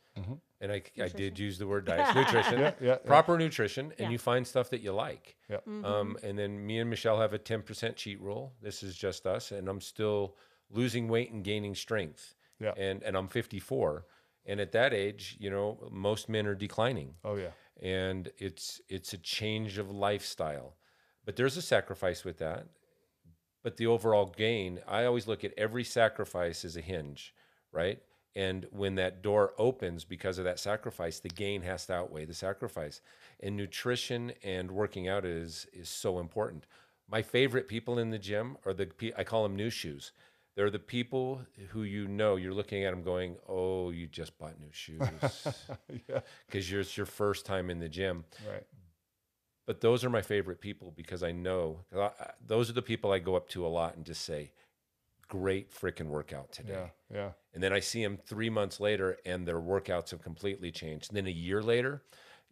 And 0.60 0.70
I, 0.70 0.80
I 1.02 1.08
did 1.08 1.38
use 1.38 1.58
the 1.58 1.66
word 1.66 1.84
diet, 1.90 2.14
nutrition, 2.14 2.60
Yeah, 2.60 2.72
yeah, 2.80 2.86
yeah. 2.88 2.94
proper 2.98 3.36
nutrition, 3.36 3.92
and 3.98 4.12
you 4.12 4.18
find 4.18 4.46
stuff 4.46 4.70
that 4.70 4.80
you 4.80 4.92
like. 4.92 5.36
Yeah. 5.50 5.58
Um, 5.66 6.16
and 6.22 6.38
then 6.38 6.64
me 6.64 6.78
and 6.78 6.88
Michelle 6.88 7.20
have 7.20 7.34
a 7.34 7.38
10% 7.38 7.96
cheat 7.96 8.20
rule. 8.20 8.52
This 8.62 8.82
is 8.82 8.96
just 8.96 9.26
us, 9.26 9.50
and 9.50 9.68
I'm 9.68 9.80
still 9.80 10.36
losing 10.70 11.08
weight 11.08 11.32
and 11.32 11.42
gaining 11.42 11.74
strength. 11.74 12.34
Yeah. 12.60 12.72
And 12.76 13.02
and 13.02 13.16
I'm 13.16 13.26
54, 13.28 14.06
and 14.46 14.60
at 14.60 14.70
that 14.72 14.94
age, 14.94 15.36
you 15.40 15.50
know, 15.50 15.78
most 15.90 16.28
men 16.28 16.46
are 16.46 16.54
declining 16.54 17.14
oh 17.24 17.36
yeah. 17.36 17.48
And 17.82 18.30
it's 18.38 18.80
it's 18.88 19.12
a 19.12 19.18
change 19.18 19.78
of 19.78 19.90
lifestyle 19.90 20.74
but 21.24 21.36
there's 21.36 21.56
a 21.56 21.62
sacrifice 21.62 22.24
with 22.24 22.38
that 22.38 22.66
but 23.64 23.78
the 23.78 23.86
overall 23.86 24.26
gain, 24.26 24.80
I 24.86 25.06
always 25.06 25.26
look 25.26 25.42
at 25.42 25.54
every 25.56 25.84
sacrifice 25.84 26.64
as 26.66 26.76
a 26.76 26.82
hinge, 26.82 27.34
right? 27.72 27.98
And 28.36 28.66
when 28.70 28.96
that 28.96 29.22
door 29.22 29.54
opens 29.56 30.04
because 30.04 30.38
of 30.38 30.44
that 30.44 30.60
sacrifice, 30.60 31.18
the 31.18 31.30
gain 31.30 31.62
has 31.62 31.86
to 31.86 31.94
outweigh 31.94 32.26
the 32.26 32.34
sacrifice. 32.34 33.00
And 33.40 33.56
nutrition 33.56 34.32
and 34.42 34.70
working 34.70 35.08
out 35.08 35.24
is 35.24 35.66
is 35.72 35.88
so 35.88 36.18
important. 36.18 36.66
My 37.08 37.22
favorite 37.22 37.66
people 37.66 37.98
in 37.98 38.10
the 38.10 38.18
gym 38.18 38.58
are 38.66 38.74
the 38.74 38.90
I 39.16 39.24
call 39.24 39.44
them 39.44 39.56
new 39.56 39.70
shoes. 39.70 40.12
They're 40.56 40.70
the 40.70 40.78
people 40.78 41.40
who 41.70 41.82
you 41.82 42.06
know 42.06 42.36
you're 42.36 42.54
looking 42.54 42.84
at 42.84 42.90
them 42.90 43.02
going, 43.02 43.36
"Oh, 43.48 43.90
you 43.90 44.06
just 44.06 44.38
bought 44.38 44.58
new 44.60 44.70
shoes," 44.72 45.00
yeah. 46.08 46.20
because 46.46 46.70
it's 46.72 46.96
your 46.96 47.06
first 47.06 47.44
time 47.44 47.70
in 47.70 47.80
the 47.80 47.88
gym. 47.88 48.24
Right. 48.48 48.64
But 49.66 49.80
those 49.80 50.04
are 50.04 50.10
my 50.10 50.22
favorite 50.22 50.60
people 50.60 50.92
because 50.94 51.22
I 51.22 51.32
know 51.32 51.80
I- 51.92 51.98
I- 51.98 52.02
uh, 52.06 52.30
those 52.46 52.68
are 52.70 52.74
the 52.74 52.82
people 52.82 53.10
I 53.12 53.18
go 53.18 53.34
up 53.34 53.48
to 53.50 53.66
a 53.66 53.68
lot 53.68 53.96
and 53.96 54.04
just 54.04 54.22
say, 54.22 54.52
"Great 55.28 55.70
freaking 55.72 56.06
workout 56.06 56.52
today." 56.52 56.90
Yeah. 57.10 57.16
Yeah. 57.16 57.30
And 57.52 57.62
then 57.62 57.72
I 57.72 57.80
see 57.80 58.02
them 58.02 58.16
three 58.16 58.50
months 58.50 58.78
later 58.78 59.18
and 59.24 59.46
their 59.48 59.60
workouts 59.60 60.10
have 60.10 60.22
completely 60.22 60.70
changed. 60.70 61.10
And 61.10 61.16
then 61.16 61.26
a 61.26 61.30
year 61.30 61.62
later, 61.62 62.02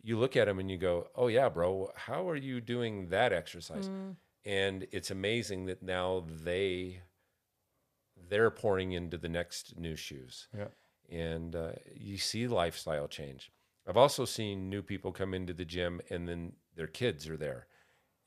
you 0.02 0.18
look 0.18 0.36
at 0.36 0.46
them 0.46 0.58
and 0.58 0.70
you 0.70 0.78
go, 0.78 1.08
oh, 1.14 1.28
yeah, 1.28 1.48
bro, 1.48 1.92
how 1.94 2.28
are 2.28 2.36
you 2.36 2.60
doing 2.60 3.08
that 3.08 3.32
exercise? 3.32 3.88
Mm. 3.88 4.16
And 4.44 4.86
it's 4.90 5.10
amazing 5.10 5.66
that 5.66 5.82
now 5.82 6.24
they 6.28 7.02
they're 8.32 8.50
pouring 8.50 8.92
into 8.92 9.18
the 9.18 9.28
next 9.28 9.78
new 9.78 9.94
shoes 9.96 10.48
Yeah. 10.56 10.68
and 11.10 11.54
uh, 11.54 11.72
you 11.94 12.16
see 12.18 12.46
lifestyle 12.48 13.06
change. 13.08 13.52
I've 13.86 13.96
also 14.04 14.24
seen 14.24 14.70
new 14.70 14.82
people 14.82 15.12
come 15.12 15.34
into 15.34 15.52
the 15.54 15.64
gym 15.64 16.00
and 16.10 16.26
then 16.28 16.52
their 16.74 16.86
kids 16.86 17.28
are 17.28 17.36
there, 17.36 17.66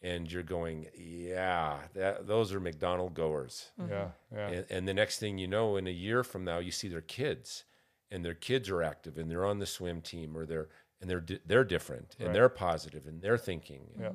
and 0.02 0.32
you're 0.32 0.44
going, 0.58 0.86
yeah, 0.96 1.80
that, 1.96 2.28
those 2.28 2.54
are 2.54 2.60
McDonald 2.60 3.14
goers. 3.16 3.72
Yeah. 3.90 4.10
Yeah. 4.34 4.48
And, 4.50 4.66
and 4.70 4.88
the 4.88 4.94
next 4.94 5.18
thing 5.20 5.38
you 5.40 5.48
know, 5.48 5.78
in 5.78 5.88
a 5.88 5.92
year 6.08 6.24
from 6.24 6.44
now, 6.44 6.60
you 6.60 6.72
see 6.72 6.88
their 6.90 7.02
kids, 7.20 7.64
and 8.12 8.24
their 8.24 8.36
kids 8.36 8.70
are 8.70 8.84
active, 8.84 9.18
and 9.18 9.32
they're 9.32 9.46
on 9.46 9.58
the 9.60 9.66
swim 9.66 10.02
team, 10.02 10.38
or 10.38 10.46
they're 10.46 10.70
and 11.02 11.10
they're 11.10 11.22
di- 11.22 11.40
they're 11.46 11.64
different, 11.64 12.16
and 12.20 12.28
Right. 12.28 12.34
they're 12.34 12.50
positive, 12.50 13.08
and 13.08 13.22
they're 13.22 13.38
thinking. 13.52 13.84
Yeah. 14.00 14.12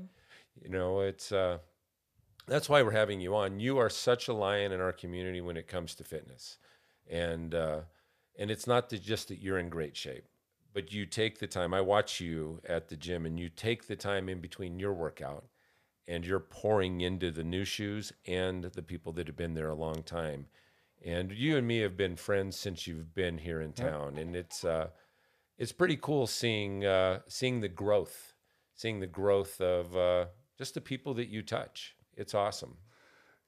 You 0.62 0.70
know, 0.70 1.00
it's 1.00 1.32
uh, 1.32 1.58
that's 2.50 2.68
why 2.68 2.82
we're 2.82 2.90
having 2.90 3.20
you 3.20 3.36
on. 3.36 3.60
You 3.60 3.78
are 3.78 3.88
such 3.88 4.26
a 4.26 4.32
lion 4.32 4.72
in 4.72 4.80
our 4.80 4.92
community 4.92 5.40
when 5.40 5.56
it 5.56 5.68
comes 5.68 5.94
to 5.94 6.04
fitness, 6.04 6.58
and 7.08 7.54
uh, 7.54 7.80
and 8.36 8.50
it's 8.50 8.66
not 8.66 8.88
that 8.90 9.02
just 9.02 9.28
that 9.28 9.38
you're 9.38 9.58
in 9.58 9.68
great 9.68 9.96
shape, 9.96 10.24
but 10.74 10.92
you 10.92 11.06
take 11.06 11.38
the 11.38 11.46
time. 11.46 11.72
I 11.72 11.80
watch 11.80 12.20
you 12.20 12.60
at 12.68 12.88
the 12.88 12.96
gym, 12.96 13.24
and 13.24 13.38
you 13.38 13.50
take 13.50 13.86
the 13.86 13.94
time 13.94 14.28
in 14.28 14.40
between 14.40 14.80
your 14.80 14.92
workout, 14.92 15.44
and 16.08 16.26
you're 16.26 16.40
pouring 16.40 17.00
into 17.02 17.30
the 17.30 17.44
new 17.44 17.64
shoes 17.64 18.12
and 18.26 18.64
the 18.64 18.82
people 18.82 19.12
that 19.12 19.28
have 19.28 19.36
been 19.36 19.54
there 19.54 19.70
a 19.70 19.74
long 19.74 20.02
time. 20.02 20.46
And 21.06 21.30
you 21.30 21.56
and 21.56 21.68
me 21.68 21.78
have 21.78 21.96
been 21.96 22.16
friends 22.16 22.56
since 22.56 22.84
you've 22.84 23.14
been 23.14 23.38
here 23.38 23.60
in 23.60 23.72
town, 23.74 24.18
and 24.18 24.34
it's 24.34 24.64
uh, 24.64 24.88
it's 25.56 25.72
pretty 25.72 25.96
cool 25.96 26.26
seeing 26.26 26.84
uh, 26.84 27.20
seeing 27.28 27.60
the 27.60 27.68
growth, 27.68 28.34
seeing 28.74 28.98
the 28.98 29.06
growth 29.06 29.60
of 29.60 29.96
uh, 29.96 30.24
just 30.58 30.74
the 30.74 30.80
people 30.80 31.14
that 31.14 31.28
you 31.28 31.42
touch. 31.42 31.94
It's 32.20 32.34
awesome. 32.34 32.76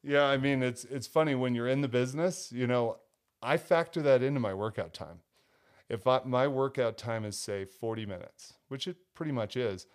Yeah, 0.03 0.25
I 0.25 0.39
mean 0.39 0.63
it's 0.63 0.85
it's 0.85 1.07
funny 1.07 1.35
when 1.35 1.55
you're 1.55 1.69
in 1.69 1.83
the 1.83 1.89
business, 1.89 2.51
you 2.51 2.67
know, 2.67 2.97
I 3.43 3.59
factor 3.59 4.01
that 4.03 4.23
into 4.23 4.41
my 4.41 4.55
workout 4.55 4.95
time. 4.95 5.21
If 5.91 6.07
I, 6.07 6.21
my 6.25 6.49
workout 6.49 6.97
time 6.97 7.27
is 7.27 7.39
say 7.39 7.67
40 7.67 8.07
minutes, 8.07 8.55
which 8.69 8.89
it 8.89 8.97
pretty 9.15 9.33
much 9.33 9.57
is, 9.59 9.87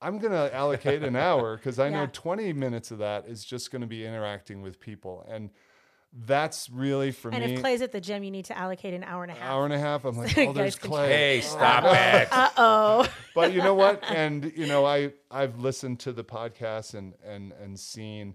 I'm 0.00 0.18
going 0.18 0.32
to 0.32 0.54
allocate 0.54 1.02
an 1.02 1.16
hour 1.28 1.58
cuz 1.58 1.80
I 1.80 1.88
know 1.88 2.06
20 2.06 2.52
minutes 2.52 2.92
of 2.92 2.98
that 2.98 3.26
is 3.26 3.44
just 3.44 3.72
going 3.72 3.82
to 3.82 3.88
be 3.88 4.06
interacting 4.06 4.62
with 4.62 4.78
people 4.78 5.26
and 5.28 5.50
that's 6.24 6.70
really 6.70 7.10
for 7.12 7.28
And 7.30 7.38
me 7.40 7.44
And 7.44 7.52
if 7.54 7.60
Clay's 7.60 7.82
at 7.82 7.92
the 7.92 8.00
gym, 8.00 8.24
you 8.24 8.30
need 8.30 8.46
to 8.46 8.56
allocate 8.56 8.94
an 8.94 9.04
hour 9.04 9.22
and 9.22 9.32
a 9.32 9.34
half. 9.34 9.50
hour 9.50 9.64
and 9.64 9.74
a 9.74 9.78
half. 9.78 10.04
I'm 10.04 10.16
like, 10.18 10.36
"Oh, 10.38 10.52
there's 10.52 10.76
guys 10.76 10.88
Clay." 10.88 11.08
Hey, 11.08 11.40
stop 11.42 11.84
it! 11.84 12.28
Uh 12.30 12.48
oh. 12.56 13.08
but 13.34 13.52
you 13.52 13.62
know 13.62 13.74
what 13.82 14.02
and 14.04 14.50
you 14.56 14.66
know 14.66 14.84
i 14.86 15.12
i've 15.30 15.58
listened 15.60 16.00
to 16.00 16.12
the 16.12 16.24
podcast 16.24 16.94
and 16.94 17.14
and 17.24 17.52
and 17.62 17.78
seen 17.78 18.34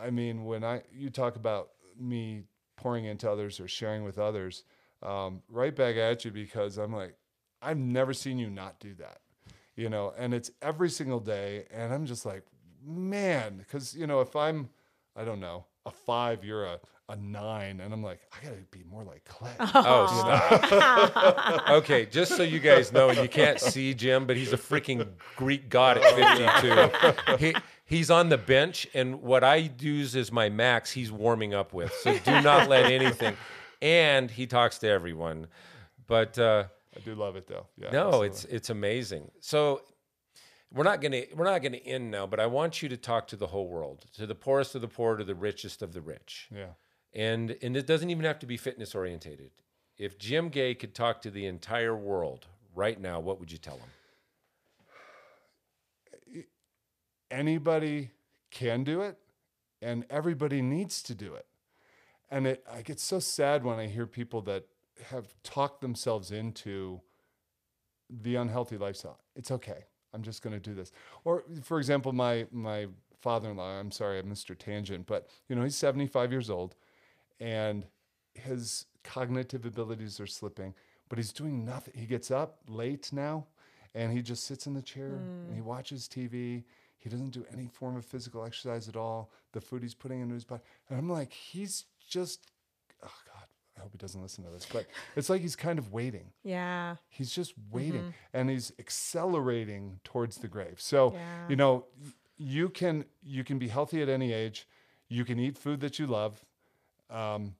i 0.00 0.08
mean 0.10 0.44
when 0.44 0.64
i 0.64 0.82
you 0.92 1.10
talk 1.10 1.36
about 1.36 1.70
me 1.98 2.42
pouring 2.76 3.04
into 3.04 3.30
others 3.30 3.60
or 3.60 3.68
sharing 3.68 4.02
with 4.04 4.18
others 4.18 4.64
um, 5.02 5.42
right 5.50 5.76
back 5.76 5.96
at 5.96 6.24
you 6.24 6.30
because 6.30 6.78
i'm 6.78 6.92
like 6.92 7.14
i've 7.60 7.76
never 7.76 8.14
seen 8.14 8.38
you 8.38 8.48
not 8.48 8.80
do 8.80 8.94
that 8.94 9.18
you 9.76 9.88
know 9.90 10.12
and 10.16 10.32
it's 10.32 10.50
every 10.62 10.88
single 10.88 11.20
day 11.20 11.66
and 11.70 11.92
i'm 11.92 12.06
just 12.06 12.24
like 12.24 12.44
man 12.84 13.58
because 13.58 13.94
you 13.94 14.06
know 14.06 14.20
if 14.20 14.34
i'm 14.34 14.68
i 15.16 15.24
don't 15.24 15.40
know 15.40 15.66
a 15.86 15.90
five 15.90 16.42
you're 16.44 16.64
a, 16.64 16.78
a 17.10 17.16
nine 17.16 17.80
and 17.80 17.92
i'm 17.92 18.02
like 18.02 18.20
i 18.32 18.42
gotta 18.44 18.56
be 18.70 18.82
more 18.90 19.04
like 19.04 19.24
clay 19.24 19.50
Oh, 19.74 20.06
stop. 20.66 21.68
okay, 21.68 22.06
just 22.06 22.36
so 22.36 22.42
you 22.42 22.60
guys 22.60 22.92
know, 22.92 23.10
you 23.10 23.28
can't 23.28 23.60
see 23.60 23.92
Jim, 23.94 24.26
but 24.26 24.36
he's 24.36 24.52
a 24.52 24.56
freaking 24.56 25.08
Greek 25.36 25.68
god 25.68 25.98
at 25.98 27.12
52. 27.28 27.36
He, 27.38 27.54
he's 27.84 28.10
on 28.10 28.28
the 28.28 28.38
bench, 28.38 28.86
and 28.94 29.20
what 29.20 29.44
I 29.44 29.70
use 29.80 30.14
is 30.14 30.32
my 30.32 30.48
max 30.48 30.90
he's 30.92 31.10
warming 31.12 31.52
up 31.52 31.72
with. 31.72 31.92
So 32.02 32.16
do 32.18 32.40
not 32.40 32.68
let 32.68 32.90
anything. 32.90 33.36
And 33.82 34.30
he 34.30 34.46
talks 34.46 34.78
to 34.78 34.88
everyone. 34.88 35.48
But 36.06 36.38
uh, 36.38 36.64
i 36.96 37.00
do 37.00 37.14
love 37.14 37.34
it 37.36 37.46
though 37.48 37.66
yeah 37.76 37.90
no, 37.90 38.06
absolutely. 38.06 38.28
it's 38.28 38.44
it's 38.46 38.70
amazing. 38.70 39.30
So 39.40 39.82
we're 40.72 40.84
not 40.84 41.00
gonna 41.00 41.22
we're 41.34 41.44
not 41.44 41.62
gonna 41.62 41.76
end 41.78 42.10
now, 42.10 42.26
but 42.26 42.40
I 42.40 42.46
want 42.46 42.82
you 42.82 42.88
to 42.88 42.96
talk 42.96 43.26
to 43.28 43.36
the 43.36 43.48
whole 43.48 43.68
world, 43.68 44.04
to 44.14 44.26
the 44.26 44.34
poorest 44.34 44.74
of 44.74 44.80
the 44.80 44.88
poor, 44.88 45.16
to 45.16 45.24
the 45.24 45.34
richest 45.34 45.82
of 45.82 45.92
the 45.92 46.00
rich 46.00 46.48
yeah 46.54 46.72
and 47.14 47.56
and 47.62 47.76
it 47.76 47.86
doesn't 47.86 48.10
even 48.10 48.24
have 48.24 48.38
to 48.40 48.46
be 48.46 48.56
fitness 48.56 48.94
orientated. 48.94 49.50
If 49.96 50.18
Jim 50.18 50.48
Gay 50.48 50.74
could 50.74 50.94
talk 50.94 51.22
to 51.22 51.30
the 51.30 51.46
entire 51.46 51.96
world 51.96 52.46
right 52.74 53.00
now, 53.00 53.20
what 53.20 53.38
would 53.38 53.52
you 53.52 53.58
tell 53.58 53.76
him? 53.76 53.88
anybody 57.34 58.10
can 58.50 58.84
do 58.84 59.02
it 59.02 59.18
and 59.82 60.06
everybody 60.08 60.62
needs 60.62 61.02
to 61.02 61.14
do 61.14 61.34
it. 61.34 61.46
And 62.30 62.46
it 62.46 62.64
I 62.72 62.82
get 62.82 63.00
so 63.00 63.18
sad 63.18 63.64
when 63.64 63.78
I 63.78 63.86
hear 63.86 64.06
people 64.06 64.40
that 64.42 64.66
have 65.10 65.34
talked 65.42 65.80
themselves 65.80 66.30
into 66.30 67.00
the 68.08 68.36
unhealthy 68.36 68.78
lifestyle. 68.78 69.18
It's 69.34 69.50
okay. 69.50 69.84
I'm 70.12 70.22
just 70.22 70.42
going 70.42 70.54
to 70.54 70.60
do 70.60 70.74
this. 70.74 70.92
Or 71.24 71.44
for 71.62 71.78
example, 71.78 72.12
my 72.12 72.46
my 72.52 72.86
father-in-law, 73.20 73.80
I'm 73.80 73.90
sorry, 73.90 74.18
I'm 74.18 74.26
Mr. 74.26 74.56
Tangent, 74.56 75.06
but 75.06 75.28
you 75.48 75.56
know, 75.56 75.62
he's 75.62 75.76
75 75.76 76.30
years 76.30 76.50
old 76.50 76.76
and 77.44 77.84
his 78.32 78.86
cognitive 79.04 79.66
abilities 79.66 80.18
are 80.18 80.26
slipping, 80.26 80.74
but 81.10 81.18
he's 81.18 81.32
doing 81.32 81.64
nothing. 81.64 81.92
He 81.94 82.06
gets 82.06 82.30
up 82.30 82.58
late 82.66 83.12
now 83.12 83.46
and 83.94 84.10
he 84.10 84.22
just 84.22 84.44
sits 84.44 84.66
in 84.66 84.72
the 84.72 84.82
chair 84.82 85.08
and 85.08 85.54
he 85.54 85.60
hmm. 85.60 85.66
watches 85.66 86.08
TV. 86.08 86.64
He 86.96 87.10
doesn't 87.10 87.30
do 87.30 87.44
any 87.52 87.66
form 87.66 87.96
of 87.96 88.04
physical 88.06 88.46
exercise 88.46 88.88
at 88.88 88.96
all. 88.96 89.30
The 89.52 89.60
food 89.60 89.82
he's 89.82 89.94
putting 89.94 90.20
into 90.22 90.32
his 90.32 90.44
body. 90.44 90.62
And 90.88 90.98
I'm 90.98 91.08
like, 91.08 91.34
he's 91.34 91.84
just, 92.08 92.50
oh 93.04 93.12
God, 93.26 93.44
I 93.76 93.80
hope 93.82 93.92
he 93.92 93.98
doesn't 93.98 94.22
listen 94.22 94.42
to 94.44 94.50
this, 94.50 94.66
but 94.72 94.86
it's 95.14 95.28
like 95.28 95.42
he's 95.42 95.54
kind 95.54 95.78
of 95.78 95.92
waiting. 95.92 96.32
Yeah. 96.44 96.96
He's 97.10 97.30
just 97.30 97.52
waiting 97.70 98.00
mm-hmm. 98.00 98.10
and 98.32 98.48
he's 98.48 98.72
accelerating 98.78 100.00
towards 100.02 100.38
the 100.38 100.48
grave. 100.48 100.80
So, 100.80 101.12
Yeah. 101.12 101.48
you 101.50 101.56
know, 101.56 101.84
you 102.38 102.70
can 102.70 103.04
you 103.22 103.44
can 103.44 103.58
be 103.58 103.68
healthy 103.68 104.00
at 104.00 104.08
any 104.08 104.32
age. 104.32 104.66
You 105.08 105.26
can 105.26 105.38
eat 105.38 105.58
food 105.58 105.80
that 105.80 105.98
you 105.98 106.06
love. 106.06 106.42
Um, 107.14 107.54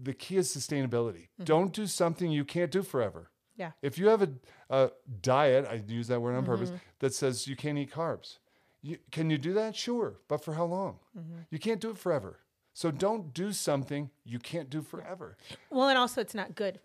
the 0.00 0.14
key 0.14 0.36
is 0.36 0.48
sustainability. 0.54 1.26
Don't 1.42 1.72
do 1.72 1.86
something 1.86 2.30
you 2.30 2.44
can't 2.44 2.70
do 2.70 2.82
forever. 2.82 3.30
Yeah. 3.56 3.72
If 3.82 3.98
you 3.98 4.06
have 4.08 4.22
a, 4.22 4.30
a 4.70 4.90
diet, 5.20 5.66
I 5.68 5.82
use 5.88 6.06
that 6.08 6.20
word 6.20 6.36
on 6.36 6.44
purpose, 6.44 6.70
that 7.00 7.12
says 7.12 7.48
you 7.48 7.56
can't 7.56 7.76
eat 7.76 7.90
carbs, 7.92 8.38
you, 8.82 8.98
can 9.10 9.28
you 9.30 9.38
do 9.38 9.52
that? 9.54 9.74
Sure, 9.74 10.18
but 10.28 10.44
for 10.44 10.54
how 10.54 10.64
long? 10.66 10.98
You 11.50 11.58
can't 11.58 11.80
do 11.80 11.90
it 11.90 11.98
forever. 11.98 12.38
So 12.74 12.92
don't 12.92 13.34
do 13.34 13.52
something 13.52 14.10
you 14.24 14.38
can't 14.38 14.70
do 14.70 14.82
forever. 14.82 15.36
Well, 15.70 15.88
and 15.88 15.98
also 15.98 16.20
it's 16.20 16.34
not 16.34 16.54
good. 16.54 16.78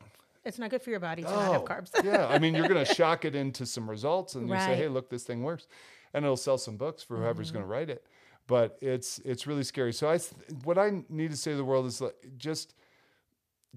It's 0.44 0.58
not 0.58 0.72
good 0.72 0.82
for 0.82 0.90
your 0.90 1.00
body 1.00 1.22
to 1.22 1.30
not 1.30 1.52
have 1.54 1.62
Oh, 1.62 1.66
carbs. 1.66 1.92
yeah, 2.04 2.26
I 2.28 2.40
mean, 2.40 2.56
you're 2.56 2.68
going 2.68 2.84
to 2.86 2.94
shock 2.96 3.24
it 3.26 3.36
into 3.36 3.68
some 3.68 3.88
results, 3.88 4.34
and 4.34 4.50
you 4.50 4.56
say, 4.56 4.62
Mm-hmm. 4.62 4.74
"Hey, 4.74 4.88
look, 4.88 5.10
this 5.12 5.24
thing 5.24 5.44
works," 5.44 5.68
and 6.16 6.26
it'll 6.26 6.36
sell 6.36 6.58
some 6.58 6.76
books 6.78 7.04
for 7.04 7.18
whoever's 7.18 7.52
going 7.52 7.64
to 7.64 7.70
write 7.70 7.92
it. 7.92 8.04
But 8.48 8.78
it's 8.82 9.20
it's 9.20 9.48
really 9.48 9.64
scary. 9.64 9.94
So 9.94 10.10
I, 10.10 10.20
what 10.64 10.78
I 10.78 11.04
need 11.10 11.32
to 11.32 11.38
say 11.38 11.52
to 11.52 11.58
the 11.58 11.64
world 11.64 11.86
is 11.86 12.02
like, 12.02 12.16
just 12.38 12.76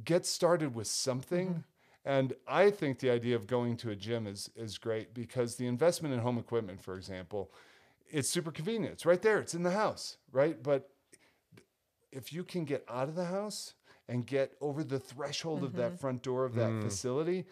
get 0.05 0.27
started 0.27 0.75
with 0.75 0.87
something. 0.87 1.49
Mm-hmm. 1.49 1.61
And 2.05 2.35
I 2.47 2.71
think 2.71 2.99
the 3.01 3.11
idea 3.11 3.35
of 3.37 3.47
going 3.47 3.77
to 3.79 3.91
a 3.91 3.97
gym 3.97 4.27
is 4.27 4.51
is 4.57 4.79
great 4.79 5.15
because 5.15 5.57
the 5.57 5.67
investment 5.67 6.15
in 6.15 6.21
home 6.21 6.39
equipment, 6.39 6.81
for 6.81 6.97
example, 6.97 7.53
it's 8.09 8.29
super 8.29 8.51
convenient. 8.53 8.93
It's 8.95 9.07
right 9.07 9.23
there. 9.23 9.39
It's 9.39 9.55
in 9.55 9.63
the 9.63 9.71
house, 9.73 10.19
right? 10.33 10.61
But 10.63 10.89
if 12.13 12.33
you 12.33 12.45
can 12.45 12.65
get 12.65 12.85
out 12.89 13.09
of 13.09 13.15
the 13.15 13.25
house 13.27 13.75
and 14.09 14.27
get 14.27 14.53
over 14.61 14.85
the 14.85 14.99
threshold 14.99 15.63
of 15.63 15.71
Mm-hmm. 15.71 15.79
that 15.81 16.01
front 16.01 16.23
door 16.23 16.45
of 16.45 16.55
that 16.55 16.81
facility, 16.81 17.45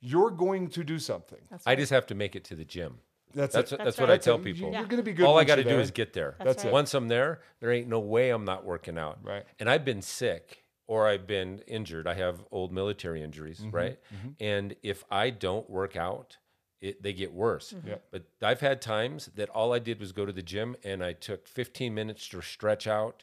you're 0.00 0.30
going 0.30 0.68
to 0.68 0.84
do 0.84 0.98
something. 0.98 1.38
That's 1.50 1.66
I 1.66 1.74
just 1.74 1.90
have 1.90 2.06
to 2.06 2.14
make 2.14 2.36
it 2.36 2.44
to 2.44 2.54
the 2.54 2.64
gym. 2.64 2.98
That's 3.34 3.54
That's 3.54 3.72
it. 3.72 3.78
that's, 3.78 3.84
That's 3.86 3.98
what 3.98 4.08
right. 4.08 4.14
I 4.14 4.18
tell 4.18 4.38
That's 4.38 4.44
people. 4.58 4.72
You're 4.72 4.84
gonna 4.86 5.02
be 5.02 5.12
good 5.12 5.26
All 5.26 5.38
I 5.38 5.44
got 5.44 5.56
to 5.56 5.62
do 5.64 5.70
there. 5.70 5.80
is 5.80 5.90
get 5.90 6.12
there. 6.12 6.34
That's 6.38 6.48
That's 6.48 6.64
right. 6.64 6.70
it. 6.70 6.72
Once 6.72 6.94
I'm 6.94 7.08
there, 7.08 7.40
there 7.60 7.72
ain't 7.72 7.88
no 7.88 8.00
way 8.00 8.30
I'm 8.30 8.44
not 8.44 8.64
working 8.64 8.98
out. 8.98 9.18
Right. 9.22 9.44
And 9.58 9.68
I've 9.70 9.84
been 9.84 10.02
sick 10.02 10.64
or 10.86 11.06
I've 11.08 11.26
been 11.26 11.60
injured. 11.66 12.06
I 12.06 12.14
have 12.14 12.44
old 12.50 12.72
military 12.72 13.22
injuries, 13.22 13.60
Mm-hmm. 13.60 13.76
right? 13.76 13.98
And 14.40 14.74
if 14.82 15.04
I 15.10 15.30
don't 15.30 15.68
work 15.70 15.96
out, 15.96 16.36
it, 16.80 17.02
they 17.02 17.12
get 17.12 17.32
worse. 17.32 17.72
Yeah. 17.86 17.96
But 18.10 18.24
I've 18.42 18.60
had 18.60 18.82
times 18.82 19.30
that 19.36 19.48
all 19.50 19.72
I 19.72 19.78
did 19.78 20.00
was 20.00 20.10
go 20.12 20.26
to 20.26 20.32
the 20.32 20.42
gym 20.42 20.74
and 20.82 21.02
I 21.04 21.12
took 21.12 21.46
15 21.46 21.94
minutes 21.94 22.26
to 22.30 22.40
stretch 22.42 22.86
out 22.88 23.22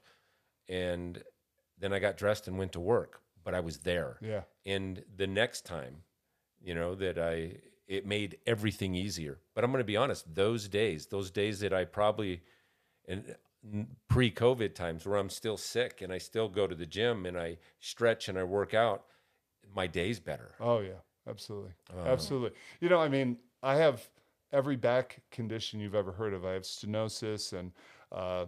and 0.67 1.21
then 1.77 1.93
I 1.93 1.99
got 1.99 2.17
dressed 2.17 2.47
and 2.47 2.57
went 2.57 2.71
to 2.73 2.79
work, 2.79 3.21
but 3.43 3.53
I 3.53 3.59
was 3.59 3.79
there. 3.79 4.17
Yeah. 4.21 4.41
And 4.65 5.03
the 5.15 5.27
next 5.27 5.65
time, 5.65 6.03
you 6.61 6.73
know, 6.73 6.95
that 6.95 7.17
I, 7.17 7.57
it 7.89 8.05
made 8.05 8.37
everything 8.45 8.93
easier. 8.93 9.39
But 9.55 9.63
I'm 9.63 9.71
going 9.71 9.81
to 9.81 9.85
be 9.85 9.97
honest, 9.97 10.33
those 10.33 10.69
days, 10.69 11.07
those 11.07 11.31
days 11.31 11.59
that 11.59 11.73
I 11.73 11.83
probably, 11.83 12.43
and 13.07 13.35
pre 14.07 14.31
COVID 14.31 14.75
times 14.75 15.05
where 15.05 15.17
I'm 15.17 15.29
still 15.29 15.57
sick 15.57 16.01
and 16.01 16.13
I 16.13 16.19
still 16.19 16.47
go 16.47 16.67
to 16.67 16.75
the 16.75 16.85
gym 16.85 17.25
and 17.25 17.37
I 17.37 17.57
stretch 17.79 18.29
and 18.29 18.37
I 18.37 18.43
work 18.43 18.75
out, 18.75 19.05
my 19.75 19.87
day's 19.87 20.19
better. 20.19 20.51
Oh 20.59 20.79
yeah, 20.79 21.01
absolutely, 21.27 21.71
Um, 21.91 22.05
absolutely. 22.07 22.51
You 22.79 22.89
know, 22.89 22.99
I 22.99 23.09
mean, 23.09 23.37
I 23.63 23.75
have 23.75 24.07
every 24.53 24.75
back 24.75 25.21
condition 25.31 25.79
you've 25.79 25.95
ever 25.95 26.11
heard 26.11 26.33
of. 26.33 26.45
I 26.45 26.53
have 26.53 26.63
stenosis 26.63 27.53
and 27.53 27.71
uh, 28.11 28.45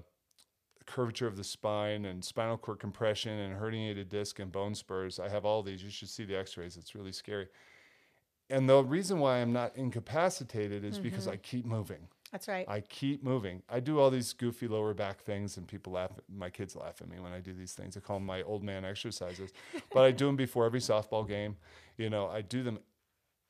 curvature 0.85 1.27
of 1.27 1.35
the 1.35 1.43
spine 1.43 2.05
and 2.05 2.23
spinal 2.23 2.57
cord 2.57 2.79
compression 2.79 3.39
and 3.39 3.59
herniated 3.59 4.09
disc 4.09 4.39
and 4.39 4.51
bone 4.51 4.75
spurs. 4.75 5.19
I 5.19 5.29
have 5.29 5.45
all 5.45 5.63
these. 5.63 5.83
You 5.83 5.89
should 5.89 6.09
see 6.09 6.25
the 6.25 6.37
X-rays. 6.37 6.77
It's 6.77 6.93
really 6.93 7.11
scary. 7.11 7.47
And 8.51 8.69
the 8.69 8.83
reason 8.83 9.19
why 9.19 9.37
I'm 9.37 9.53
not 9.53 9.75
incapacitated 9.75 10.83
is 10.83 10.99
because 10.99 11.23
mm-hmm. 11.23 11.33
I 11.33 11.37
keep 11.37 11.65
moving. 11.65 12.07
That's 12.31 12.47
right. 12.47 12.67
I 12.67 12.81
keep 12.81 13.23
moving. 13.23 13.61
I 13.69 13.79
do 13.81 13.99
all 13.99 14.09
these 14.09 14.31
goofy 14.33 14.67
lower 14.67 14.93
back 14.93 15.21
things, 15.21 15.57
and 15.57 15.67
people 15.67 15.93
laugh. 15.93 16.11
My 16.33 16.49
kids 16.49 16.75
laugh 16.75 17.01
at 17.01 17.09
me 17.09 17.19
when 17.19 17.33
I 17.33 17.39
do 17.39 17.53
these 17.53 17.73
things. 17.73 17.97
I 17.97 17.99
call 17.99 18.17
them 18.17 18.25
my 18.25 18.41
old 18.43 18.63
man 18.63 18.85
exercises, 18.85 19.51
but 19.93 20.03
I 20.03 20.11
do 20.11 20.27
them 20.27 20.37
before 20.37 20.65
every 20.65 20.79
softball 20.79 21.27
game. 21.27 21.57
You 21.97 22.09
know, 22.09 22.27
I 22.27 22.41
do 22.41 22.63
them 22.63 22.79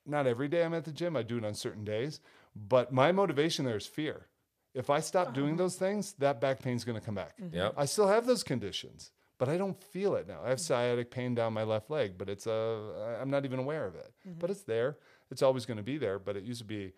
not 0.06 0.26
every 0.26 0.48
day. 0.48 0.64
I'm 0.64 0.74
at 0.74 0.86
the 0.86 0.92
gym. 0.92 1.16
I 1.16 1.22
do 1.22 1.38
it 1.38 1.46
on 1.46 1.54
certain 1.54 1.84
days, 1.84 2.22
but 2.56 2.92
my 2.92 3.12
motivation 3.12 3.66
there 3.66 3.78
is 3.78 3.86
fear. 3.86 4.28
If 4.74 4.90
I 4.90 5.00
stop 5.00 5.34
doing 5.34 5.56
uh-huh. 5.56 5.64
those 5.64 5.76
things, 5.76 6.14
that 6.14 6.40
back 6.40 6.62
pain's 6.62 6.84
going 6.84 7.00
to 7.00 7.06
come 7.06 7.16
back. 7.16 7.38
Mm-hmm. 7.40 7.56
Yep. 7.56 7.74
I 7.78 7.86
still 7.86 8.08
have 8.08 8.26
those 8.26 8.42
conditions, 8.44 9.12
but 9.42 9.50
I 9.50 9.58
don't 9.58 9.76
feel 9.76 10.14
it 10.18 10.28
now. 10.28 10.38
I 10.46 10.50
have 10.50 10.60
sciatic 10.60 11.10
pain 11.10 11.34
down 11.34 11.52
my 11.54 11.64
left 11.64 11.90
leg, 11.90 12.14
but 12.16 12.30
it's 12.30 12.46
uh, 12.46 13.18
I'm 13.20 13.32
not 13.32 13.44
even 13.44 13.58
aware 13.58 13.88
of 13.88 13.96
it. 13.96 14.14
But 14.38 14.52
it's 14.52 14.62
there. 14.62 14.98
It's 15.32 15.42
always 15.42 15.66
going 15.66 15.78
to 15.78 15.84
be 15.84 15.98
there. 15.98 16.20
But 16.20 16.38
it 16.38 16.44
used 16.44 16.60
to 16.60 16.66
be 16.66 16.94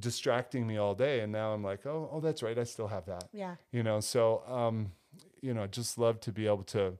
distracting 0.00 0.66
me 0.66 0.76
all 0.76 0.94
day, 0.94 1.20
and 1.20 1.32
now 1.32 1.54
I'm 1.54 1.64
like, 1.64 1.86
oh, 1.86 2.10
oh, 2.12 2.20
that's 2.20 2.42
right. 2.42 2.58
I 2.58 2.64
still 2.64 2.88
have 2.88 3.06
that. 3.06 3.24
yeah. 3.32 3.54
You 3.72 3.82
know, 3.82 4.00
so 4.00 4.42
um, 4.46 4.92
you 5.40 5.54
know, 5.54 5.66
just 5.66 5.96
love 5.96 6.20
to 6.20 6.30
be 6.30 6.46
able 6.46 6.64
to 6.64 6.98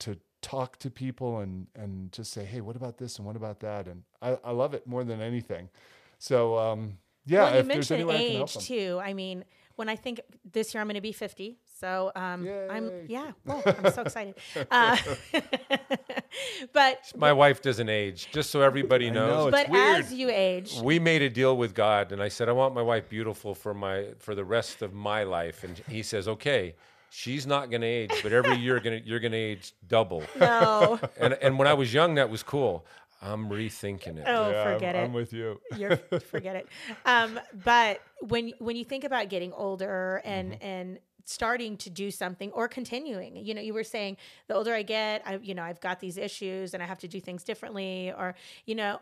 to 0.00 0.18
talk 0.42 0.78
to 0.80 0.90
people 0.90 1.38
and 1.38 1.66
and 1.74 2.12
just 2.12 2.34
say, 2.34 2.44
hey, 2.44 2.60
what 2.60 2.76
about 2.76 2.98
this 2.98 3.16
and 3.16 3.26
what 3.26 3.34
about 3.34 3.60
that? 3.60 3.88
And 3.88 4.02
I, 4.20 4.36
I 4.44 4.50
love 4.50 4.74
it 4.74 4.86
more 4.86 5.04
than 5.04 5.22
anything. 5.22 5.70
So 6.18 6.58
um, 6.58 6.98
yeah, 7.24 7.44
well, 7.44 7.54
you 7.54 7.58
if 7.60 7.68
there's 7.68 7.90
any 7.90 8.04
mentioned 8.04 8.08
way 8.08 8.26
I 8.26 8.28
can 8.28 8.36
help 8.36 8.56
age 8.56 8.68
too. 8.68 9.00
I 9.02 9.14
mean, 9.14 9.44
when 9.76 9.88
I 9.88 9.96
think 9.96 10.20
this 10.52 10.74
year 10.74 10.82
I'm 10.82 10.86
going 10.86 10.96
to 10.96 11.00
be 11.00 11.12
50, 11.12 11.58
so 11.80 12.12
um, 12.16 12.48
I'm 12.70 12.90
yeah. 13.08 13.32
Well, 13.44 13.62
I'm 13.66 13.92
so 13.92 14.02
excited. 14.02 14.34
Uh, 14.70 14.96
but 16.72 17.12
My 17.16 17.32
wife 17.32 17.62
doesn't 17.62 17.88
age, 17.88 18.28
just 18.32 18.50
so 18.50 18.60
everybody 18.60 19.06
I 19.08 19.10
know, 19.10 19.26
knows. 19.28 19.50
but 19.52 19.68
weird. 19.68 20.00
as 20.04 20.12
you 20.12 20.30
age, 20.30 20.74
we 20.82 20.98
made 20.98 21.22
a 21.22 21.30
deal 21.30 21.56
with 21.56 21.74
God, 21.74 22.12
and 22.12 22.22
I 22.22 22.28
said, 22.28 22.48
I 22.48 22.52
want 22.52 22.74
my 22.74 22.82
wife 22.82 23.08
beautiful 23.08 23.54
for 23.54 23.74
my 23.74 24.06
for 24.18 24.34
the 24.34 24.44
rest 24.44 24.82
of 24.82 24.92
my 24.92 25.24
life. 25.24 25.64
And 25.64 25.78
he 25.88 26.02
says, 26.02 26.26
Okay, 26.28 26.74
she's 27.10 27.46
not 27.46 27.70
gonna 27.70 27.86
age, 27.86 28.12
but 28.22 28.32
every 28.32 28.56
year 28.56 28.80
gonna 28.80 29.00
you're 29.04 29.20
gonna 29.20 29.36
age 29.36 29.72
double. 29.88 30.22
no, 30.40 30.98
And 31.20 31.34
and 31.34 31.58
when 31.58 31.68
I 31.68 31.74
was 31.74 31.92
young, 31.92 32.14
that 32.16 32.30
was 32.30 32.42
cool. 32.42 32.84
I'm 33.22 33.48
rethinking 33.48 34.18
it. 34.18 34.24
oh, 34.26 34.50
Yeah, 34.50 34.56
I'm- 34.62 34.74
forget 34.74 34.96
I'm, 34.96 35.12
with 35.14 35.32
you. 35.32 35.60
You're 35.76 35.96
forget 35.96 36.56
it. 36.56 36.68
Um, 37.06 37.40
but 37.64 38.00
when 38.20 38.52
when 38.58 38.76
you 38.76 38.84
think 38.84 39.04
about 39.04 39.28
getting 39.28 39.52
older 39.52 40.20
and 40.24 40.52
Mm-hmm. 40.52 40.64
and 40.66 40.98
starting 41.24 41.76
to 41.78 41.90
do 41.90 42.10
something 42.10 42.52
or 42.52 42.68
continuing, 42.68 43.36
you 43.36 43.54
know, 43.54 43.60
you 43.60 43.74
were 43.74 43.84
saying 43.84 44.16
the 44.46 44.54
older 44.54 44.74
I 44.74 44.82
get, 44.82 45.22
I 45.26 45.36
you 45.36 45.54
know, 45.54 45.62
I've 45.62 45.80
got 45.80 46.00
these 46.00 46.18
issues 46.18 46.74
and 46.74 46.82
I 46.82 46.86
have 46.86 46.98
to 46.98 47.08
do 47.08 47.20
things 47.20 47.44
differently, 47.44 48.12
or 48.16 48.34
you 48.66 48.74
know, 48.74 49.00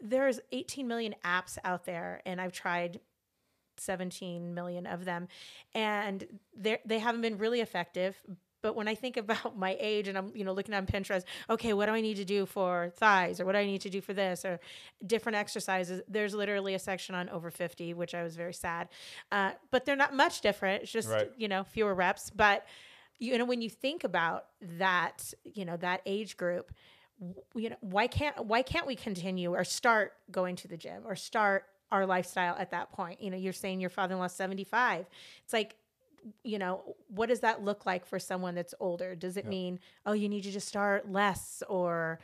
there's 0.00 0.40
18 0.52 0.86
million 0.86 1.14
apps 1.24 1.56
out 1.64 1.86
there, 1.86 2.20
and 2.26 2.40
I've 2.40 2.52
tried 2.52 3.00
17 3.78 4.54
million 4.54 4.86
of 4.86 5.04
them, 5.04 5.28
and 5.74 6.26
they 6.56 6.78
they 6.84 6.98
haven't 6.98 7.22
been 7.22 7.38
really 7.38 7.60
effective. 7.60 8.20
But 8.64 8.74
when 8.76 8.88
I 8.88 8.94
think 8.94 9.16
about 9.24 9.58
my 9.58 9.76
age 9.78 10.08
and 10.08 10.16
I'm, 10.16 10.32
you 10.34 10.42
know, 10.42 10.54
looking 10.54 10.74
on 10.74 10.86
Pinterest, 10.86 11.24
okay, 11.50 11.74
what 11.74 11.84
do 11.86 11.92
I 11.92 12.00
need 12.00 12.16
to 12.16 12.24
do 12.24 12.46
for 12.46 12.90
thighs 12.96 13.38
or 13.38 13.44
what 13.44 13.52
do 13.52 13.58
I 13.58 13.66
need 13.66 13.82
to 13.82 13.90
do 13.90 14.00
for 14.00 14.14
this 14.14 14.42
or 14.42 14.58
different 15.06 15.36
exercises? 15.36 16.00
There's 16.08 16.34
literally 16.34 16.72
a 16.72 16.78
section 16.78 17.14
on 17.14 17.28
over 17.28 17.50
50, 17.50 17.92
which 17.92 18.14
I 18.14 18.22
was 18.22 18.36
very 18.36 18.54
sad. 18.54 18.88
Uh, 19.30 19.50
but 19.70 19.84
they're 19.84 19.96
not 19.96 20.14
much 20.14 20.40
different. 20.40 20.82
It's 20.84 20.90
just, 20.92 21.10
Right. 21.10 21.30
you 21.36 21.46
know, 21.46 21.62
fewer 21.62 21.94
reps. 21.94 22.30
But, 22.30 22.66
you 23.18 23.36
know, 23.36 23.44
when 23.44 23.60
you 23.60 23.68
think 23.68 24.02
about 24.02 24.46
that, 24.78 25.34
you 25.44 25.66
know, 25.66 25.76
that 25.76 26.00
age 26.06 26.38
group, 26.38 26.72
you 27.54 27.68
know, 27.68 27.76
why 27.82 28.06
can't, 28.06 28.46
why 28.46 28.62
can't 28.62 28.86
we 28.86 28.96
continue 28.96 29.54
or 29.54 29.62
start 29.62 30.14
going 30.30 30.56
to 30.56 30.68
the 30.68 30.78
gym 30.78 31.02
or 31.06 31.16
start 31.16 31.66
our 31.92 32.06
lifestyle 32.06 32.56
at 32.58 32.70
that 32.70 32.90
point? 32.92 33.20
You 33.20 33.30
know, 33.30 33.36
you're 33.36 33.52
saying 33.52 33.80
your 33.82 33.90
father-in-law's 33.90 34.32
75. 34.34 35.04
It's 35.44 35.52
like, 35.52 35.76
you 36.42 36.58
know, 36.58 36.96
what 37.08 37.28
does 37.28 37.40
that 37.40 37.62
look 37.62 37.86
like 37.86 38.06
for 38.06 38.18
someone 38.18 38.54
that's 38.54 38.74
older? 38.80 39.14
Does 39.14 39.36
it 39.36 39.46
mean, 39.46 39.78
oh, 40.06 40.12
you 40.12 40.28
need 40.28 40.42
to 40.42 40.50
just 40.50 40.68
start 40.68 41.10
less? 41.10 41.62
Or, 41.68 42.18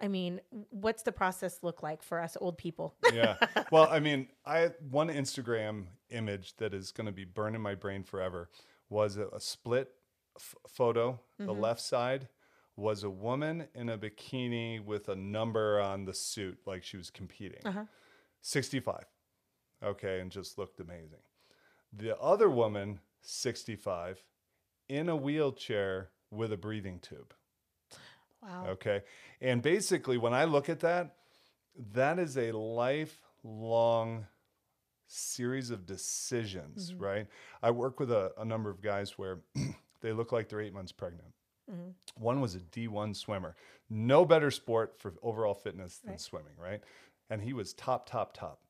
I 0.00 0.08
mean, 0.08 0.40
what's 0.70 1.02
the 1.02 1.12
process 1.12 1.60
look 1.62 1.82
like 1.82 2.02
for 2.02 2.20
us 2.20 2.36
old 2.40 2.58
people? 2.58 2.94
yeah. 3.12 3.36
Well, 3.72 3.88
I 3.90 3.98
mean, 3.98 4.28
I 4.44 4.70
one 4.90 5.08
Instagram 5.08 5.86
image 6.10 6.56
that 6.58 6.72
is 6.72 6.92
going 6.92 7.06
to 7.06 7.12
be 7.12 7.24
burned 7.24 7.56
in 7.56 7.62
my 7.62 7.74
brain 7.74 8.04
forever 8.04 8.48
was 8.88 9.16
a, 9.16 9.26
a 9.28 9.40
split 9.40 9.90
f- 10.36 10.54
photo. 10.68 11.18
The 11.38 11.46
mm-hmm. 11.46 11.60
left 11.60 11.80
side 11.80 12.28
was 12.76 13.02
a 13.02 13.10
woman 13.10 13.66
in 13.74 13.88
a 13.88 13.98
bikini 13.98 14.84
with 14.84 15.08
a 15.08 15.16
number 15.16 15.80
on 15.80 16.04
the 16.04 16.14
suit, 16.14 16.58
like 16.66 16.84
she 16.84 16.96
was 16.96 17.10
competing. 17.10 17.60
Uh-huh. 17.64 17.84
65. 18.42 19.04
Okay, 19.82 20.20
and 20.20 20.30
just 20.30 20.58
looked 20.58 20.80
amazing. 20.80 21.18
The 21.92 22.18
other 22.18 22.50
woman, 22.50 23.00
65, 23.22 24.22
in 24.88 25.08
a 25.08 25.16
wheelchair 25.16 26.10
with 26.30 26.52
a 26.52 26.56
breathing 26.56 27.00
tube. 27.00 27.34
Wow. 28.42 28.66
Okay. 28.68 29.02
And 29.40 29.62
basically, 29.62 30.18
when 30.18 30.34
I 30.34 30.44
look 30.44 30.68
at 30.68 30.80
that, 30.80 31.16
that 31.92 32.18
is 32.18 32.36
a 32.36 32.52
lifelong 32.52 34.26
series 35.08 35.70
of 35.70 35.86
decisions, 35.86 36.92
mm-hmm. 36.92 37.02
right? 37.02 37.26
I 37.62 37.70
work 37.70 38.00
with 38.00 38.10
a, 38.10 38.32
a 38.38 38.44
number 38.44 38.70
of 38.70 38.80
guys 38.80 39.18
where 39.18 39.40
they 40.00 40.12
look 40.12 40.32
like 40.32 40.48
they're 40.48 40.60
eight 40.60 40.74
months 40.74 40.92
pregnant. 40.92 41.32
Mm-hmm. 41.70 42.22
One 42.22 42.40
was 42.40 42.54
a 42.54 42.60
D1 42.60 43.16
swimmer. 43.16 43.56
No 43.90 44.24
better 44.24 44.50
sport 44.50 44.94
for 44.98 45.14
overall 45.22 45.54
fitness 45.54 45.98
than 45.98 46.12
Right. 46.12 46.20
swimming, 46.20 46.54
right? 46.58 46.80
And 47.30 47.42
he 47.42 47.52
was 47.52 47.72
top, 47.74 48.08
top, 48.08 48.32
top. 48.34 48.60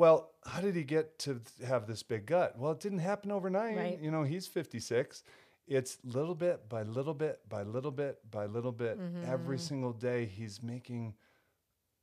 Well, 0.00 0.30
how 0.46 0.62
did 0.62 0.76
he 0.76 0.82
get 0.82 1.18
to 1.20 1.42
have 1.66 1.86
this 1.86 2.02
big 2.02 2.24
gut? 2.24 2.58
Well, 2.58 2.72
it 2.72 2.80
didn't 2.80 3.00
happen 3.00 3.30
overnight. 3.30 3.76
Right. 3.76 3.98
You 4.00 4.10
know, 4.10 4.22
he's 4.22 4.46
56. 4.46 5.22
It's 5.68 5.98
little 6.02 6.34
bit 6.34 6.70
by 6.70 6.84
little 6.84 7.12
bit 7.12 7.46
by 7.50 7.64
little 7.64 7.90
bit 7.90 8.18
by 8.30 8.46
little 8.46 8.72
bit. 8.72 8.98
Every 9.26 9.56
mm-hmm. 9.56 9.62
single 9.62 9.92
day 9.92 10.24
he's 10.24 10.62
making 10.62 11.12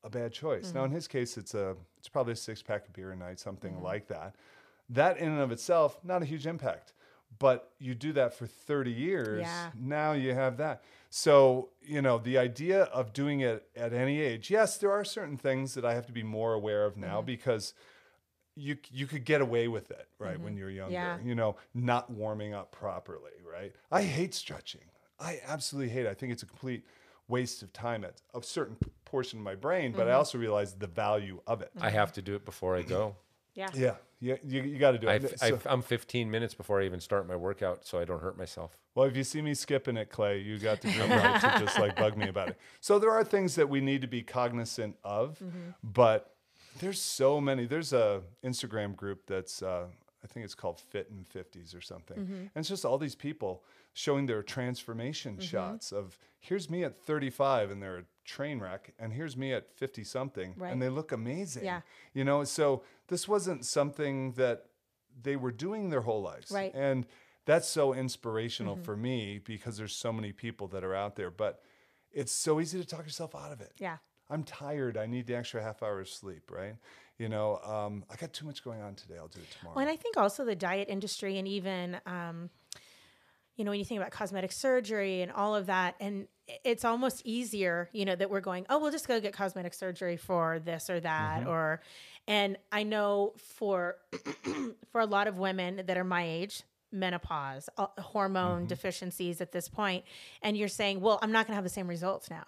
a 0.04 0.12
bad 0.12 0.32
choice. 0.32 0.76
Now 0.76 0.84
in 0.84 0.92
mm. 0.92 0.94
his 0.94 1.08
case 1.08 1.40
it's 1.40 1.56
a 1.56 1.76
it's 1.98 2.08
probably 2.08 2.34
a 2.34 2.36
six 2.36 2.62
pack 2.62 2.86
of 2.86 2.94
beer 2.94 3.14
a 3.14 3.16
night, 3.16 3.40
something 3.40 3.74
mm-hmm. 3.74 3.84
like 3.84 4.08
that. 4.10 4.36
That 4.90 5.18
in 5.18 5.30
and 5.30 5.42
of 5.42 5.52
itself, 5.52 5.98
not 6.04 6.22
a 6.22 6.26
huge 6.26 6.46
impact. 6.46 6.94
But 7.40 7.72
you 7.80 7.94
do 7.94 8.14
that 8.14 8.34
for 8.34 8.48
30 8.48 8.92
years, 8.92 9.42
Yeah. 9.42 9.72
now 9.76 10.14
you 10.14 10.34
have 10.34 10.58
that. 10.58 10.84
So, 11.10 11.70
you 11.82 12.02
know, 12.02 12.18
the 12.18 12.38
idea 12.38 12.84
of 12.84 13.14
doing 13.14 13.42
it 13.42 13.70
at 13.76 13.94
any 13.94 14.20
age, 14.22 14.50
yes, 14.50 14.78
there 14.78 14.92
are 14.92 15.04
certain 15.04 15.38
things 15.38 15.74
that 15.76 15.86
I 15.86 15.94
have 15.94 16.06
to 16.08 16.14
be 16.14 16.24
more 16.24 16.54
aware 16.54 16.86
of 16.86 16.98
now 16.98 17.18
mm-hmm. 17.18 17.28
because 17.28 17.74
you 18.56 18.78
you 18.92 19.06
could 19.06 19.24
get 19.24 19.40
away 19.40 19.68
with 19.68 19.92
it, 19.92 20.08
right, 20.18 20.40
when 20.40 20.54
mm-hmm. 20.54 20.60
you're 20.60 20.70
younger. 20.72 20.94
Yeah. 20.94 21.18
You 21.24 21.36
know, 21.36 21.58
not 21.74 22.10
warming 22.10 22.54
up 22.54 22.72
properly, 22.72 23.32
right? 23.50 23.74
I 23.92 24.02
hate 24.02 24.34
stretching. 24.34 24.82
I 25.20 25.42
absolutely 25.46 25.94
hate 25.94 26.06
it. 26.06 26.10
I 26.10 26.14
think 26.14 26.32
it's 26.34 26.44
a 26.44 26.48
complete 26.48 26.84
waste 27.28 27.62
of 27.62 27.72
time 27.74 28.04
at 28.04 28.22
a 28.34 28.42
certain 28.42 28.78
portion 29.06 29.40
of 29.40 29.46
my 29.46 29.56
brain, 29.56 29.92
but 29.92 30.02
I 30.02 30.12
mm-hmm. 30.12 30.18
also 30.18 30.38
realize 30.38 30.74
the 30.74 30.88
value 30.88 31.40
of 31.46 31.62
it. 31.62 31.72
I 31.80 31.90
have 31.90 32.12
to 32.14 32.22
do 32.22 32.36
it 32.36 32.46
before 32.46 32.76
I 32.76 32.82
go. 32.82 33.16
Yeah. 33.54 33.70
Yeah, 33.74 33.96
yeah, 34.20 34.36
you, 34.46 34.64
you 34.64 34.78
got 34.80 34.92
to 34.92 34.98
do 34.98 35.08
I, 35.08 35.16
it. 35.16 35.40
So- 35.40 35.60
am 35.68 35.82
15 35.82 36.30
minutes 36.32 36.54
before 36.54 36.82
I 36.82 36.86
even 36.86 37.00
start 37.00 37.28
my 37.28 37.36
workout, 37.36 37.86
so 37.86 38.00
I 38.00 38.06
don't 38.06 38.22
hurt 38.22 38.38
myself. 38.38 38.72
Well, 38.96 39.06
if 39.06 39.16
you 39.16 39.24
see 39.24 39.42
me 39.42 39.54
skipping 39.54 39.96
it, 39.98 40.10
Clay, 40.10 40.40
you 40.40 40.58
got 40.58 40.82
the 40.82 40.92
green 40.92 41.10
light 41.10 41.40
to 41.42 41.60
just 41.66 41.80
like 41.80 41.96
bug 41.96 42.18
me 42.18 42.28
about 42.28 42.50
it. 42.50 42.58
So 42.80 42.98
there 42.98 43.12
are 43.12 43.24
things 43.24 43.56
that 43.56 43.70
we 43.70 43.80
need 43.80 44.02
to 44.02 44.08
be 44.08 44.24
cognizant 44.24 44.96
of, 45.04 45.42
but 45.84 46.34
There's 46.80 47.02
so 47.02 47.42
many. 47.42 47.66
There's 47.66 47.94
a 47.94 48.22
Instagram 48.44 48.96
group 48.96 49.26
that's 49.28 49.62
uh, 49.62 49.86
I 50.24 50.28
think 50.28 50.44
it's 50.46 50.56
called 50.56 50.80
Fit 50.80 51.10
in 51.12 51.24
50s 51.24 51.76
or 51.76 51.82
something. 51.82 52.18
Mm-hmm. 52.18 52.34
And 52.34 52.50
it's 52.56 52.70
just 52.70 52.86
all 52.86 52.98
these 52.98 53.16
people 53.16 53.64
showing 53.94 54.26
their 54.26 54.44
transformation 54.44 55.40
shots 55.40 55.92
of 55.92 56.18
here's 56.40 56.70
me 56.70 56.84
at 56.84 56.96
35 56.96 57.72
and 57.72 57.82
they're 57.82 58.04
train 58.28 58.60
wreck, 58.60 58.94
and 59.00 59.14
here's 59.14 59.36
me 59.36 59.54
at 59.54 59.72
50 59.74 60.04
something, 60.04 60.54
Right. 60.58 60.72
and 60.72 60.82
they 60.82 60.90
look 60.90 61.12
amazing. 61.12 61.64
Yeah. 61.66 61.82
You 62.14 62.24
know, 62.24 62.44
so 62.44 62.84
this 63.08 63.28
wasn't 63.28 63.66
something 63.66 64.34
that 64.34 64.66
they 65.20 65.36
were 65.36 65.52
doing 65.52 65.90
their 65.90 66.02
whole 66.02 66.22
lives. 66.22 66.52
Right. 66.52 66.72
Mm-hmm. 66.72 66.82
And 66.82 67.08
that's 67.46 67.68
so 67.68 67.94
inspirational 67.94 68.76
for 68.76 68.96
me 68.96 69.40
because 69.40 69.78
there's 69.78 69.96
so 69.96 70.12
many 70.12 70.34
people 70.34 70.68
that 70.68 70.84
are 70.84 70.94
out 70.94 71.16
there. 71.16 71.32
But 71.32 71.64
it's 72.12 72.32
so 72.32 72.60
easy 72.60 72.80
to 72.80 72.86
talk 72.86 73.04
yourself 73.06 73.34
out 73.34 73.52
of 73.52 73.62
it. 73.62 73.72
Yeah. 73.80 73.98
I'm 74.30 74.44
tired. 74.44 74.98
I 74.98 75.06
need 75.06 75.26
the 75.26 75.36
extra 75.36 75.64
half 75.64 75.82
hour 75.82 76.02
of 76.02 76.10
sleep, 76.10 76.52
right? 76.52 76.76
You 77.18 77.30
know, 77.30 77.58
um, 77.64 78.04
I 78.12 78.18
got 78.18 78.34
too 78.34 78.46
much 78.46 78.64
going 78.64 78.82
on 78.82 78.96
today. 78.96 79.16
I'll 79.18 79.30
do 79.30 79.40
it 79.40 79.50
tomorrow. 79.58 79.78
Well, 79.78 79.88
and 79.88 79.92
I 79.92 79.96
think 79.96 80.18
also 80.18 80.44
the 80.44 80.56
diet 80.56 80.90
industry 80.90 81.38
and 81.40 81.48
even, 81.48 82.00
um, 82.06 82.50
you 83.58 83.66
know, 83.66 83.72
when 83.72 83.80
you 83.80 83.86
think 83.86 84.00
about 84.00 84.12
cosmetic 84.12 84.52
surgery 84.52 85.22
and 85.22 85.32
all 85.32 85.56
of 85.56 85.66
that, 85.66 85.96
and 86.00 86.28
it's 86.64 86.86
almost 86.86 87.22
easier, 87.26 87.90
you 87.92 88.06
know, 88.06 88.16
that 88.16 88.30
we're 88.30 88.40
going, 88.40 88.66
oh, 88.70 88.80
we'll 88.80 88.92
just 88.92 89.08
go 89.08 89.20
get 89.20 89.34
cosmetic 89.34 89.74
surgery 89.74 90.16
for 90.16 90.60
this 90.60 90.90
or 90.90 91.00
that, 91.02 91.42
Mm-hmm. 91.42 91.50
or, 91.50 91.82
and 92.28 92.58
I 92.72 92.84
know 92.84 93.34
for 93.56 93.98
for 94.92 95.02
a 95.02 95.06
lot 95.06 95.28
of 95.28 95.38
women 95.38 95.82
that 95.88 95.98
are 95.98 96.04
my 96.04 96.24
age, 96.26 96.64
menopause, 96.92 97.68
uh, 97.78 97.88
hormone 98.00 98.60
Mm-hmm. 98.60 98.68
deficiencies 98.68 99.42
at 99.42 99.52
this 99.52 99.68
point, 99.68 100.06
and 100.42 100.56
you're 100.58 100.68
saying, 100.68 101.02
well, 101.02 101.20
I'm 101.22 101.32
not 101.32 101.48
going 101.48 101.52
to 101.54 101.56
have 101.56 101.64
the 101.64 101.70
same 101.70 101.88
results 101.88 102.30
now. 102.30 102.44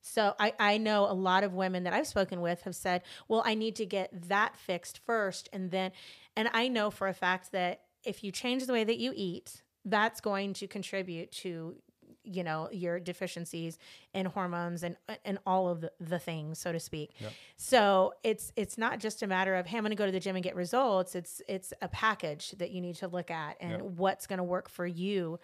So 0.00 0.34
I, 0.38 0.54
I 0.58 0.78
know 0.78 1.04
a 1.04 1.12
lot 1.12 1.44
of 1.44 1.52
women 1.54 1.84
that 1.84 1.92
I've 1.92 2.06
spoken 2.06 2.40
with 2.40 2.62
have 2.62 2.74
said, 2.74 3.02
well, 3.28 3.42
I 3.44 3.54
need 3.54 3.76
to 3.76 3.84
get 3.86 4.28
that 4.28 4.56
fixed 4.56 5.00
first. 5.04 5.48
And 5.52 5.70
then, 5.70 5.92
and 6.36 6.48
I 6.54 6.68
know 6.68 6.90
for 6.90 7.08
a 7.08 7.12
fact 7.12 7.52
that 7.52 7.82
if 8.04 8.24
you 8.24 8.32
change 8.32 8.64
the 8.66 8.72
way 8.72 8.84
that 8.84 8.96
you 8.96 9.12
eat, 9.14 9.62
that's 9.84 10.20
going 10.20 10.52
to 10.54 10.66
contribute 10.66 11.32
to, 11.32 11.76
you 12.24 12.44
know, 12.44 12.68
your 12.72 13.00
deficiencies 13.00 13.78
in 14.12 14.26
hormones 14.26 14.82
and, 14.82 14.96
and 15.24 15.38
all 15.46 15.68
of 15.68 15.80
the, 15.80 15.92
the 15.98 16.18
things, 16.18 16.58
so 16.58 16.72
to 16.72 16.80
speak. 16.80 17.12
So 17.56 18.12
it's, 18.22 18.52
it's 18.56 18.76
not 18.76 18.98
just 19.00 19.22
a 19.22 19.26
matter 19.26 19.54
of, 19.54 19.66
hey, 19.66 19.78
I'm 19.78 19.82
going 19.84 19.90
to 19.90 19.96
go 19.96 20.04
to 20.06 20.12
the 20.12 20.20
gym 20.20 20.36
and 20.36 20.42
get 20.42 20.54
results. 20.56 21.14
It's, 21.14 21.40
it's 21.48 21.72
a 21.80 21.88
package 21.88 22.50
that 22.58 22.70
you 22.70 22.80
need 22.80 22.96
to 22.96 23.08
look 23.08 23.30
at 23.30 23.56
and 23.60 23.72
Yep. 23.72 23.80
what's 23.96 24.26
going 24.26 24.38
to 24.38 24.44
work 24.44 24.68
for 24.68 24.86
you 24.86 25.38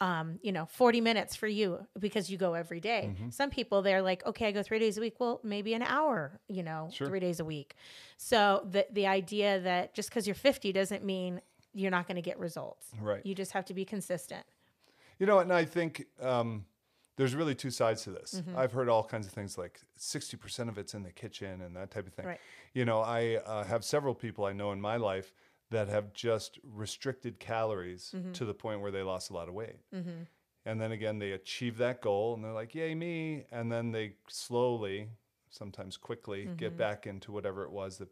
um, 0.00 0.38
you 0.44 0.52
know, 0.52 0.64
40 0.66 1.00
minutes 1.00 1.34
for 1.34 1.48
you 1.48 1.84
because 1.98 2.30
you 2.30 2.38
go 2.38 2.54
every 2.54 2.78
day. 2.78 3.10
Mm-hmm. 3.10 3.30
Some 3.30 3.50
people 3.50 3.82
they're 3.82 4.00
like, 4.00 4.24
okay, 4.26 4.46
I 4.46 4.52
go 4.52 4.62
three 4.62 4.78
days 4.78 4.96
a 4.96 5.00
week. 5.00 5.18
Well, 5.18 5.40
maybe 5.42 5.74
an 5.74 5.82
hour, 5.82 6.38
you 6.46 6.62
know, 6.62 6.88
Sure. 6.92 7.08
three 7.08 7.18
days 7.18 7.40
a 7.40 7.44
week. 7.44 7.74
So 8.16 8.64
the 8.70 8.86
the 8.92 9.08
idea 9.08 9.58
that 9.58 9.94
just 9.94 10.08
because 10.08 10.24
you're 10.24 10.36
50 10.36 10.70
doesn't 10.70 11.02
mean 11.04 11.40
you're 11.78 11.90
not 11.90 12.06
going 12.06 12.16
to 12.16 12.22
get 12.22 12.38
results. 12.38 12.88
Right. 13.00 13.24
You 13.24 13.34
just 13.34 13.52
have 13.52 13.64
to 13.66 13.74
be 13.74 13.84
consistent. 13.84 14.44
You 15.18 15.26
know, 15.26 15.38
and 15.38 15.52
I 15.52 15.64
think 15.64 16.04
um, 16.20 16.64
there's 17.16 17.34
really 17.34 17.54
two 17.54 17.70
sides 17.70 18.02
to 18.04 18.10
this. 18.10 18.34
Mm-hmm. 18.40 18.58
I've 18.58 18.72
heard 18.72 18.88
all 18.88 19.04
kinds 19.04 19.26
of 19.26 19.32
things 19.32 19.56
like 19.58 19.80
60% 19.98 20.68
of 20.68 20.78
it's 20.78 20.94
in 20.94 21.02
the 21.02 21.12
kitchen 21.12 21.60
and 21.60 21.74
that 21.76 21.90
type 21.90 22.06
of 22.06 22.12
thing. 22.14 22.26
Right. 22.26 22.40
You 22.74 22.84
know, 22.84 23.00
I 23.00 23.36
uh, 23.46 23.64
have 23.64 23.84
several 23.84 24.14
people 24.14 24.44
I 24.44 24.52
know 24.52 24.72
in 24.72 24.80
my 24.80 24.96
life 24.96 25.32
that 25.70 25.88
have 25.88 26.12
just 26.12 26.58
restricted 26.64 27.38
calories 27.38 28.12
Mm-hmm. 28.16 28.32
to 28.32 28.44
the 28.44 28.54
point 28.54 28.80
where 28.80 28.90
they 28.90 29.02
lost 29.02 29.30
a 29.30 29.34
lot 29.34 29.48
of 29.48 29.54
weight. 29.54 29.76
And 30.66 30.78
then 30.80 30.92
again, 30.92 31.18
they 31.18 31.32
achieve 31.32 31.78
that 31.78 32.00
goal 32.02 32.34
and 32.34 32.44
they're 32.44 32.52
like, 32.52 32.74
yay, 32.74 32.94
me. 32.94 33.44
And 33.50 33.70
then 33.72 33.90
they 33.90 34.14
slowly, 34.28 35.08
sometimes 35.50 35.96
quickly, 35.96 36.44
Mm-hmm. 36.44 36.56
get 36.56 36.76
back 36.76 37.06
into 37.06 37.32
whatever 37.32 37.64
it 37.64 37.70
was 37.70 37.98
that 37.98 38.08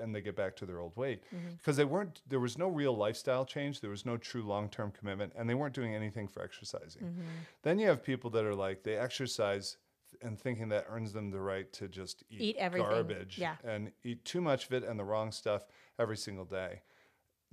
and 0.00 0.14
they 0.14 0.20
get 0.20 0.36
back 0.36 0.56
to 0.56 0.66
their 0.66 0.80
old 0.80 0.96
weight 0.96 1.22
Mm-hmm. 1.34 1.54
because 1.58 1.76
they 1.76 1.84
weren't 1.84 2.20
there 2.28 2.40
was 2.40 2.56
no 2.58 2.68
real 2.68 2.96
lifestyle 2.96 3.44
change 3.44 3.80
there 3.80 3.90
was 3.90 4.04
no 4.06 4.16
true 4.16 4.42
long-term 4.42 4.92
commitment 4.98 5.32
and 5.36 5.48
they 5.48 5.54
weren't 5.54 5.74
doing 5.74 5.94
anything 5.94 6.28
for 6.28 6.42
exercising 6.42 7.02
Mm-hmm. 7.02 7.22
then 7.62 7.78
you 7.78 7.86
have 7.88 8.02
people 8.02 8.30
that 8.30 8.44
are 8.44 8.54
like 8.54 8.82
they 8.82 8.96
exercise 8.96 9.76
and 10.20 10.38
thinking 10.38 10.68
that 10.68 10.86
earns 10.88 11.12
them 11.12 11.30
the 11.30 11.40
right 11.40 11.72
to 11.72 11.88
just 11.88 12.22
eat, 12.30 12.40
Eat 12.40 12.56
everything, 12.58 12.88
garbage 12.90 13.38
yeah. 13.38 13.56
and 13.64 13.90
eat 14.04 14.24
too 14.24 14.40
much 14.40 14.66
of 14.66 14.72
it 14.72 14.84
and 14.84 14.98
the 14.98 15.04
wrong 15.04 15.32
stuff 15.32 15.66
every 15.98 16.16
single 16.16 16.44
day 16.44 16.82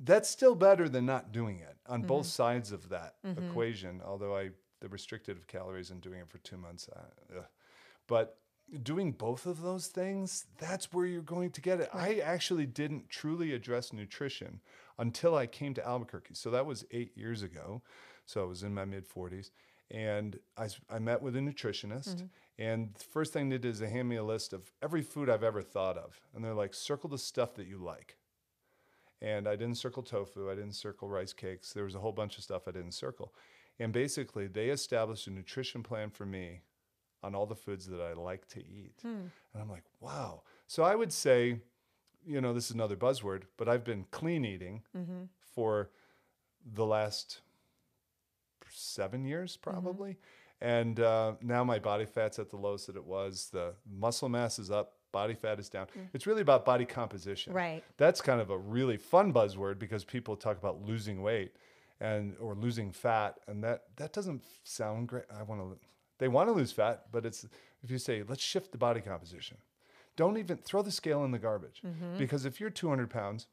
that's 0.02 0.30
still 0.30 0.56
better 0.56 0.88
than 0.88 1.06
not 1.06 1.32
doing 1.32 1.60
it 1.60 1.78
on 1.88 2.02
both 2.04 2.26
Mm-hmm. 2.26 2.44
sides 2.44 2.72
of 2.72 2.90
that 2.90 3.16
equation 3.38 4.02
although 4.06 4.36
i 4.38 4.50
the 4.82 4.88
restricted 4.88 5.36
of 5.36 5.46
calories 5.48 5.92
and 5.92 6.00
doing 6.02 6.20
it 6.20 6.30
for 6.30 6.38
two 6.40 6.56
months 6.58 6.88
uh, 6.96 7.42
but 8.08 8.38
doing 8.84 9.12
both 9.12 9.46
of 9.46 9.62
those 9.62 9.88
things 9.88 10.46
that's 10.58 10.94
where 10.94 11.06
you're 11.06 11.22
going 11.22 11.52
to 11.52 11.62
get 11.62 11.80
it. 11.80 11.90
I 11.94 12.16
actually 12.16 12.66
didn't 12.66 13.10
truly 13.10 13.54
address 13.54 13.94
nutrition 13.94 14.62
until 14.98 15.36
i 15.36 15.48
came 15.48 15.74
to 15.74 15.88
albuquerque. 15.88 16.36
So 16.36 16.52
that 16.52 16.66
was 16.66 16.86
eight 16.92 17.18
years 17.18 17.42
ago. 17.42 17.82
So 18.26 18.42
i 18.42 18.46
was 18.46 18.64
in 18.64 18.74
my 18.74 18.86
mid 18.86 19.08
40s 19.08 19.52
and 19.92 20.38
I, 20.58 20.68
I 20.90 21.00
met 21.00 21.22
with 21.22 21.36
a 21.36 21.40
nutritionist. 21.40 22.16
Mm-hmm. 22.16 22.26
And 22.60 22.94
the 22.94 23.04
first 23.06 23.34
thing 23.34 23.50
they 23.50 23.58
did 23.58 23.72
is 23.72 23.80
they 23.80 23.90
hand 23.90 24.10
me 24.10 24.18
a 24.18 24.24
list 24.24 24.54
of 24.54 24.72
every 24.84 25.02
food 25.02 25.30
i've 25.30 25.44
ever 25.44 25.62
thought 25.62 25.98
of. 25.98 26.20
And 26.36 26.44
they're 26.44 26.54
like 26.54 26.74
circle 26.74 27.10
the 27.10 27.18
stuff 27.18 27.56
that 27.56 27.68
you 27.68 27.78
like. 27.78 28.18
And 29.22 29.48
I 29.48 29.56
didn't 29.56 29.76
circle 29.76 30.04
tofu. 30.04 30.50
I 30.50 30.56
didn't 30.56 30.76
circle 30.76 31.10
rice 31.10 31.34
cakes. 31.34 31.74
There 31.74 31.84
was 31.84 31.96
a 31.96 32.00
whole 32.00 32.14
bunch 32.14 32.38
of 32.38 32.44
stuff 32.44 32.68
I 32.68 32.72
didn't 32.72 32.94
circle. 32.94 33.34
And 33.78 33.92
basically, 33.92 34.48
they 34.48 34.70
established 34.70 35.28
a 35.28 35.32
nutrition 35.32 35.84
plan 35.84 36.10
for 36.10 36.26
me 36.26 36.62
on 37.24 37.36
all 37.36 37.46
the 37.46 37.56
foods 37.56 37.86
that 37.88 38.02
I 38.02 38.14
like 38.14 38.48
to 38.50 38.60
eat. 38.60 38.94
Hmm. 39.02 39.28
And 39.54 39.62
I'm 39.62 39.70
like, 39.70 39.84
wow. 40.00 40.44
So 40.68 40.84
I 40.84 40.96
would 40.96 41.12
say, 41.12 41.60
you 42.26 42.42
know, 42.42 42.54
this 42.54 42.66
is 42.66 42.72
another 42.72 42.96
buzzword, 42.96 43.44
but 43.58 43.68
I've 43.68 43.84
been 43.84 44.06
clean 44.12 44.46
eating 44.46 44.84
mm-hmm. 44.96 45.24
for 45.54 45.90
the 46.74 46.86
last 46.86 47.42
seven 48.70 49.26
years, 49.26 49.58
mm-hmm. 49.58 49.70
probably. 49.70 50.18
And 50.62 51.00
uh, 51.00 51.34
now 51.42 51.64
my 51.64 51.80
body 51.80 52.06
fat's 52.06 52.38
at 52.38 52.50
the 52.50 52.58
lowest 52.58 52.88
that 52.88 52.96
it 52.96 53.06
was. 53.06 53.50
The 53.52 53.74
muscle 53.90 54.28
mass 54.28 54.60
is 54.60 54.70
up, 54.70 54.94
body 55.12 55.34
fat 55.34 55.60
is 55.60 55.70
down. 55.70 55.88
Mm. 55.98 56.10
It's 56.14 56.28
really 56.28 56.42
about 56.42 56.66
body 56.66 56.86
composition 56.86 57.54
Right. 57.54 57.84
that's 57.98 58.22
kind 58.22 58.42
of 58.42 58.50
a 58.50 58.58
really 58.58 58.98
fun 58.98 59.34
buzzword 59.34 59.80
because 59.80 60.04
people 60.04 60.36
talk 60.36 60.58
about 60.58 60.82
losing 60.86 61.22
weight 61.22 61.54
and 62.02 62.36
or 62.40 62.56
losing 62.56 62.92
fat 62.92 63.40
and 63.48 63.64
that 63.64 63.84
that 63.98 64.14
doesn't 64.14 64.44
sound 64.64 65.08
great 65.08 65.26
i 65.38 65.44
want 65.44 65.60
to 65.60 65.78
they 66.20 66.28
want 66.28 66.48
to 66.48 66.54
lose 66.54 66.72
fat 66.72 67.06
but 67.12 67.26
it's 67.26 67.46
if 67.84 67.90
you 67.90 67.98
say 67.98 68.24
let's 68.28 68.44
shift 68.44 68.72
the 68.72 68.78
body 68.78 69.02
composition 69.02 69.58
don't 70.16 70.38
even 70.38 70.58
throw 70.58 70.82
the 70.82 70.92
scale 70.92 71.24
in 71.24 71.32
the 71.32 71.40
garbage 71.40 71.82
mm-hmm. 71.86 72.18
because 72.18 72.46
if 72.46 72.60
you're 72.60 72.70
200 72.70 73.10
pounds 73.10 73.48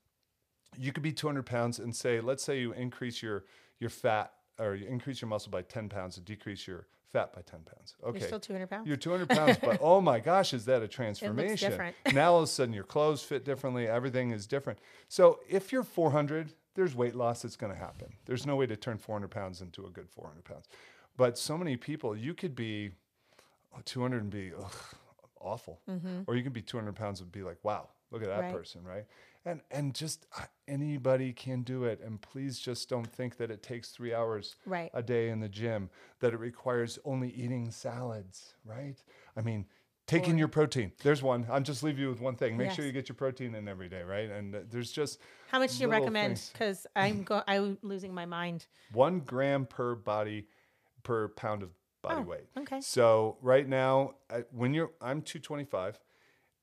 you 0.77 0.93
could 0.93 1.03
be 1.03 1.13
200 1.13 1.45
pounds 1.45 1.79
and 1.79 1.95
say 1.95 2.21
let's 2.21 2.43
say 2.43 2.61
you 2.61 2.73
increase 2.73 3.23
your 3.23 3.45
your 3.79 3.91
fat 3.91 4.33
or 4.59 4.75
you 4.75 4.87
increase 4.87 5.21
your 5.21 5.29
muscle 5.29 5.51
by 5.51 5.63
10 5.63 5.89
pounds 5.89 6.17
and 6.17 6.27
decrease 6.27 6.67
your 6.67 6.87
fat 7.13 7.33
by 7.33 7.41
10 7.43 7.61
pounds 7.61 7.95
okay 8.05 8.19
You're 8.19 8.27
still 8.29 8.41
200 8.41 8.69
pounds. 8.69 8.87
you're 8.87 8.97
200 8.97 9.29
pounds, 9.29 9.59
but 9.63 9.79
oh 9.81 10.01
my 10.01 10.19
gosh, 10.19 10.53
is 10.53 10.65
that 10.67 10.83
a 10.83 10.89
transformation? 10.99 11.71
different. 11.71 11.97
now 12.13 12.33
all 12.33 12.39
of 12.39 12.45
a 12.45 12.47
sudden 12.47 12.75
your 12.75 12.85
clothes 12.85 13.23
fit 13.23 13.45
differently, 13.45 13.87
everything 13.87 14.33
is 14.33 14.47
different. 14.47 14.79
So 15.09 15.41
if 15.49 15.73
you're 15.73 15.85
400, 15.85 16.53
there's 16.75 16.95
weight 16.95 17.15
loss 17.15 17.43
that's 17.43 17.57
going 17.57 17.73
to 17.73 17.79
happen. 17.79 18.13
There's 18.27 18.45
no 18.45 18.57
way 18.57 18.67
to 18.67 18.77
turn 18.77 18.99
400 18.99 19.29
pounds 19.29 19.63
into 19.63 19.87
a 19.87 19.91
good 19.91 20.11
400 20.11 20.45
pounds. 20.45 20.67
But 21.17 21.39
so 21.39 21.57
many 21.57 21.77
people, 21.77 22.17
you 22.17 22.35
could 22.35 22.55
be 22.55 22.91
oh, 23.75 23.81
200 23.85 24.23
and 24.23 24.31
be 24.31 24.53
ugh, 24.59 24.73
awful, 25.41 25.81
or 26.27 26.37
you 26.37 26.43
can 26.43 26.53
be 26.53 26.63
200 26.63 26.95
pounds 26.95 27.21
and 27.21 27.31
be 27.33 27.43
like, 27.43 27.59
wow, 27.63 27.89
look 28.11 28.23
at 28.23 28.29
that 28.29 28.41
Right. 28.43 28.53
person, 28.53 28.85
right? 28.85 29.05
And 29.45 29.61
and 29.71 29.95
just 29.95 30.27
uh, 30.37 30.43
anybody 30.67 31.33
can 31.33 31.63
do 31.63 31.85
it. 31.85 32.01
And 32.05 32.21
please 32.21 32.59
just 32.59 32.89
don't 32.89 33.07
think 33.07 33.37
that 33.37 33.51
it 33.51 33.63
takes 33.63 33.91
three 33.91 34.13
hours 34.13 34.57
Right. 34.67 34.91
a 34.93 35.03
day 35.03 35.29
in 35.29 35.41
the 35.41 35.49
gym, 35.49 35.89
that 36.21 36.33
it 36.35 36.41
requires 36.41 36.99
only 37.05 37.31
eating 37.31 37.71
salads, 37.71 38.55
right? 38.65 38.97
I 39.37 39.43
mean, 39.43 39.67
taking 40.09 40.37
your 40.37 40.49
protein. 40.49 40.93
There's 41.05 41.23
one. 41.23 41.47
I'll 41.49 41.61
just 41.61 41.83
leave 41.85 41.99
you 41.99 42.09
with 42.09 42.21
one 42.21 42.35
thing. 42.35 42.57
Make 42.57 42.73
sure 42.73 42.85
you 42.85 42.91
get 42.93 43.09
your 43.09 43.15
protein 43.17 43.55
in 43.55 43.69
every 43.69 43.89
day, 43.89 44.03
right? 44.03 44.29
And 44.29 44.55
uh, 44.55 44.59
there's 44.69 44.91
just 44.91 45.21
How 45.49 45.61
much 45.61 45.77
do 45.79 45.85
you 45.85 45.89
recommend? 45.91 46.43
Because 46.53 46.87
I'm 46.97 47.23
go- 47.23 47.45
I'm 47.47 47.79
losing 47.83 48.13
my 48.13 48.27
mind. 48.27 48.67
one 48.93 49.21
gram 49.21 49.65
per 49.67 49.95
body 49.95 50.49
per 51.07 51.29
pound 51.29 51.63
of 51.63 51.71
body 52.03 52.17
Oh, 52.19 52.23
weight. 52.23 52.49
okay. 52.59 52.81
So 52.81 53.39
right 53.41 53.67
now, 53.69 54.15
I, 54.29 54.43
when 54.51 54.75
you're, 54.75 54.91
I'm 55.01 55.23
225. 55.23 56.01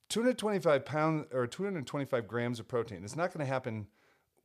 225 0.10 0.86
pounds 0.86 1.26
or 1.34 1.48
225 1.48 2.28
grams 2.28 2.60
of 2.60 2.68
protein. 2.68 3.04
It's 3.04 3.16
not 3.16 3.34
going 3.34 3.40
to 3.46 3.52
happen 3.52 3.88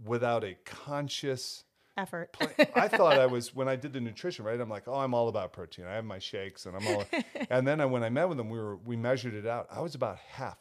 without 0.02 0.44
a 0.44 0.56
conscious 0.64 1.64
Effort. 1.98 2.36
I 2.76 2.86
thought 2.86 3.18
I 3.18 3.26
was 3.26 3.52
when 3.56 3.68
I 3.68 3.74
did 3.74 3.92
the 3.92 4.00
nutrition, 4.00 4.44
right? 4.44 4.60
I'm 4.60 4.68
like, 4.68 4.86
oh, 4.86 4.94
I'm 4.94 5.14
all 5.14 5.26
about 5.28 5.52
protein. 5.52 5.84
I 5.84 5.94
have 5.94 6.04
my 6.04 6.20
shakes, 6.20 6.64
and 6.64 6.76
I'm 6.76 6.86
all. 6.86 7.04
and 7.50 7.66
then 7.66 7.80
I, 7.80 7.86
when 7.86 8.04
I 8.04 8.08
met 8.08 8.28
with 8.28 8.38
them, 8.38 8.48
we 8.48 8.56
were 8.56 8.76
we 8.76 8.94
measured 8.96 9.34
it 9.34 9.46
out. 9.48 9.66
I 9.68 9.80
was 9.80 9.96
about 9.96 10.16
half. 10.18 10.58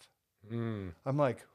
Mm. 0.52 0.94
I'm 1.06 1.16
like, 1.16 1.46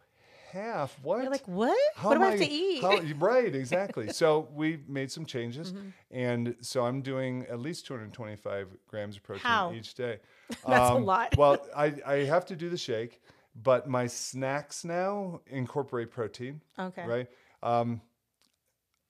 half? 0.52 0.98
What? 1.02 1.22
You're 1.22 1.30
like, 1.30 1.46
what? 1.48 1.76
How 1.96 2.10
what 2.10 2.18
do 2.18 2.24
I 2.24 2.30
have 2.30 2.38
to 2.40 2.48
eat? 2.50 2.82
how- 2.82 3.00
right, 3.18 3.54
exactly. 3.54 4.12
so 4.12 4.48
we 4.54 4.80
made 4.86 5.10
some 5.10 5.24
changes, 5.26 5.72
Mm-hmm. 5.72 5.88
and 6.10 6.54
so 6.60 6.84
I'm 6.84 7.00
doing 7.02 7.46
at 7.48 7.58
least 7.60 7.86
225 7.86 8.68
grams 8.88 9.16
of 9.16 9.22
protein 9.22 9.42
How? 9.42 9.72
each 9.72 9.94
day. 9.94 10.18
That's 10.50 10.90
a 10.90 10.94
Um, 10.94 11.04
lot. 11.04 11.34
well, 11.38 11.58
I, 11.76 11.94
I 12.06 12.14
have 12.24 12.44
to 12.46 12.56
do 12.56 12.68
the 12.68 12.76
shake, 12.78 13.20
but 13.54 13.88
my 13.88 14.06
snacks 14.06 14.84
now 14.84 15.40
incorporate 15.46 16.10
protein. 16.10 16.60
Okay. 16.78 17.06
Right. 17.06 17.26
Um, 17.62 18.00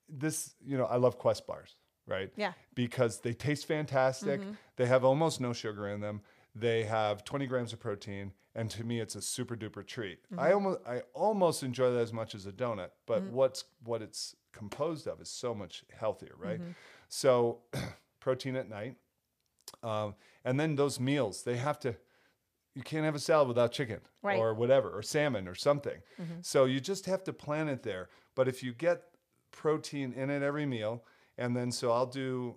this, 0.09 0.55
you 0.65 0.77
know, 0.79 0.85
I 0.85 0.97
love 0.97 1.19
Quest 1.19 1.47
bars. 1.47 1.75
Right. 2.07 2.33
Yeah. 2.37 2.53
Because 2.75 3.21
they 3.21 3.33
taste 3.33 3.67
fantastic. 3.67 4.41
They 4.77 4.87
have 4.87 5.05
almost 5.05 5.41
no 5.41 5.53
sugar 5.53 5.89
in 5.89 6.01
them. 6.01 6.21
They 6.55 6.83
have 6.85 7.25
20 7.25 7.47
grams 7.47 7.73
of 7.73 7.79
protein, 7.81 8.33
and 8.55 8.71
to 8.71 8.85
me, 8.85 9.01
it's 9.01 9.15
a 9.17 9.23
super 9.23 9.57
duper 9.57 9.87
treat. 9.87 10.19
I 10.37 10.53
almost, 10.53 10.81
I 10.87 11.03
almost 11.15 11.63
enjoy 11.63 11.91
that 11.93 12.01
as 12.01 12.13
much 12.13 12.35
as 12.35 12.47
a 12.47 12.53
donut. 12.53 12.91
But 13.07 13.23
what's 13.25 13.65
what 13.85 14.03
it's 14.03 14.37
composed 14.53 15.07
of 15.07 15.21
is 15.21 15.31
so 15.31 15.55
much 15.55 15.85
healthier, 15.95 16.35
right? 16.39 16.61
So, 17.09 17.61
protein 18.21 18.57
at 18.57 18.69
night, 18.69 18.97
um, 19.83 20.15
and 20.45 20.59
then 20.61 20.77
those 20.77 21.01
meals 21.01 21.43
they 21.43 21.57
have 21.57 21.79
to. 21.81 21.97
You 22.75 22.83
can't 22.83 23.05
have 23.05 23.15
a 23.15 23.19
salad 23.19 23.49
without 23.49 23.71
chicken 23.71 24.01
Right. 24.23 24.39
or 24.39 24.55
whatever, 24.55 24.89
or 24.97 25.03
salmon 25.03 25.47
or 25.47 25.55
something. 25.55 25.99
So 26.41 26.65
you 26.65 26.81
just 26.81 27.05
have 27.05 27.23
to 27.25 27.33
plan 27.35 27.69
it 27.69 27.83
there. 27.83 28.09
But 28.35 28.49
if 28.49 28.63
you 28.63 28.73
get 28.73 29.03
protein 29.51 30.15
in 30.15 30.31
it 30.31 30.43
every 30.43 30.65
meal, 30.65 31.05
and 31.37 31.55
then 31.55 31.71
so 31.71 31.91
I'll 31.93 32.07
do 32.07 32.57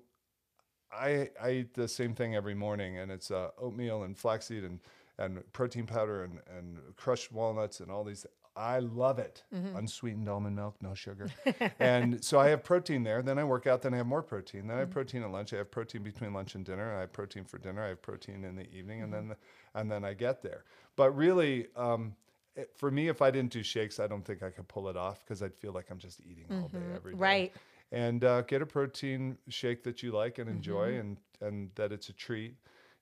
I, 0.91 1.32
I 1.41 1.52
eat 1.52 1.74
the 1.74 1.89
same 1.89 2.16
thing 2.16 2.34
every 2.36 2.54
morning, 2.56 2.98
and 2.98 3.12
it's 3.12 3.30
uh, 3.30 3.50
oatmeal 3.58 4.04
and 4.04 4.18
flaxseed 4.18 4.64
and, 4.64 4.80
and 5.18 5.41
protein 5.53 5.86
powder 5.86 6.24
and, 6.24 6.39
and 6.57 6.78
crushed 6.95 7.32
walnuts 7.32 7.80
and 7.80 7.89
all 7.91 8.03
these. 8.03 8.26
I 8.57 8.80
love 8.80 9.20
it. 9.20 9.43
Unsweetened 9.51 10.30
almond 10.30 10.55
milk, 10.55 10.76
no 10.82 10.93
sugar. 10.93 11.28
and 11.80 12.24
so 12.24 12.39
I 12.39 12.47
have 12.47 12.63
protein 12.63 13.03
there. 13.03 13.22
Then 13.22 13.38
I 13.38 13.43
work 13.43 13.68
out. 13.68 13.82
Then 13.82 13.93
I 13.93 13.97
have 13.97 14.07
more 14.07 14.22
protein. 14.24 14.68
Then 14.68 14.78
I 14.78 14.80
have 14.80 14.91
protein 14.91 15.24
at 15.24 15.30
lunch. 15.32 15.51
I 15.53 15.57
have 15.57 15.70
protein 15.72 16.03
between 16.03 16.34
lunch 16.34 16.55
and 16.55 16.63
dinner. 16.63 16.95
I 16.95 17.01
have 17.01 17.11
protein 17.11 17.43
for 17.43 17.57
dinner. 17.57 17.84
I 17.84 17.89
have 17.89 18.01
protein 18.01 18.45
in 18.45 18.55
the 18.55 18.70
evening, 18.74 19.01
and 19.03 19.13
then 19.13 19.36
and 19.74 19.91
then 19.91 20.05
I 20.05 20.13
get 20.13 20.41
there. 20.41 20.63
But 20.95 21.11
really, 21.18 21.68
um, 21.76 22.16
it, 22.55 22.72
for 22.78 22.89
me, 22.89 23.09
if 23.09 23.22
I 23.22 23.30
didn't 23.30 23.51
do 23.51 23.61
shakes, 23.61 23.99
I 23.99 24.07
don't 24.07 24.24
think 24.24 24.41
I 24.41 24.49
could 24.49 24.70
pull 24.70 24.88
it 24.88 24.95
off 24.95 25.26
because 25.26 25.43
I'd 25.43 25.53
feel 25.55 25.74
like 25.74 25.88
I'm 25.91 25.97
just 25.99 26.22
eating 26.22 26.45
all 26.49 26.70
day 26.70 26.78
every 26.95 27.11
day 27.11 27.20
Right. 27.20 27.53
and 27.91 28.24
uh, 28.24 28.43
get 28.43 28.61
a 28.61 28.66
protein 28.66 29.38
shake 29.49 29.84
that 29.84 30.01
you 30.01 30.13
like 30.13 30.38
and 30.38 30.49
enjoy 30.49 30.91
Mm-hmm. 30.91 30.99
and 31.01 31.18
and 31.41 31.70
that 31.76 31.91
it's 31.91 32.07
a 32.07 32.13
treat 32.13 32.55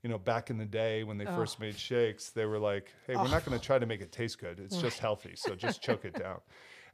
you 0.03 0.09
know 0.09 0.17
back 0.19 0.49
in 0.49 0.57
the 0.57 0.65
day 0.65 1.03
when 1.03 1.17
they 1.17 1.25
first 1.25 1.59
made 1.59 1.75
shakes 1.75 2.29
they 2.29 2.45
were 2.45 2.59
like 2.59 2.91
hey 3.07 3.15
we're 3.15 3.27
not 3.29 3.45
going 3.45 3.57
to 3.57 3.65
try 3.65 3.79
to 3.79 3.85
make 3.85 4.01
it 4.01 4.11
taste 4.11 4.37
good. 4.39 4.59
It's 4.59 4.77
just 4.77 4.99
healthy 4.99 5.33
so 5.35 5.55
just 5.55 5.81
choke 5.87 6.05
it 6.05 6.13
down. 6.13 6.39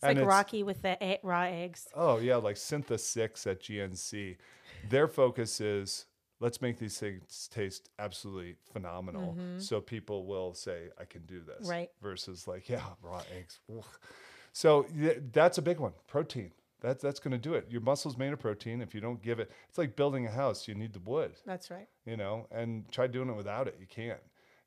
It's 0.02 0.04
like 0.04 0.26
Rocky 0.26 0.64
with 0.64 0.82
the 0.82 0.96
e- 1.06 1.18
raw 1.24 1.42
eggs. 1.44 1.88
oh 1.96 2.20
yeah 2.20 2.38
like 2.38 2.56
syntha 2.56 2.98
6 3.00 3.48
at 3.48 3.62
gnc 3.62 4.38
their 4.90 5.08
focus 5.10 5.60
is 5.60 6.06
let's 6.40 6.62
make 6.62 6.78
these 6.80 6.98
things 6.98 7.50
taste 7.54 7.90
absolutely 8.00 8.56
phenomenal. 8.72 9.38
So 9.58 9.82
people 9.82 10.26
will 10.26 10.54
say 10.54 10.90
i 11.00 11.06
can 11.06 11.24
do 11.26 11.40
this 11.42 11.62
Mm-hmm. 11.64 11.70
Right. 11.70 11.90
versus 12.02 12.48
like 12.48 12.70
yeah 12.70 12.84
raw 13.02 13.22
eggs. 13.38 13.60
So 14.54 14.86
that's 15.34 15.58
a 15.58 15.62
big 15.62 15.80
one 15.80 15.94
protein 16.08 16.52
that's 16.82 17.02
that's 17.02 17.20
going 17.20 17.32
to 17.32 17.38
do 17.38 17.54
it 17.54 17.66
your 17.70 17.82
muscles 17.82 18.18
made 18.18 18.32
of 18.34 18.40
protein 18.40 18.82
if 18.82 18.94
you 18.96 19.02
don't 19.02 19.22
give 19.22 19.40
it 19.40 19.52
it's 19.68 19.78
like 19.78 19.96
building 19.96 20.26
a 20.26 20.32
house 20.32 20.68
you 20.68 20.76
need 20.76 20.94
the 20.94 21.00
wood 21.00 21.32
That's 21.46 21.70
right. 21.72 21.88
you 22.06 22.18
know 22.18 22.48
and 22.52 22.90
try 22.92 23.08
doing 23.08 23.30
it 23.30 23.36
without 23.36 23.68
it 23.68 23.76
you 23.80 23.88
can't 23.88 24.20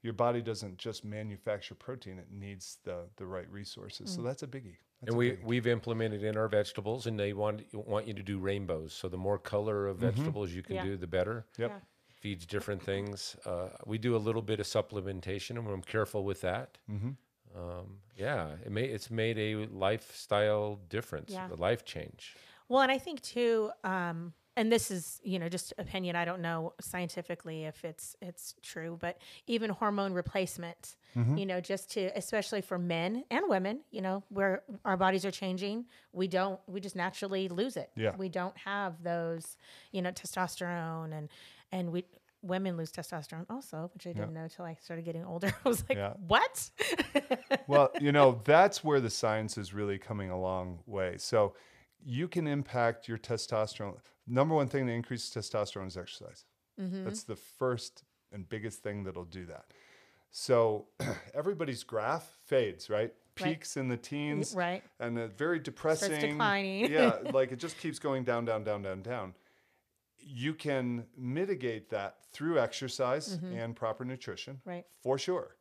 your 0.03 0.13
body 0.13 0.43
doesn't 0.43 0.79
just 0.79 1.05
manufacture 1.05 1.75
protein 1.75 2.19
it 2.19 2.27
needs 2.33 2.79
the 2.85 3.05
the 3.17 3.27
right 3.27 3.51
resources 3.51 4.11
Mm. 4.11 4.17
so 4.17 4.23
that's 4.23 4.43
a 4.43 4.47
biggie 4.47 4.77
that's 5.01 5.09
and 5.09 5.15
a 5.15 5.17
we 5.17 5.31
biggie. 5.33 5.45
we've 5.45 5.67
implemented 5.67 6.23
in 6.23 6.37
our 6.37 6.49
vegetables, 6.49 7.07
and 7.07 7.19
they 7.19 7.33
want 7.33 7.63
want 7.73 8.07
you 8.07 8.15
to 8.15 8.23
do 8.23 8.39
rainbows. 8.39 8.93
So 8.93 9.09
the 9.09 9.17
more 9.17 9.37
color 9.37 9.89
of 9.89 9.97
vegetables 9.99 10.53
you 10.53 10.63
can 10.63 10.77
Yeah. 10.77 10.85
do, 10.85 10.97
the 10.97 11.09
better. 11.09 11.45
Yep. 11.59 11.71
Yeah. 11.71 11.79
Feeds 12.21 12.47
different 12.47 12.81
things. 12.85 13.35
Uh, 13.45 13.71
we 13.85 13.99
do 13.99 14.15
a 14.15 14.23
little 14.29 14.43
bit 14.43 14.61
of 14.61 14.67
supplementation, 14.67 15.59
and 15.59 15.67
I'm 15.67 15.83
careful 15.83 16.23
with 16.23 16.41
that. 16.43 16.79
Um, 17.57 17.99
yeah, 18.17 18.53
it 18.65 18.71
may, 18.73 18.85
it's 18.85 19.11
made 19.11 19.39
a 19.39 19.67
lifestyle 19.67 20.79
difference, 20.89 21.31
Yeah. 21.33 21.49
a 21.51 21.55
life 21.57 21.85
change. 21.85 22.37
Well, 22.69 22.81
and 22.83 22.91
I 22.93 22.99
think 22.99 23.21
too, 23.21 23.71
um, 23.85 24.33
and 24.57 24.71
this 24.71 24.91
is 24.91 25.21
you 25.25 25.39
know 25.39 25.49
just 25.49 25.73
opinion. 25.79 26.15
I 26.17 26.25
don't 26.27 26.41
know 26.43 26.75
scientifically 26.81 27.65
if 27.65 27.85
it's 27.85 28.17
it's 28.21 28.55
true, 28.63 28.99
but 29.01 29.19
even 29.47 29.71
hormone 29.71 30.13
replacement, 30.13 30.97
Mm-hmm. 31.17 31.37
you 31.37 31.45
know, 31.45 31.61
just 31.61 31.91
to 31.91 32.11
especially 32.17 32.63
for 32.63 32.79
men 32.79 33.25
and 33.31 33.45
women, 33.47 33.81
you 33.91 34.01
know, 34.01 34.23
where 34.31 34.63
our 34.87 34.97
bodies 34.97 35.27
are 35.27 35.31
changing, 35.31 35.85
we 36.13 36.27
don't 36.27 36.59
we 36.67 36.81
just 36.81 36.97
naturally 36.97 37.49
lose 37.49 37.77
it. 37.77 37.91
Yeah. 37.97 38.17
we 38.17 38.31
don't 38.31 38.57
have 38.57 39.03
those, 39.03 39.59
you 39.91 40.01
know, 40.01 40.11
testosterone 40.11 41.13
and 41.13 41.29
and 41.71 41.93
we. 41.93 42.05
Women 42.43 42.77
lose 42.77 42.91
testosterone 42.91 43.47
also, 43.49 43.91
which 43.95 44.07
I 44.07 44.13
didn't 44.13 44.35
know 44.35 44.49
till 44.49 44.65
I 44.65 44.77
started 44.81 45.05
getting 45.05 45.25
older. 45.25 45.55
I 45.65 45.69
was 45.69 45.85
like, 45.89 45.99
Yeah. 45.99 46.15
"What?" 46.27 46.71
well, 47.69 47.91
you 48.01 48.13
know, 48.13 48.41
that's 48.45 48.83
where 48.83 49.01
the 49.01 49.11
science 49.11 49.57
is 49.57 49.73
really 49.73 49.99
coming 49.99 50.31
a 50.31 50.39
long 50.39 50.81
way. 50.87 51.15
So 51.19 51.55
you 52.05 52.29
can 52.29 52.47
impact 52.47 53.09
your 53.09 53.19
testosterone. 53.19 53.97
Number 54.27 54.55
one 54.55 54.69
thing 54.69 54.87
that 54.87 54.93
increases 54.93 55.31
testosterone 55.31 55.87
is 55.87 55.97
exercise. 55.97 56.45
Mm-hmm. 56.81 57.05
That's 57.05 57.23
the 57.23 57.37
first 57.37 58.05
and 58.33 58.49
biggest 58.49 58.83
thing 58.83 59.05
that'll 59.05 59.25
do 59.25 59.47
that. 59.47 59.67
So 60.31 60.87
everybody's 61.35 61.85
graph 61.85 62.29
fades, 62.47 62.91
right? 62.91 63.13
Right. 63.41 63.49
Peaks 63.55 63.79
in 63.79 63.89
the 63.89 63.97
teens, 63.97 64.55
right. 64.55 64.83
and 65.01 65.19
very 65.39 65.59
depressing. 65.59 66.21
declining. 66.21 66.91
yeah, 66.93 67.17
like 67.33 67.51
it 67.51 67.59
just 67.59 67.79
keeps 67.79 67.99
going 67.99 68.25
down, 68.25 68.45
down, 68.45 68.63
down, 68.63 68.83
down, 68.83 69.01
down. 69.01 69.35
You 70.25 70.55
can 70.55 71.05
mitigate 71.17 71.91
that 71.91 72.17
through 72.33 72.59
exercise 72.59 73.39
and 73.55 73.75
proper 73.77 74.05
nutrition, 74.05 74.55
Mm-hmm. 74.57 74.71
Right. 74.71 74.85
for 75.03 75.19
sure. 75.19 75.57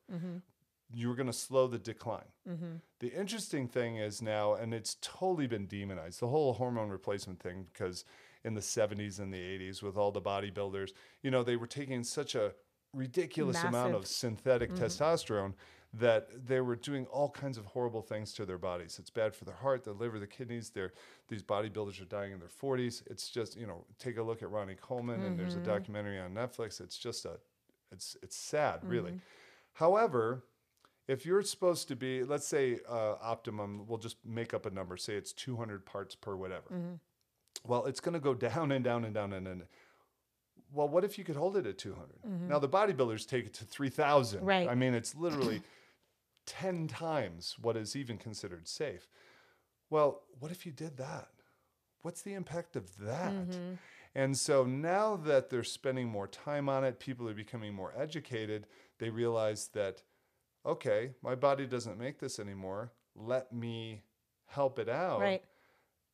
You're 0.93 1.15
going 1.15 1.27
to 1.27 1.33
slow 1.33 1.67
the 1.67 1.79
decline. 1.79 2.27
Mm-hmm. 2.49 2.75
The 2.99 3.13
interesting 3.13 3.67
thing 3.69 3.95
is 3.97 4.21
now, 4.21 4.55
and 4.55 4.73
it's 4.73 4.97
totally 5.01 5.47
been 5.47 5.65
demonized, 5.65 6.19
the 6.19 6.27
whole 6.27 6.51
hormone 6.53 6.89
replacement 6.89 7.39
thing, 7.39 7.65
because 7.71 8.03
in 8.43 8.55
the 8.55 8.61
70s 8.61 9.19
and 9.19 9.33
the 9.33 9.37
80s, 9.37 9.81
with 9.81 9.95
all 9.95 10.11
the 10.11 10.21
bodybuilders, 10.21 10.89
you 11.23 11.31
know, 11.31 11.43
they 11.43 11.55
were 11.55 11.67
taking 11.67 12.03
such 12.03 12.35
a 12.35 12.53
ridiculous 12.93 13.63
amount 13.63 13.95
of 13.95 14.01
Massive. 14.01 14.07
synthetic 14.15 14.71
testosterone 14.73 15.53
that 15.93 16.47
they 16.47 16.61
were 16.61 16.75
doing 16.75 17.05
all 17.07 17.29
kinds 17.29 17.57
of 17.57 17.65
horrible 17.65 18.01
things 18.01 18.31
to 18.33 18.45
their 18.45 18.57
bodies. 18.57 18.97
It's 18.97 19.09
bad 19.09 19.35
for 19.35 19.43
their 19.43 19.55
heart, 19.55 19.83
their 19.83 19.93
liver, 19.93 20.19
the 20.19 20.27
kidneys. 20.27 20.69
They're, 20.69 20.93
these 21.27 21.43
bodybuilders 21.43 22.01
are 22.01 22.05
dying 22.05 22.31
in 22.31 22.39
their 22.39 22.47
40s. 22.47 23.03
It's 23.07 23.29
just, 23.29 23.57
you 23.57 23.67
know, 23.67 23.85
take 23.99 24.17
a 24.17 24.23
look 24.23 24.41
at 24.41 24.49
Ronnie 24.49 24.77
Coleman, 24.79 25.23
and 25.23 25.37
there's 25.37 25.55
a 25.55 25.57
mm-hmm. 25.57 25.67
documentary 25.67 26.19
on 26.19 26.33
Netflix. 26.33 26.79
It's 26.79 26.97
just 26.97 27.25
a, 27.25 27.39
it's, 27.91 28.15
it's 28.23 28.37
sad, 28.37 28.79
mm-hmm. 28.79 28.89
really. 28.89 29.13
However, 29.73 30.43
if 31.09 31.25
you're 31.25 31.41
supposed 31.41 31.89
to 31.89 31.97
be, 31.97 32.23
let's 32.23 32.47
say 32.47 32.79
uh, 32.89 33.15
optimum, 33.21 33.85
we'll 33.85 33.97
just 33.97 34.15
make 34.25 34.53
up 34.53 34.65
a 34.65 34.69
number, 34.69 34.95
say 34.95 35.15
it's 35.15 35.33
200 35.33 35.85
parts 35.85 36.15
per 36.15 36.37
whatever. 36.37 36.69
Mm-hmm. 36.73 36.93
Well, 37.67 37.85
it's 37.85 37.99
going 37.99 38.13
to 38.13 38.21
go 38.21 38.33
down 38.49 38.71
and 38.71 38.83
down 38.83 39.03
and 39.03 39.13
down 39.13 39.33
and 39.33 39.45
then. 39.45 39.63
Well, 40.73 40.87
what 40.87 41.03
if 41.03 41.17
you 41.17 41.25
could 41.25 41.35
hold 41.35 41.57
it 41.57 41.65
at 41.65 41.77
200? 41.77 42.47
Now 42.47 42.59
the 42.59 42.69
bodybuilders 42.69 43.27
take 43.27 43.45
it 43.45 43.53
to 43.55 43.65
3,000. 43.65 44.41
Right. 44.45 44.69
I 44.69 44.75
mean, 44.75 44.93
it's 44.93 45.13
literally 45.15 45.61
10 46.45 46.87
times 46.87 47.55
what 47.61 47.77
is 47.77 47.95
even 47.95 48.17
considered 48.17 48.67
safe. 48.67 49.07
Well, 49.89 50.21
what 50.39 50.51
if 50.51 50.65
you 50.65 50.71
did 50.71 50.97
that? 50.97 51.29
What's 52.01 52.21
the 52.21 52.33
impact 52.33 52.75
of 52.75 52.97
that? 52.97 53.31
Mm-hmm. 53.31 53.73
And 54.15 54.37
so 54.37 54.65
now 54.65 55.15
that 55.15 55.49
they're 55.49 55.63
spending 55.63 56.07
more 56.07 56.27
time 56.27 56.67
on 56.67 56.83
it, 56.83 56.99
people 56.99 57.29
are 57.29 57.33
becoming 57.33 57.73
more 57.73 57.93
educated, 57.97 58.67
they 58.99 59.09
realize 59.09 59.67
that, 59.73 60.03
okay, 60.65 61.11
my 61.21 61.35
body 61.35 61.65
doesn't 61.65 61.97
make 61.97 62.19
this 62.19 62.39
anymore. 62.39 62.91
Let 63.15 63.53
me 63.53 64.01
help 64.47 64.79
it 64.79 64.89
out. 64.89 65.21
Right. 65.21 65.43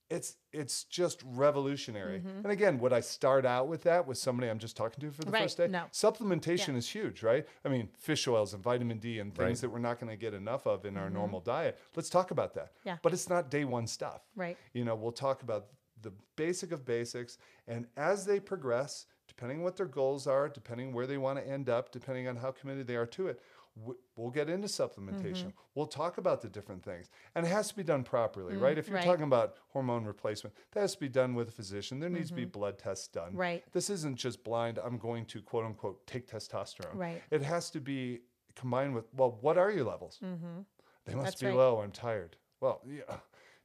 It's 0.09 0.37
it's 0.53 0.85
just 0.85 1.21
revolutionary. 1.25 2.19
Mm-hmm. 2.19 2.39
And 2.43 2.51
again, 2.51 2.79
would 2.79 2.93
I 2.93 3.01
start 3.01 3.45
out 3.45 3.67
with 3.67 3.83
that 3.83 4.07
with 4.07 4.17
somebody 4.17 4.49
I'm 4.49 4.59
just 4.59 4.77
talking 4.77 5.01
to 5.01 5.11
for 5.11 5.23
the 5.23 5.31
Right, 5.31 5.43
first 5.43 5.57
day? 5.57 5.67
no. 5.67 5.83
Supplementation 5.91 6.75
is 6.75 6.89
huge, 6.89 7.23
right? 7.23 7.45
I 7.65 7.69
mean, 7.69 7.89
fish 7.97 8.27
oils 8.27 8.53
and 8.53 8.63
vitamin 8.63 8.99
D 8.99 9.19
and 9.19 9.35
things 9.35 9.47
Right. 9.47 9.57
that 9.61 9.69
we're 9.69 9.79
not 9.79 9.99
going 9.99 10.09
to 10.09 10.15
get 10.15 10.33
enough 10.33 10.65
of 10.65 10.85
in 10.85 10.95
our 10.97 11.05
mm-hmm. 11.05 11.15
normal 11.15 11.39
diet. 11.41 11.77
Let's 11.95 12.09
talk 12.09 12.31
about 12.31 12.53
that. 12.55 12.71
Yeah. 12.85 12.97
But 13.01 13.13
it's 13.13 13.29
not 13.29 13.51
day 13.51 13.65
one 13.65 13.85
stuff. 13.87 14.21
Right. 14.35 14.57
You 14.73 14.85
know, 14.85 14.95
we'll 14.95 15.11
talk 15.11 15.41
about 15.43 15.67
the 16.01 16.13
basic 16.35 16.71
of 16.71 16.85
basics. 16.85 17.37
And 17.67 17.87
as 17.97 18.25
they 18.25 18.39
progress, 18.39 19.07
depending 19.27 19.57
on 19.59 19.63
what 19.63 19.75
their 19.75 19.87
goals 19.87 20.25
are, 20.25 20.47
depending 20.47 20.93
where 20.93 21.05
they 21.07 21.17
want 21.17 21.37
to 21.37 21.47
end 21.47 21.69
up, 21.69 21.91
depending 21.91 22.27
on 22.27 22.37
how 22.37 22.51
committed 22.51 22.87
they 22.87 22.95
are 22.95 23.05
to 23.07 23.27
it, 23.27 23.39
w- 23.39 23.41
we'll 24.15 24.31
get 24.31 24.49
into 24.49 24.67
supplementation. 24.67 25.33
Mm-hmm. 25.47 25.49
We'll 25.75 25.85
talk 25.87 26.17
about 26.17 26.41
the 26.41 26.49
different 26.49 26.83
things. 26.83 27.09
And 27.35 27.45
it 27.45 27.49
has 27.49 27.69
to 27.69 27.75
be 27.75 27.83
done 27.83 28.03
properly, 28.03 28.55
right? 28.57 28.77
If 28.77 28.87
you're 28.87 28.97
Mm-hmm. 28.97 29.07
right. 29.07 29.11
talking 29.11 29.25
about 29.25 29.55
hormone 29.69 30.05
replacement, 30.05 30.55
that 30.71 30.79
has 30.81 30.93
to 30.93 30.99
be 30.99 31.09
done 31.09 31.35
with 31.35 31.49
a 31.49 31.51
physician. 31.51 31.99
There 31.99 32.09
needs 32.09 32.29
to 32.29 32.35
be 32.35 32.45
blood 32.45 32.79
tests 32.79 33.07
done. 33.07 33.29
Mm-hmm. 33.29 33.37
Right. 33.37 33.63
This 33.73 33.89
isn't 33.89 34.15
just 34.17 34.43
blind, 34.43 34.79
I'm 34.83 34.97
going 34.97 35.25
to 35.25 35.41
quote 35.41 35.65
unquote 35.65 36.05
take 36.07 36.27
testosterone. 36.27 36.95
Right. 36.95 37.21
It 37.31 37.41
has 37.43 37.69
to 37.71 37.79
be 37.79 38.21
combined 38.55 38.95
with, 38.95 39.05
well, 39.15 39.37
what 39.41 39.57
are 39.57 39.69
your 39.71 39.85
levels? 39.85 40.17
They 40.21 40.27
must 40.27 40.41
Mm-hmm. 41.07 41.19
That's 41.23 41.35
be 41.41 41.47
right. 41.47 41.55
low. 41.55 41.79
I'm 41.81 41.91
tired. 41.91 42.35
Well, 42.59 42.81
yeah. 42.89 43.17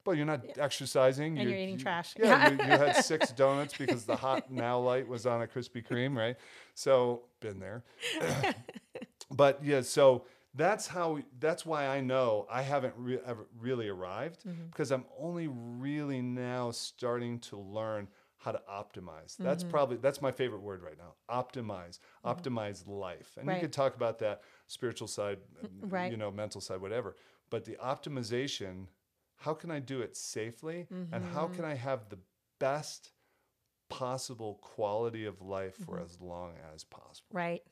But 0.04 0.12
you're 0.16 0.26
not 0.26 0.44
exercising. 0.58 1.38
And 1.38 1.48
you- 1.48 1.54
you're 1.54 1.62
eating 1.64 1.78
you- 1.78 1.80
trash. 1.84 2.14
Yeah, 2.18 2.50
you, 2.50 2.56
you 2.56 2.62
had 2.64 2.96
six 3.04 3.30
donuts 3.32 3.74
because 3.78 4.04
the 4.04 4.16
hot 4.16 4.50
now 4.50 4.78
light 4.80 5.06
was 5.08 5.26
on 5.26 5.42
a 5.42 5.46
Krispy 5.46 5.86
Kreme, 5.86 6.16
right? 6.16 6.36
So 6.74 7.22
been 7.40 7.58
there. 7.60 7.84
but 9.32 9.64
yeah, 9.64 9.80
so 9.82 10.24
that's 10.54 10.86
how 10.86 11.18
that's 11.40 11.64
why 11.64 11.86
I 11.86 12.00
know 12.00 12.46
I 12.50 12.62
haven't 12.62 12.94
re- 12.96 13.20
really 13.58 13.88
arrived 13.88 14.44
Mm-hmm. 14.44 14.66
because 14.66 14.90
I'm 14.92 15.04
only 15.18 15.48
really 15.48 16.20
now 16.20 16.70
starting 16.72 17.38
to 17.40 17.56
learn 17.58 18.08
how 18.36 18.52
to 18.52 18.60
optimize. 18.68 19.32
Mm-hmm. 19.34 19.44
That's 19.44 19.64
probably 19.64 19.96
that's 19.96 20.20
my 20.20 20.32
favorite 20.32 20.60
word 20.62 20.82
right 20.82 20.98
now. 20.98 21.14
Optimize, 21.30 21.98
optimize 22.24 22.86
life. 22.86 23.36
And 23.38 23.46
Right. 23.48 23.54
you 23.56 23.60
could 23.62 23.72
talk 23.72 23.94
about 23.94 24.18
that 24.18 24.42
spiritual 24.66 25.08
side, 25.08 25.38
Right. 25.80 26.10
you 26.10 26.16
know, 26.16 26.30
mental 26.30 26.60
side, 26.60 26.80
whatever. 26.80 27.16
But 27.50 27.64
the 27.64 27.76
optimization, 27.82 28.86
how 29.36 29.54
can 29.54 29.70
I 29.70 29.78
do 29.78 30.00
it 30.02 30.16
safely, 30.16 30.86
and 31.12 31.24
how 31.24 31.44
Mm-hmm. 31.46 31.54
can 31.54 31.64
I 31.64 31.74
have 31.74 32.08
the 32.08 32.18
best 32.58 33.12
possible 33.88 34.58
quality 34.62 35.24
of 35.26 35.40
life 35.40 35.76
for 35.76 35.96
Mm-hmm. 35.96 36.04
as 36.04 36.20
long 36.20 36.54
as 36.74 36.84
possible? 36.84 37.28
Right. 37.32 37.62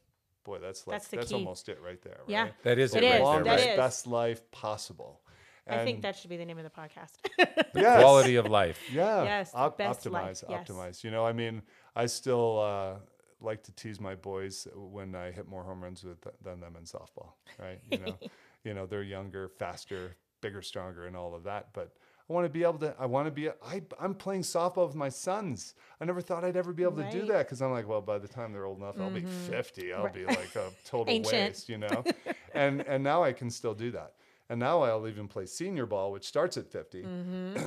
Boy, 0.45 0.59
that's 0.59 0.87
like 0.87 0.95
That's 0.95 1.09
the 1.09 1.17
that's 1.19 1.29
key. 1.31 1.35
almost 1.35 1.69
it 1.69 1.79
right 1.85 2.01
there. 2.03 2.21
Yeah. 2.27 2.43
right? 2.45 2.63
That 2.63 2.79
is 2.79 2.95
It 2.95 3.03
it, 3.05 3.07
is. 3.07 3.13
right 3.13 3.23
longest, 3.23 3.45
there, 3.45 3.57
right? 3.57 3.73
is. 3.73 3.77
best 3.77 4.07
life 4.07 4.51
possible. 4.51 5.21
I 5.69 5.85
think 5.85 6.03
that 6.03 6.17
should 6.17 6.31
be 6.31 6.37
the 6.37 6.45
name 6.45 6.59
of 6.59 6.65
the 6.65 6.71
podcast. 6.71 7.13
yes, 7.75 8.01
Quality 8.01 8.37
of 8.37 8.47
life. 8.47 8.81
Yeah. 8.93 9.23
Yes, 9.23 9.53
op- 9.55 9.79
best 9.79 10.05
optimize, 10.05 10.13
life, 10.13 10.45
yes. 10.49 10.69
optimize. 10.69 11.05
You 11.05 11.13
know, 11.13 11.25
I 11.25 11.33
mean, 11.33 11.63
I 11.95 12.07
still 12.07 12.59
uh, 12.59 12.99
like 13.41 13.63
to 13.65 13.73
tease 13.73 14.01
my 14.01 14.17
boys 14.17 14.67
when 14.75 15.15
I 15.15 15.31
hit 15.31 15.47
more 15.47 15.63
home 15.63 15.83
runs 15.85 16.03
with 16.03 16.19
than 16.43 16.59
them 16.61 16.75
in 16.77 16.85
softball. 16.85 17.35
Right? 17.59 17.81
You 17.89 17.99
know, 17.99 18.19
you 18.65 18.75
know, 18.75 18.87
they're 18.87 19.05
younger, 19.05 19.49
faster, 19.49 20.17
bigger, 20.41 20.63
stronger, 20.63 21.07
and 21.07 21.17
all 21.17 21.35
of 21.37 21.45
that. 21.45 21.69
But 21.73 21.93
I 22.31 22.33
want 22.33 22.45
to 22.45 22.49
be 22.49 22.63
able 22.63 22.79
to. 22.79 22.95
I 22.97 23.07
want 23.07 23.27
to 23.27 23.33
be. 23.33 23.49
I, 23.49 23.83
I'm 23.99 24.15
playing 24.15 24.43
softball 24.43 24.87
with 24.87 24.95
my 24.95 25.09
sons. 25.09 25.75
I 26.01 26.05
never 26.05 26.21
thought 26.21 26.45
I'd 26.45 26.57
ever 26.57 26.73
be 26.73 26.85
able 26.85 26.97
to 26.99 27.11
do 27.11 27.19
Mm-hmm. 27.19 27.27
that 27.33 27.39
because 27.47 27.61
I'm 27.61 27.73
like, 27.73 27.89
well, 27.89 28.01
by 28.01 28.19
the 28.19 28.29
time 28.29 28.53
they're 28.53 28.67
old 28.67 28.79
enough, 28.79 29.01
I'll 29.01 29.11
be 29.11 29.23
50. 29.23 29.93
I'll 29.93 30.05
Right. 30.05 30.15
be 30.15 30.25
like 30.27 30.55
a 30.55 30.71
total 30.85 31.21
waste. 31.23 31.69
You 31.69 31.79
know, 31.79 32.05
and 32.55 32.83
and 32.83 33.03
now 33.03 33.25
I 33.25 33.33
can 33.33 33.51
still 33.51 33.75
do 33.75 33.91
that. 33.91 34.15
And 34.49 34.61
now 34.61 34.83
I'll 34.83 35.09
even 35.09 35.27
play 35.27 35.47
senior 35.47 35.87
ball, 35.87 36.13
which 36.13 36.25
starts 36.27 36.57
at 36.57 36.71
50. 36.71 37.03
Mm-hmm. 37.11 37.67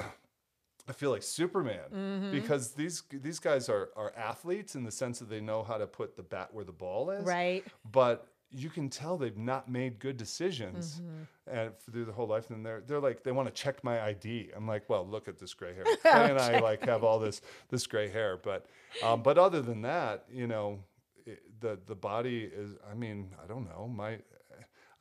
I 0.88 0.92
feel 0.92 1.12
like 1.12 1.24
Superman 1.24 2.30
because 2.32 2.72
these 2.74 3.04
these 3.12 3.40
guys 3.40 3.70
are 3.70 3.90
are 3.96 4.12
athletes 4.18 4.76
in 4.76 4.84
the 4.84 4.92
sense 4.92 5.20
that 5.20 5.30
they 5.30 5.40
know 5.40 5.64
how 5.64 5.78
to 5.78 5.88
put 5.88 6.18
the 6.18 6.24
bat 6.24 6.54
where 6.54 6.66
the 6.66 6.74
ball 6.74 7.10
is. 7.10 7.26
right. 7.26 7.64
But 7.90 8.28
you 8.56 8.70
can 8.70 8.90
tell 8.90 9.18
they've 9.18 9.38
not 9.38 9.70
made 9.70 10.00
good 10.00 10.16
decisions 10.18 11.02
Mm-hmm. 11.02 11.58
and 11.60 11.78
through 11.80 12.06
the 12.06 12.12
whole 12.12 12.28
life. 12.28 12.50
And 12.50 12.66
they're 12.66 12.82
they're 12.86 13.00
like 13.00 13.24
they 13.24 13.32
want 13.32 13.48
to 13.48 13.54
check 13.54 13.84
my 13.84 14.00
ID. 14.02 14.52
I'm 14.56 14.68
like, 14.68 14.90
well, 14.90 15.06
look 15.08 15.28
at 15.28 15.40
this 15.40 15.54
gray 15.54 15.74
hair. 15.74 15.84
Clay 16.02 16.30
and 16.30 16.40
I 16.40 16.60
like 16.60 16.86
have 16.86 17.04
all 17.04 17.20
this 17.20 17.42
this 17.70 17.88
gray 17.88 18.10
hair, 18.10 18.38
but 18.38 18.66
um, 19.04 19.24
but 19.24 19.38
other 19.38 19.62
than 19.62 19.82
that, 19.82 20.26
you 20.32 20.48
know, 20.48 20.80
it, 21.26 21.42
the 21.60 21.80
the 21.86 21.96
body 21.96 22.44
is. 22.44 22.76
I 22.90 22.94
mean, 22.94 23.30
I 23.44 23.48
don't 23.48 23.66
know. 23.66 23.88
My 23.88 24.20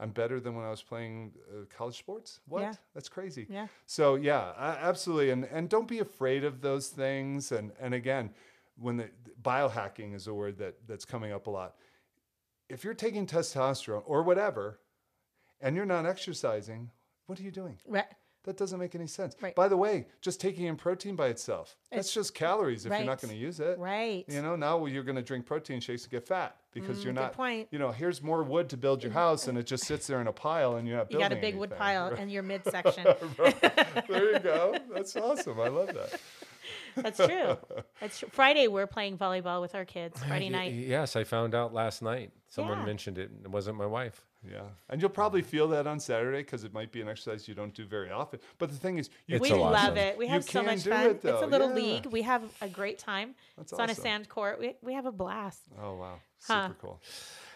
I'm 0.00 0.10
better 0.10 0.40
than 0.40 0.56
when 0.56 0.64
I 0.64 0.70
was 0.70 0.82
playing 0.82 1.30
uh, 1.48 1.64
college 1.76 1.96
sports. 1.96 2.40
What? 2.48 2.62
Yeah. 2.62 2.72
That's 2.92 3.08
crazy. 3.08 3.46
Yeah. 3.48 3.68
So 3.86 4.16
yeah, 4.16 4.52
a- 4.56 4.84
absolutely, 4.88 5.30
and 5.30 5.44
and 5.44 5.68
don't 5.68 5.86
be 5.86 6.00
afraid 6.00 6.42
of 6.44 6.60
those 6.60 6.88
things. 6.88 7.52
And 7.52 7.70
and 7.78 7.94
again, 7.94 8.30
when 8.80 8.96
the 8.96 9.10
biohacking 9.42 10.14
is 10.14 10.26
a 10.26 10.34
word 10.34 10.58
that 10.58 10.74
that's 10.88 11.04
coming 11.04 11.32
up 11.32 11.46
a 11.46 11.50
lot. 11.50 11.74
If 12.68 12.84
you're 12.84 12.94
taking 12.94 13.26
testosterone 13.26 14.02
or 14.06 14.22
whatever, 14.22 14.78
and 15.60 15.76
you're 15.76 15.86
not 15.86 16.06
exercising, 16.06 16.90
what 17.26 17.38
are 17.38 17.42
you 17.42 17.50
doing? 17.50 17.78
Right. 17.86 18.04
That 18.44 18.56
doesn't 18.56 18.80
make 18.80 18.96
any 18.96 19.06
sense. 19.06 19.36
Right. 19.40 19.54
By 19.54 19.68
the 19.68 19.76
way, 19.76 20.06
just 20.20 20.40
taking 20.40 20.64
in 20.66 20.74
protein 20.74 21.14
by 21.14 21.28
itself, 21.28 21.76
that's 21.92 22.08
It's- 22.08 22.14
just 22.14 22.34
calories 22.34 22.84
if 22.84 22.90
you're 22.90 23.04
not 23.04 23.20
going 23.20 23.32
to 23.32 23.38
use 23.38 23.60
it. 23.60 23.78
Right. 23.78 24.24
You 24.26 24.42
know, 24.42 24.56
now 24.56 24.84
you're 24.86 25.04
going 25.04 25.14
to 25.14 25.22
drink 25.22 25.46
protein 25.46 25.78
shakes 25.78 26.02
to 26.02 26.08
get 26.10 26.26
fat 26.26 26.56
because 26.72 27.04
you're 27.04 27.12
Mm, 27.12 27.16
good 27.18 27.22
not. 27.22 27.32
point. 27.34 27.68
You 27.70 27.78
know, 27.78 27.92
here's 27.92 28.20
more 28.20 28.42
wood 28.42 28.68
to 28.70 28.76
build 28.76 29.00
your 29.04 29.12
house, 29.12 29.46
and 29.46 29.56
it 29.56 29.62
just 29.64 29.84
sits 29.84 30.08
there 30.08 30.20
in 30.20 30.26
a 30.26 30.32
pile, 30.32 30.74
and 30.74 30.88
you're 30.88 30.96
not 30.96 31.12
You 31.12 31.20
got 31.20 31.30
a 31.32 31.36
big 31.36 31.54
wood 31.54 31.70
anything. 31.70 31.78
pile 31.78 32.08
in 32.16 32.30
your 32.30 32.42
midsection. 32.42 33.04
there 34.08 34.32
you 34.32 34.38
go. 34.40 34.74
That's 34.92 35.14
awesome. 35.14 35.60
I 35.60 35.68
love 35.68 35.94
that. 35.94 36.20
That's 36.96 37.16
true. 37.18 37.56
That's 38.00 38.18
true. 38.18 38.28
Friday 38.32 38.68
we're 38.68 38.86
playing 38.86 39.18
volleyball 39.18 39.60
with 39.60 39.74
our 39.74 39.84
kids. 39.84 40.22
Friday 40.24 40.48
night. 40.48 40.72
Yes, 40.72 41.16
I 41.16 41.24
found 41.24 41.54
out 41.54 41.72
last 41.72 42.02
night. 42.02 42.30
Someone 42.48 42.78
Yeah. 42.78 42.84
mentioned 42.86 43.18
it. 43.18 43.30
It 43.44 43.50
wasn't 43.50 43.76
my 43.78 43.86
wife. 43.86 44.24
Yeah, 44.44 44.62
and 44.90 45.00
you'll 45.00 45.08
probably 45.10 45.40
feel 45.42 45.68
that 45.68 45.86
on 45.86 46.00
Saturday 46.00 46.38
because 46.38 46.64
it 46.64 46.72
might 46.74 46.90
be 46.90 47.00
an 47.00 47.08
exercise 47.08 47.46
you 47.46 47.54
don't 47.54 47.72
do 47.72 47.86
very 47.86 48.10
often. 48.10 48.40
But 48.58 48.70
the 48.70 48.76
thing 48.76 48.98
is, 48.98 49.08
you 49.26 49.38
we 49.38 49.50
a 49.50 49.54
love 49.56 49.90
fun. 49.94 49.98
it. 49.98 50.18
We 50.18 50.24
You 50.26 50.32
have 50.32 50.42
so 50.44 50.64
much 50.64 50.82
fun. 50.82 51.06
it, 51.10 51.24
it's 51.24 51.42
a 51.42 51.46
little 51.46 51.68
Yeah. 51.68 51.74
league. 51.76 52.06
We 52.06 52.22
have 52.22 52.42
a 52.60 52.68
great 52.68 52.98
time. 52.98 53.36
That's 53.56 53.70
it's 53.70 53.80
on 53.80 53.88
a 53.88 53.94
sand 53.94 54.28
court. 54.28 54.58
We, 54.58 54.74
we 54.82 54.94
have 54.94 55.06
a 55.06 55.12
blast. 55.12 55.62
Oh 55.80 55.94
wow, 55.94 56.18
Huh. 56.44 56.66
super 56.68 56.78
cool. 56.80 57.00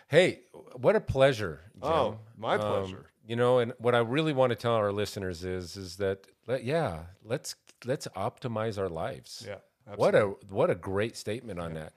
Hey, 0.06 0.42
what 0.74 0.94
a 0.94 1.00
pleasure. 1.00 1.62
Jim. 1.82 1.90
Oh, 1.90 2.18
my 2.36 2.54
Um, 2.54 2.60
pleasure. 2.60 3.06
You 3.26 3.36
know, 3.36 3.58
and 3.58 3.72
what 3.78 3.94
I 3.94 3.98
really 3.98 4.32
want 4.32 4.50
to 4.50 4.56
tell 4.56 4.74
our 4.74 4.92
listeners 4.92 5.44
is, 5.44 5.76
is 5.76 5.96
that 5.96 6.26
let, 6.46 6.64
yeah, 6.64 7.04
let's 7.24 7.54
let's 7.84 8.06
optimize 8.16 8.78
our 8.78 8.88
lives. 8.88 9.44
Yeah, 9.46 9.56
What 9.96 10.14
a 10.14 10.34
what 10.48 10.70
a 10.70 10.74
great 10.74 11.16
statement 11.16 11.58
on 11.60 11.74
that. 11.74 11.92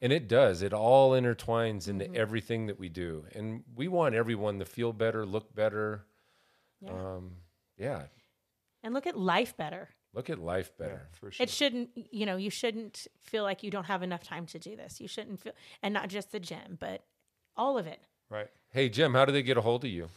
And 0.00 0.12
it 0.12 0.28
does. 0.28 0.62
It 0.62 0.72
all 0.72 1.10
intertwines 1.12 1.88
into 1.88 2.04
Mm-hmm. 2.04 2.16
everything 2.16 2.66
that 2.66 2.78
we 2.78 2.88
do. 2.88 3.24
And 3.34 3.64
we 3.74 3.88
want 3.88 4.14
everyone 4.14 4.58
to 4.60 4.64
feel 4.64 4.92
better, 4.92 5.26
look 5.26 5.52
better. 5.54 6.04
Yeah. 6.80 6.90
Um, 6.92 7.32
yeah. 7.76 8.02
and 8.84 8.94
look 8.94 9.06
at 9.06 9.16
life 9.18 9.56
better. 9.56 9.88
Look 10.14 10.28
at 10.30 10.38
life 10.38 10.70
Yeah, 10.78 10.86
better. 10.86 11.08
for 11.12 11.30
sure. 11.32 11.42
It 11.42 11.50
shouldn't, 11.50 11.90
you 11.94 12.26
know, 12.26 12.36
you 12.36 12.50
shouldn't 12.50 13.06
feel 13.18 13.42
like 13.44 13.62
you 13.64 13.70
don't 13.70 13.86
have 13.86 14.02
enough 14.02 14.22
time 14.22 14.46
to 14.46 14.58
do 14.58 14.76
this. 14.76 15.00
You 15.00 15.08
shouldn't 15.08 15.40
feel, 15.40 15.52
and 15.82 15.92
not 15.94 16.08
just 16.10 16.30
the 16.32 16.38
gym, 16.40 16.76
but 16.78 17.02
all 17.56 17.76
of 17.78 17.86
it. 17.86 18.00
right. 18.30 18.48
Hey 18.70 18.88
Jim, 18.88 19.14
how 19.14 19.24
do 19.24 19.32
they 19.32 19.42
get 19.42 19.56
a 19.56 19.62
hold 19.62 19.84
of 19.84 19.90
you? 19.90 20.08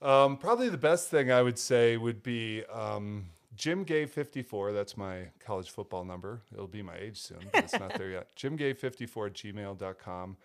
Um, 0.00 0.36
probably 0.36 0.68
the 0.68 0.78
best 0.78 1.08
thing 1.08 1.32
I 1.32 1.42
would 1.42 1.58
say 1.58 1.96
would 1.96 2.22
be 2.22 2.64
um, 2.72 3.30
Jim 3.56 3.82
Gay 3.82 4.06
54. 4.06 4.72
That's 4.72 4.96
my 4.96 5.30
college 5.40 5.70
football 5.70 6.04
number. 6.04 6.42
It'll 6.52 6.68
be 6.68 6.82
my 6.82 6.96
age 6.96 7.20
soon, 7.20 7.40
but 7.52 7.64
it's 7.64 7.78
not 7.78 7.94
there 7.98 8.10
yet. 8.10 8.28
Jim 8.36 8.56
Gay 8.56 8.72
54 8.72 9.26
at 9.26 9.34
gmail.com. 9.34 10.36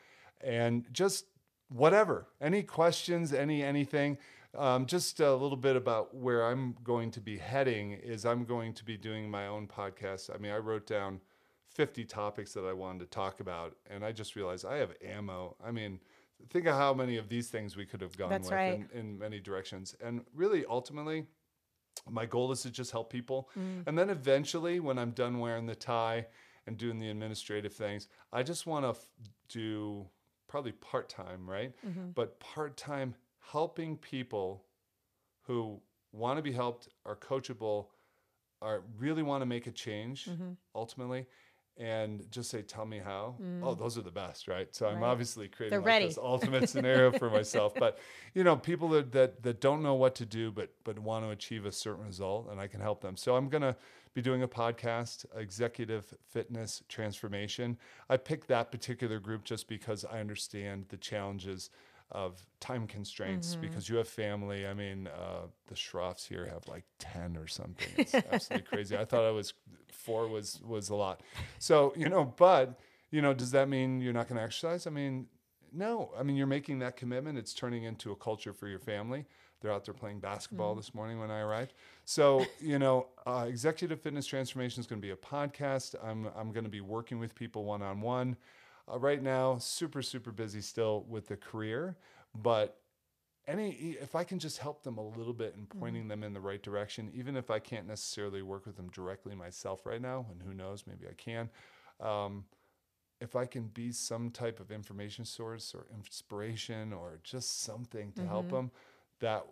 And 0.42 0.86
just 0.92 1.26
whatever, 1.70 2.28
any 2.42 2.64
questions, 2.64 3.32
any 3.32 3.64
anything. 3.64 4.18
Um, 4.56 4.86
just 4.86 5.20
a 5.20 5.34
little 5.34 5.58
bit 5.58 5.76
about 5.76 6.16
where 6.16 6.46
I'm 6.46 6.76
going 6.84 7.10
to 7.12 7.22
be 7.22 7.38
heading 7.38 7.94
is 7.94 8.26
I'm 8.26 8.46
going 8.46 8.74
to 8.74 8.86
be 8.86 8.98
doing 8.98 9.30
my 9.30 9.48
own 9.48 9.68
podcast. 9.68 10.34
I 10.34 10.38
mean, 10.38 10.52
I 10.52 10.58
wrote 10.58 10.86
down 10.86 11.22
50 11.70 12.06
topics 12.06 12.54
that 12.54 12.66
I 12.66 12.74
wanted 12.74 13.00
to 13.00 13.06
talk 13.08 13.40
about, 13.40 13.76
and 13.90 14.06
I 14.06 14.12
just 14.12 14.36
realized 14.36 14.66
I 14.66 14.78
have 14.78 14.94
ammo. 15.04 15.56
I 15.64 15.72
mean, 15.72 16.00
think 16.50 16.66
of 16.68 16.76
how 16.76 16.94
many 16.94 17.18
of 17.18 17.30
these 17.30 17.50
things 17.50 17.76
we 17.76 17.86
could 17.86 18.02
have 18.02 18.18
gone 18.18 18.30
That's 18.30 18.46
with 18.46 18.54
right. 18.54 18.86
in, 18.94 19.00
in 19.00 19.20
many 19.20 19.40
directions. 19.40 19.96
And 20.04 20.22
really, 20.34 20.66
ultimately, 20.66 21.26
my 22.10 22.26
goal 22.26 22.52
is 22.52 22.62
to 22.64 22.72
just 22.72 22.92
help 22.92 23.12
people. 23.12 23.50
Mm. 23.58 23.88
And 23.88 23.98
then 23.98 24.10
eventually, 24.10 24.80
when 24.80 24.98
I'm 24.98 25.12
done 25.12 25.40
wearing 25.40 25.66
the 25.66 25.76
tie 25.76 26.28
and 26.68 26.78
doing 26.78 27.00
the 27.00 27.10
administrative 27.10 27.74
things, 27.74 28.08
I 28.32 28.44
just 28.44 28.66
want 28.66 28.86
to 28.86 28.90
f- 28.90 29.08
do 29.50 30.06
probably 30.48 30.72
part 30.74 31.10
time, 31.10 31.50
right? 31.50 31.74
Mm-hmm. 31.86 32.12
But 32.14 32.40
part 32.40 32.78
time 32.78 33.16
helping 33.40 33.98
people 33.98 34.66
who 35.42 35.82
want 36.12 36.38
to 36.38 36.42
be 36.44 36.52
helped, 36.52 36.88
are 37.06 37.16
coachable, 37.16 37.88
are 38.62 38.84
really 38.98 39.24
want 39.24 39.42
to 39.42 39.46
make 39.46 39.68
a 39.68 39.72
change 39.72 40.26
Mm-hmm. 40.26 40.52
ultimately. 40.76 41.26
And 41.76 42.30
just 42.30 42.52
say, 42.52 42.62
tell 42.62 42.86
me 42.86 43.00
how. 43.00 43.36
Oh, 43.64 43.74
those 43.74 43.98
are 43.98 44.04
the 44.04 44.12
best, 44.12 44.48
right? 44.48 44.74
So 44.76 44.86
I'm 44.86 45.00
Mm. 45.00 45.04
Obviously 45.04 45.48
creating 45.48 45.80
like 45.82 45.86
this 46.10 46.18
ultimate 46.22 46.70
scenario 46.70 47.12
for 47.12 47.32
myself. 47.32 47.74
But 47.74 47.98
you 48.36 48.44
know, 48.44 48.56
people 48.56 48.90
that, 48.90 49.12
that 49.14 49.42
that 49.42 49.60
don't 49.60 49.82
know 49.82 49.96
what 49.96 50.14
to 50.16 50.26
do, 50.26 50.52
but 50.52 50.70
but 50.84 51.00
want 51.00 51.26
to 51.26 51.32
achieve 51.32 51.66
a 51.66 51.72
certain 51.72 52.06
result, 52.06 52.50
and 52.52 52.60
I 52.60 52.68
can 52.68 52.80
help 52.80 53.02
them. 53.02 53.18
So 53.18 53.36
I'm 53.36 53.50
gonna 53.50 53.76
be 54.14 54.22
doing 54.22 54.44
a 54.44 54.48
podcast, 54.48 55.26
Executive 55.36 56.14
Fitness 56.30 56.84
Transformation. 56.88 57.78
I 58.10 58.18
picked 58.18 58.48
that 58.50 58.72
particular 58.72 59.20
group 59.20 59.44
just 59.44 59.68
because 59.68 60.06
I 60.06 60.20
understand 60.20 60.86
the 60.90 60.98
challenges 60.98 61.72
of 62.14 62.46
time 62.60 62.88
constraints 62.88 63.56
because 63.56 63.90
you 63.90 63.98
have 63.98 64.08
family. 64.08 64.68
I 64.68 64.74
mean, 64.74 65.08
uh, 65.08 65.48
the 65.68 65.76
Schroffs 65.76 66.28
here 66.28 66.46
have 66.46 66.68
like 66.68 66.84
10 67.00 67.38
or 67.38 67.48
something. 67.48 67.88
It's 67.98 68.14
absolutely 68.32 68.68
crazy. 68.68 68.96
I 68.96 69.06
thought 69.06 69.26
I 69.26 69.32
was 69.32 69.54
four 69.92 70.28
was, 70.28 70.62
was 70.66 70.90
a 70.90 70.96
lot. 70.96 71.22
So, 71.60 71.94
you 71.98 72.10
know, 72.10 72.34
but, 72.38 72.80
you 73.12 73.22
know, 73.22 73.34
does 73.34 73.52
that 73.52 73.68
mean 73.68 74.00
you're 74.00 74.14
not 74.14 74.28
going 74.28 74.38
to 74.38 74.44
exercise? 74.44 74.86
I 74.86 74.92
mean, 74.92 75.28
no. 75.72 76.12
I 76.18 76.24
mean, 76.24 76.36
you're 76.36 76.48
making 76.48 76.80
that 76.80 76.96
commitment. 76.96 77.38
It's 77.38 77.54
turning 77.54 77.84
into 77.84 78.12
a 78.12 78.16
culture 78.16 78.54
for 78.54 78.68
your 78.68 78.80
family. 78.80 79.26
They're 79.62 79.72
out 79.72 79.86
there 79.86 79.94
playing 79.94 80.20
basketball 80.20 80.76
this 80.76 80.94
morning 80.94 81.20
when 81.20 81.32
I 81.32 81.40
arrived. 81.40 81.74
So, 82.04 82.46
you 82.60 82.80
know, 82.80 83.08
uh, 83.26 83.46
Executive 83.48 84.02
Fitness 84.02 84.26
Transformation 84.26 84.82
is 84.82 84.88
going 84.88 85.02
to 85.02 85.06
be 85.06 85.12
a 85.12 85.16
podcast. 85.16 85.96
I'm, 86.04 86.28
I'm 86.38 86.52
going 86.52 86.66
to 86.66 86.70
be 86.70 86.82
working 86.82 87.18
with 87.18 87.34
people 87.34 87.64
one 87.64 87.82
on 87.82 88.02
one. 88.02 88.36
Uh, 88.92 89.00
right 89.00 89.22
now, 89.22 89.58
super, 89.58 90.02
super 90.02 90.32
busy 90.32 90.62
still 90.62 91.06
with 91.08 91.28
the 91.28 91.38
career, 91.38 91.96
but 92.36 92.80
any 93.48 93.98
if 94.02 94.16
I 94.16 94.24
can 94.24 94.40
just 94.40 94.58
help 94.58 94.84
them 94.84 94.98
a 94.98 95.08
little 95.08 95.34
bit 95.34 95.56
in 95.58 95.66
pointing 95.66 96.08
them 96.08 96.24
in 96.24 96.34
the 96.34 96.40
right 96.40 96.62
direction, 96.62 97.12
even 97.14 97.36
if 97.36 97.50
I 97.50 97.60
can't 97.60 97.88
necessarily 97.88 98.42
work 98.42 98.66
with 98.66 98.76
them 98.78 98.90
directly 98.90 99.36
myself 99.36 99.86
right 99.86 100.02
now, 100.02 100.26
and 100.32 100.42
who 100.42 100.54
knows, 100.54 100.86
maybe 100.88 101.06
I 101.10 101.14
can. 101.14 101.50
Um, 102.00 102.46
if 103.22 103.36
I 103.36 103.46
can 103.46 103.68
be 103.68 103.92
some 103.92 104.32
type 104.32 104.60
of 104.60 104.72
information 104.72 105.24
source 105.24 105.74
or 105.74 105.86
inspiration 105.96 106.92
or 106.92 107.20
just 107.24 107.62
something 107.62 108.12
to 108.14 108.26
help 108.26 108.50
them, 108.50 108.72
that 109.20 109.46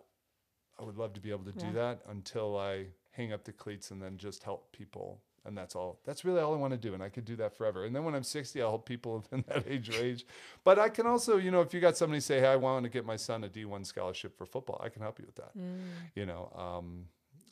I 0.78 0.84
would 0.84 0.98
love 0.98 1.14
to 1.14 1.20
be 1.20 1.30
able 1.30 1.44
to 1.44 1.52
do 1.52 1.66
Mm-hmm. 1.66 1.76
That 1.76 2.00
until 2.08 2.58
I 2.58 2.88
hang 3.12 3.32
up 3.32 3.44
the 3.44 3.52
cleats 3.52 3.90
and 3.90 4.02
then 4.02 4.18
just 4.18 4.42
help 4.42 4.72
people. 4.72 5.20
And 5.44 5.58
that's 5.58 5.74
all. 5.74 5.98
That's 6.04 6.24
really 6.24 6.40
all 6.40 6.54
I 6.54 6.56
want 6.56 6.72
to 6.72 6.78
do. 6.78 6.94
And 6.94 7.02
I 7.02 7.08
could 7.08 7.24
do 7.24 7.34
that 7.36 7.56
forever. 7.56 7.84
And 7.84 7.94
then 7.94 8.04
when 8.04 8.14
I'm 8.14 8.22
60, 8.22 8.62
I'll 8.62 8.68
help 8.70 8.86
people 8.86 9.24
in 9.32 9.44
that 9.48 9.64
age 9.68 9.88
range. 9.98 10.24
But 10.64 10.78
I 10.78 10.88
can 10.88 11.06
also, 11.06 11.36
you 11.36 11.50
know, 11.50 11.60
if 11.62 11.74
you 11.74 11.80
got 11.80 11.96
somebody 11.96 12.20
say, 12.20 12.38
hey, 12.40 12.46
I 12.46 12.56
want 12.56 12.84
to 12.84 12.88
get 12.90 13.04
my 13.04 13.16
son 13.16 13.42
a 13.44 13.48
D1 13.48 13.84
scholarship 13.86 14.36
for 14.38 14.46
football, 14.46 14.80
I 14.84 14.88
can 14.88 15.02
help 15.02 15.18
you 15.18 15.26
with 15.26 15.34
that. 15.36 15.56
Mm. 15.58 15.80
You 16.14 16.26
know, 16.26 16.52
um, 16.56 17.06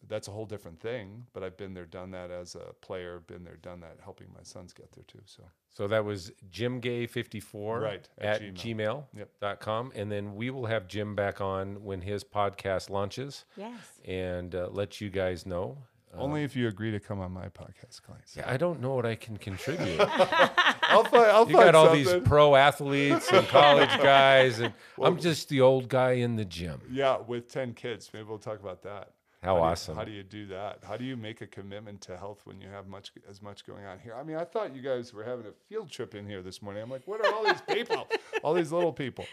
that's 0.09 0.29
a 0.29 0.31
whole 0.31 0.47
different 0.47 0.81
thing. 0.81 1.27
But 1.33 1.43
I've 1.43 1.57
been 1.57 1.75
there, 1.75 1.85
done 1.85 2.11
that 2.13 2.31
as 2.31 2.55
a 2.55 2.73
player, 2.81 3.23
been 3.27 3.43
there, 3.45 3.57
done 3.57 3.81
that, 3.81 3.97
helping 4.03 4.29
my 4.35 4.43
sons 4.43 4.73
get 4.73 4.93
there 4.93 5.05
too. 5.07 5.21
So 5.25 5.43
So 5.71 5.87
that 5.89 6.05
was 6.05 6.31
jimgay54 6.51 7.81
Right, 7.83 8.09
at, 8.19 8.43
at 8.43 8.55
gmail. 8.55 9.05
Yep. 9.17 9.29
dot 9.41 9.61
com. 9.61 9.93
And 9.95 10.11
then 10.11 10.35
we 10.35 10.51
will 10.51 10.67
have 10.67 10.89
Jim 10.89 11.15
back 11.15 11.41
on 11.41 11.83
when 11.85 12.01
his 12.01 12.25
podcast 12.25 12.91
launches 12.91 13.45
Yes. 13.57 14.01
and 14.05 14.55
uh, 14.55 14.69
let 14.71 15.01
you 15.01 15.11
guys 15.11 15.47
know. 15.47 15.79
Uh, 16.13 16.21
only 16.21 16.43
if 16.43 16.57
you 16.57 16.67
agree 16.67 16.91
to 16.91 16.99
come 17.01 17.21
on 17.21 17.31
my 17.33 17.47
podcast, 17.49 18.03
clients. 18.03 18.37
Yeah, 18.37 18.51
I 18.51 18.57
don't 18.57 18.81
know 18.81 18.95
what 18.95 19.07
I 19.07 19.15
can 19.15 19.37
contribute. 19.37 20.01
I'll 20.01 21.05
find, 21.05 21.25
I'll 21.27 21.47
You 21.49 21.55
find 21.57 21.67
got 21.67 21.75
all 21.75 21.87
something. 21.95 22.05
these 22.05 22.29
pro 22.29 22.57
athletes 22.57 23.31
and 23.33 23.47
college 23.49 23.89
guys, 24.03 24.59
and 24.59 24.75
I'm 25.01 25.19
just 25.21 25.49
the 25.49 25.61
old 25.61 25.89
guy 25.89 26.13
in 26.13 26.35
the 26.37 26.45
gym. 26.45 26.81
Yeah, 26.91 27.19
with 27.19 27.49
10 27.49 27.75
kids. 27.75 28.11
Maybe 28.13 28.25
we'll 28.25 28.39
talk 28.39 28.59
about 28.61 28.83
that. 28.83 29.13
How 29.43 29.55
do 29.55 29.59
you- 29.61 29.65
awesome. 29.65 29.97
how 29.97 30.05
do 30.05 30.11
you 30.11 30.23
do 30.23 30.47
that? 30.49 30.81
How 30.87 30.97
do 30.99 31.05
you 31.05 31.17
make 31.17 31.41
a 31.41 31.47
commitment 31.47 32.01
to 32.03 32.17
health 32.17 32.41
when 32.45 32.61
you 32.61 32.69
have 32.69 32.89
much 32.89 33.13
as 33.31 33.41
much 33.41 33.65
going 33.65 33.87
on 33.87 33.99
here? 33.99 34.15
I 34.15 34.23
mean, 34.23 34.37
I 34.37 34.45
thought 34.45 34.75
you 34.77 34.83
guys 34.83 35.15
were 35.15 35.25
having 35.25 35.47
a 35.47 35.53
field 35.69 35.91
trip 35.91 36.15
in 36.15 36.27
here 36.27 36.43
this 36.43 36.61
morning. 36.61 36.83
I'm 36.83 36.91
like, 36.91 37.07
what 37.07 37.25
are 37.25 37.33
all 37.33 37.45
these 37.45 37.63
people? 37.63 38.07
all 38.43 38.53
these 38.53 38.71
little 38.73 38.93
people. 38.93 39.25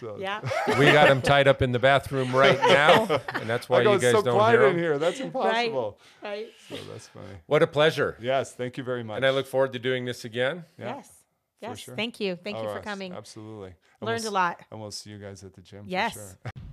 So 0.00 0.16
Yeah. 0.18 0.40
We 0.78 0.86
got 0.86 1.08
him 1.08 1.20
tied 1.20 1.46
up 1.46 1.62
in 1.62 1.72
the 1.72 1.78
bathroom 1.78 2.34
right 2.34 2.58
now, 2.58 3.20
and 3.34 3.48
that's 3.48 3.68
why 3.68 3.80
I 3.80 3.84
go, 3.84 3.90
you 3.90 3.96
it's 3.96 4.04
guys 4.04 4.12
so 4.12 4.22
don't 4.22 4.34
quiet 4.34 4.58
hear 4.58 4.68
in 4.68 4.78
here. 4.78 4.98
That's 4.98 5.20
impossible. 5.20 5.98
right. 6.22 6.30
right. 6.30 6.46
So 6.68 6.76
that's 6.90 7.08
funny. 7.08 7.26
What 7.46 7.62
a 7.62 7.66
pleasure. 7.66 8.16
Yes, 8.20 8.52
thank 8.52 8.78
you 8.78 8.84
very 8.84 9.04
much. 9.04 9.16
And 9.16 9.26
I 9.26 9.30
look 9.30 9.46
forward 9.46 9.72
to 9.74 9.78
doing 9.78 10.04
this 10.04 10.24
again. 10.24 10.64
Yeah, 10.78 10.96
yes. 10.96 11.12
Yes. 11.60 11.78
sure. 11.78 11.94
Thank 11.94 12.20
you. 12.20 12.36
Thank 12.36 12.56
All 12.56 12.62
you 12.62 12.68
oh, 12.68 12.72
for 12.72 12.78
right, 12.78 12.84
coming. 12.84 13.12
Absolutely. 13.12 13.74
And 14.00 14.06
Learned 14.06 14.22
we'll 14.22 14.32
a 14.32 14.34
lot. 14.34 14.60
And 14.70 14.80
we'll 14.80 14.90
see 14.90 15.10
you 15.10 15.18
guys 15.18 15.44
at 15.44 15.52
the 15.54 15.60
gym. 15.60 15.84
Yes. 15.86 16.14
For 16.14 16.20
sure. 16.20 16.52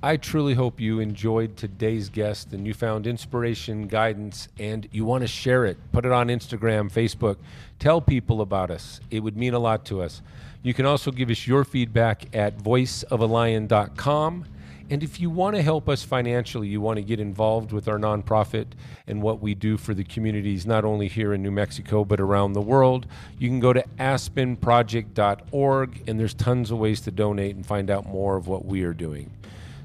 I 0.00 0.16
truly 0.16 0.54
hope 0.54 0.78
you 0.78 1.00
enjoyed 1.00 1.56
today's 1.56 2.08
guest 2.08 2.52
and 2.52 2.64
you 2.64 2.72
found 2.72 3.04
inspiration, 3.08 3.88
guidance, 3.88 4.46
and 4.56 4.88
you 4.92 5.04
want 5.04 5.22
to 5.22 5.26
share 5.26 5.64
it. 5.64 5.76
Put 5.90 6.06
it 6.06 6.12
on 6.12 6.28
Instagram, 6.28 6.88
Facebook. 6.92 7.36
Tell 7.80 8.00
people 8.00 8.40
about 8.40 8.70
us. 8.70 9.00
It 9.10 9.20
would 9.20 9.36
mean 9.36 9.54
a 9.54 9.58
lot 9.58 9.84
to 9.86 10.00
us. 10.02 10.22
You 10.62 10.74
can 10.74 10.86
also 10.86 11.10
give 11.10 11.30
us 11.30 11.46
your 11.46 11.64
feedback 11.64 12.34
at 12.34 12.58
voiceofalion.com. 12.58 14.44
And 14.90 15.02
if 15.02 15.20
you 15.20 15.28
want 15.28 15.54
to 15.54 15.62
help 15.62 15.88
us 15.88 16.02
financially, 16.02 16.68
you 16.68 16.80
want 16.80 16.96
to 16.96 17.02
get 17.02 17.20
involved 17.20 17.72
with 17.72 17.88
our 17.88 17.98
nonprofit 17.98 18.68
and 19.06 19.20
what 19.20 19.40
we 19.40 19.54
do 19.54 19.76
for 19.76 19.92
the 19.92 20.04
communities, 20.04 20.66
not 20.66 20.84
only 20.84 21.08
here 21.08 21.34
in 21.34 21.42
New 21.42 21.50
Mexico, 21.50 22.06
but 22.06 22.20
around 22.20 22.54
the 22.54 22.62
world, 22.62 23.06
you 23.38 23.48
can 23.48 23.60
go 23.60 23.74
to 23.74 23.84
aspenproject.org, 23.98 26.08
and 26.08 26.18
there's 26.18 26.34
tons 26.34 26.70
of 26.70 26.78
ways 26.78 27.02
to 27.02 27.10
donate 27.10 27.54
and 27.54 27.66
find 27.66 27.90
out 27.90 28.06
more 28.06 28.36
of 28.36 28.48
what 28.48 28.64
we 28.64 28.82
are 28.82 28.94
doing. 28.94 29.30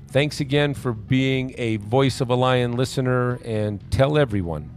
Thanks 0.07 0.39
again 0.39 0.73
for 0.73 0.93
being 0.93 1.53
a 1.57 1.77
Voice 1.77 2.21
of 2.21 2.29
a 2.29 2.35
Lion 2.35 2.77
listener 2.77 3.39
and 3.43 3.81
tell 3.91 4.17
everyone 4.17 4.69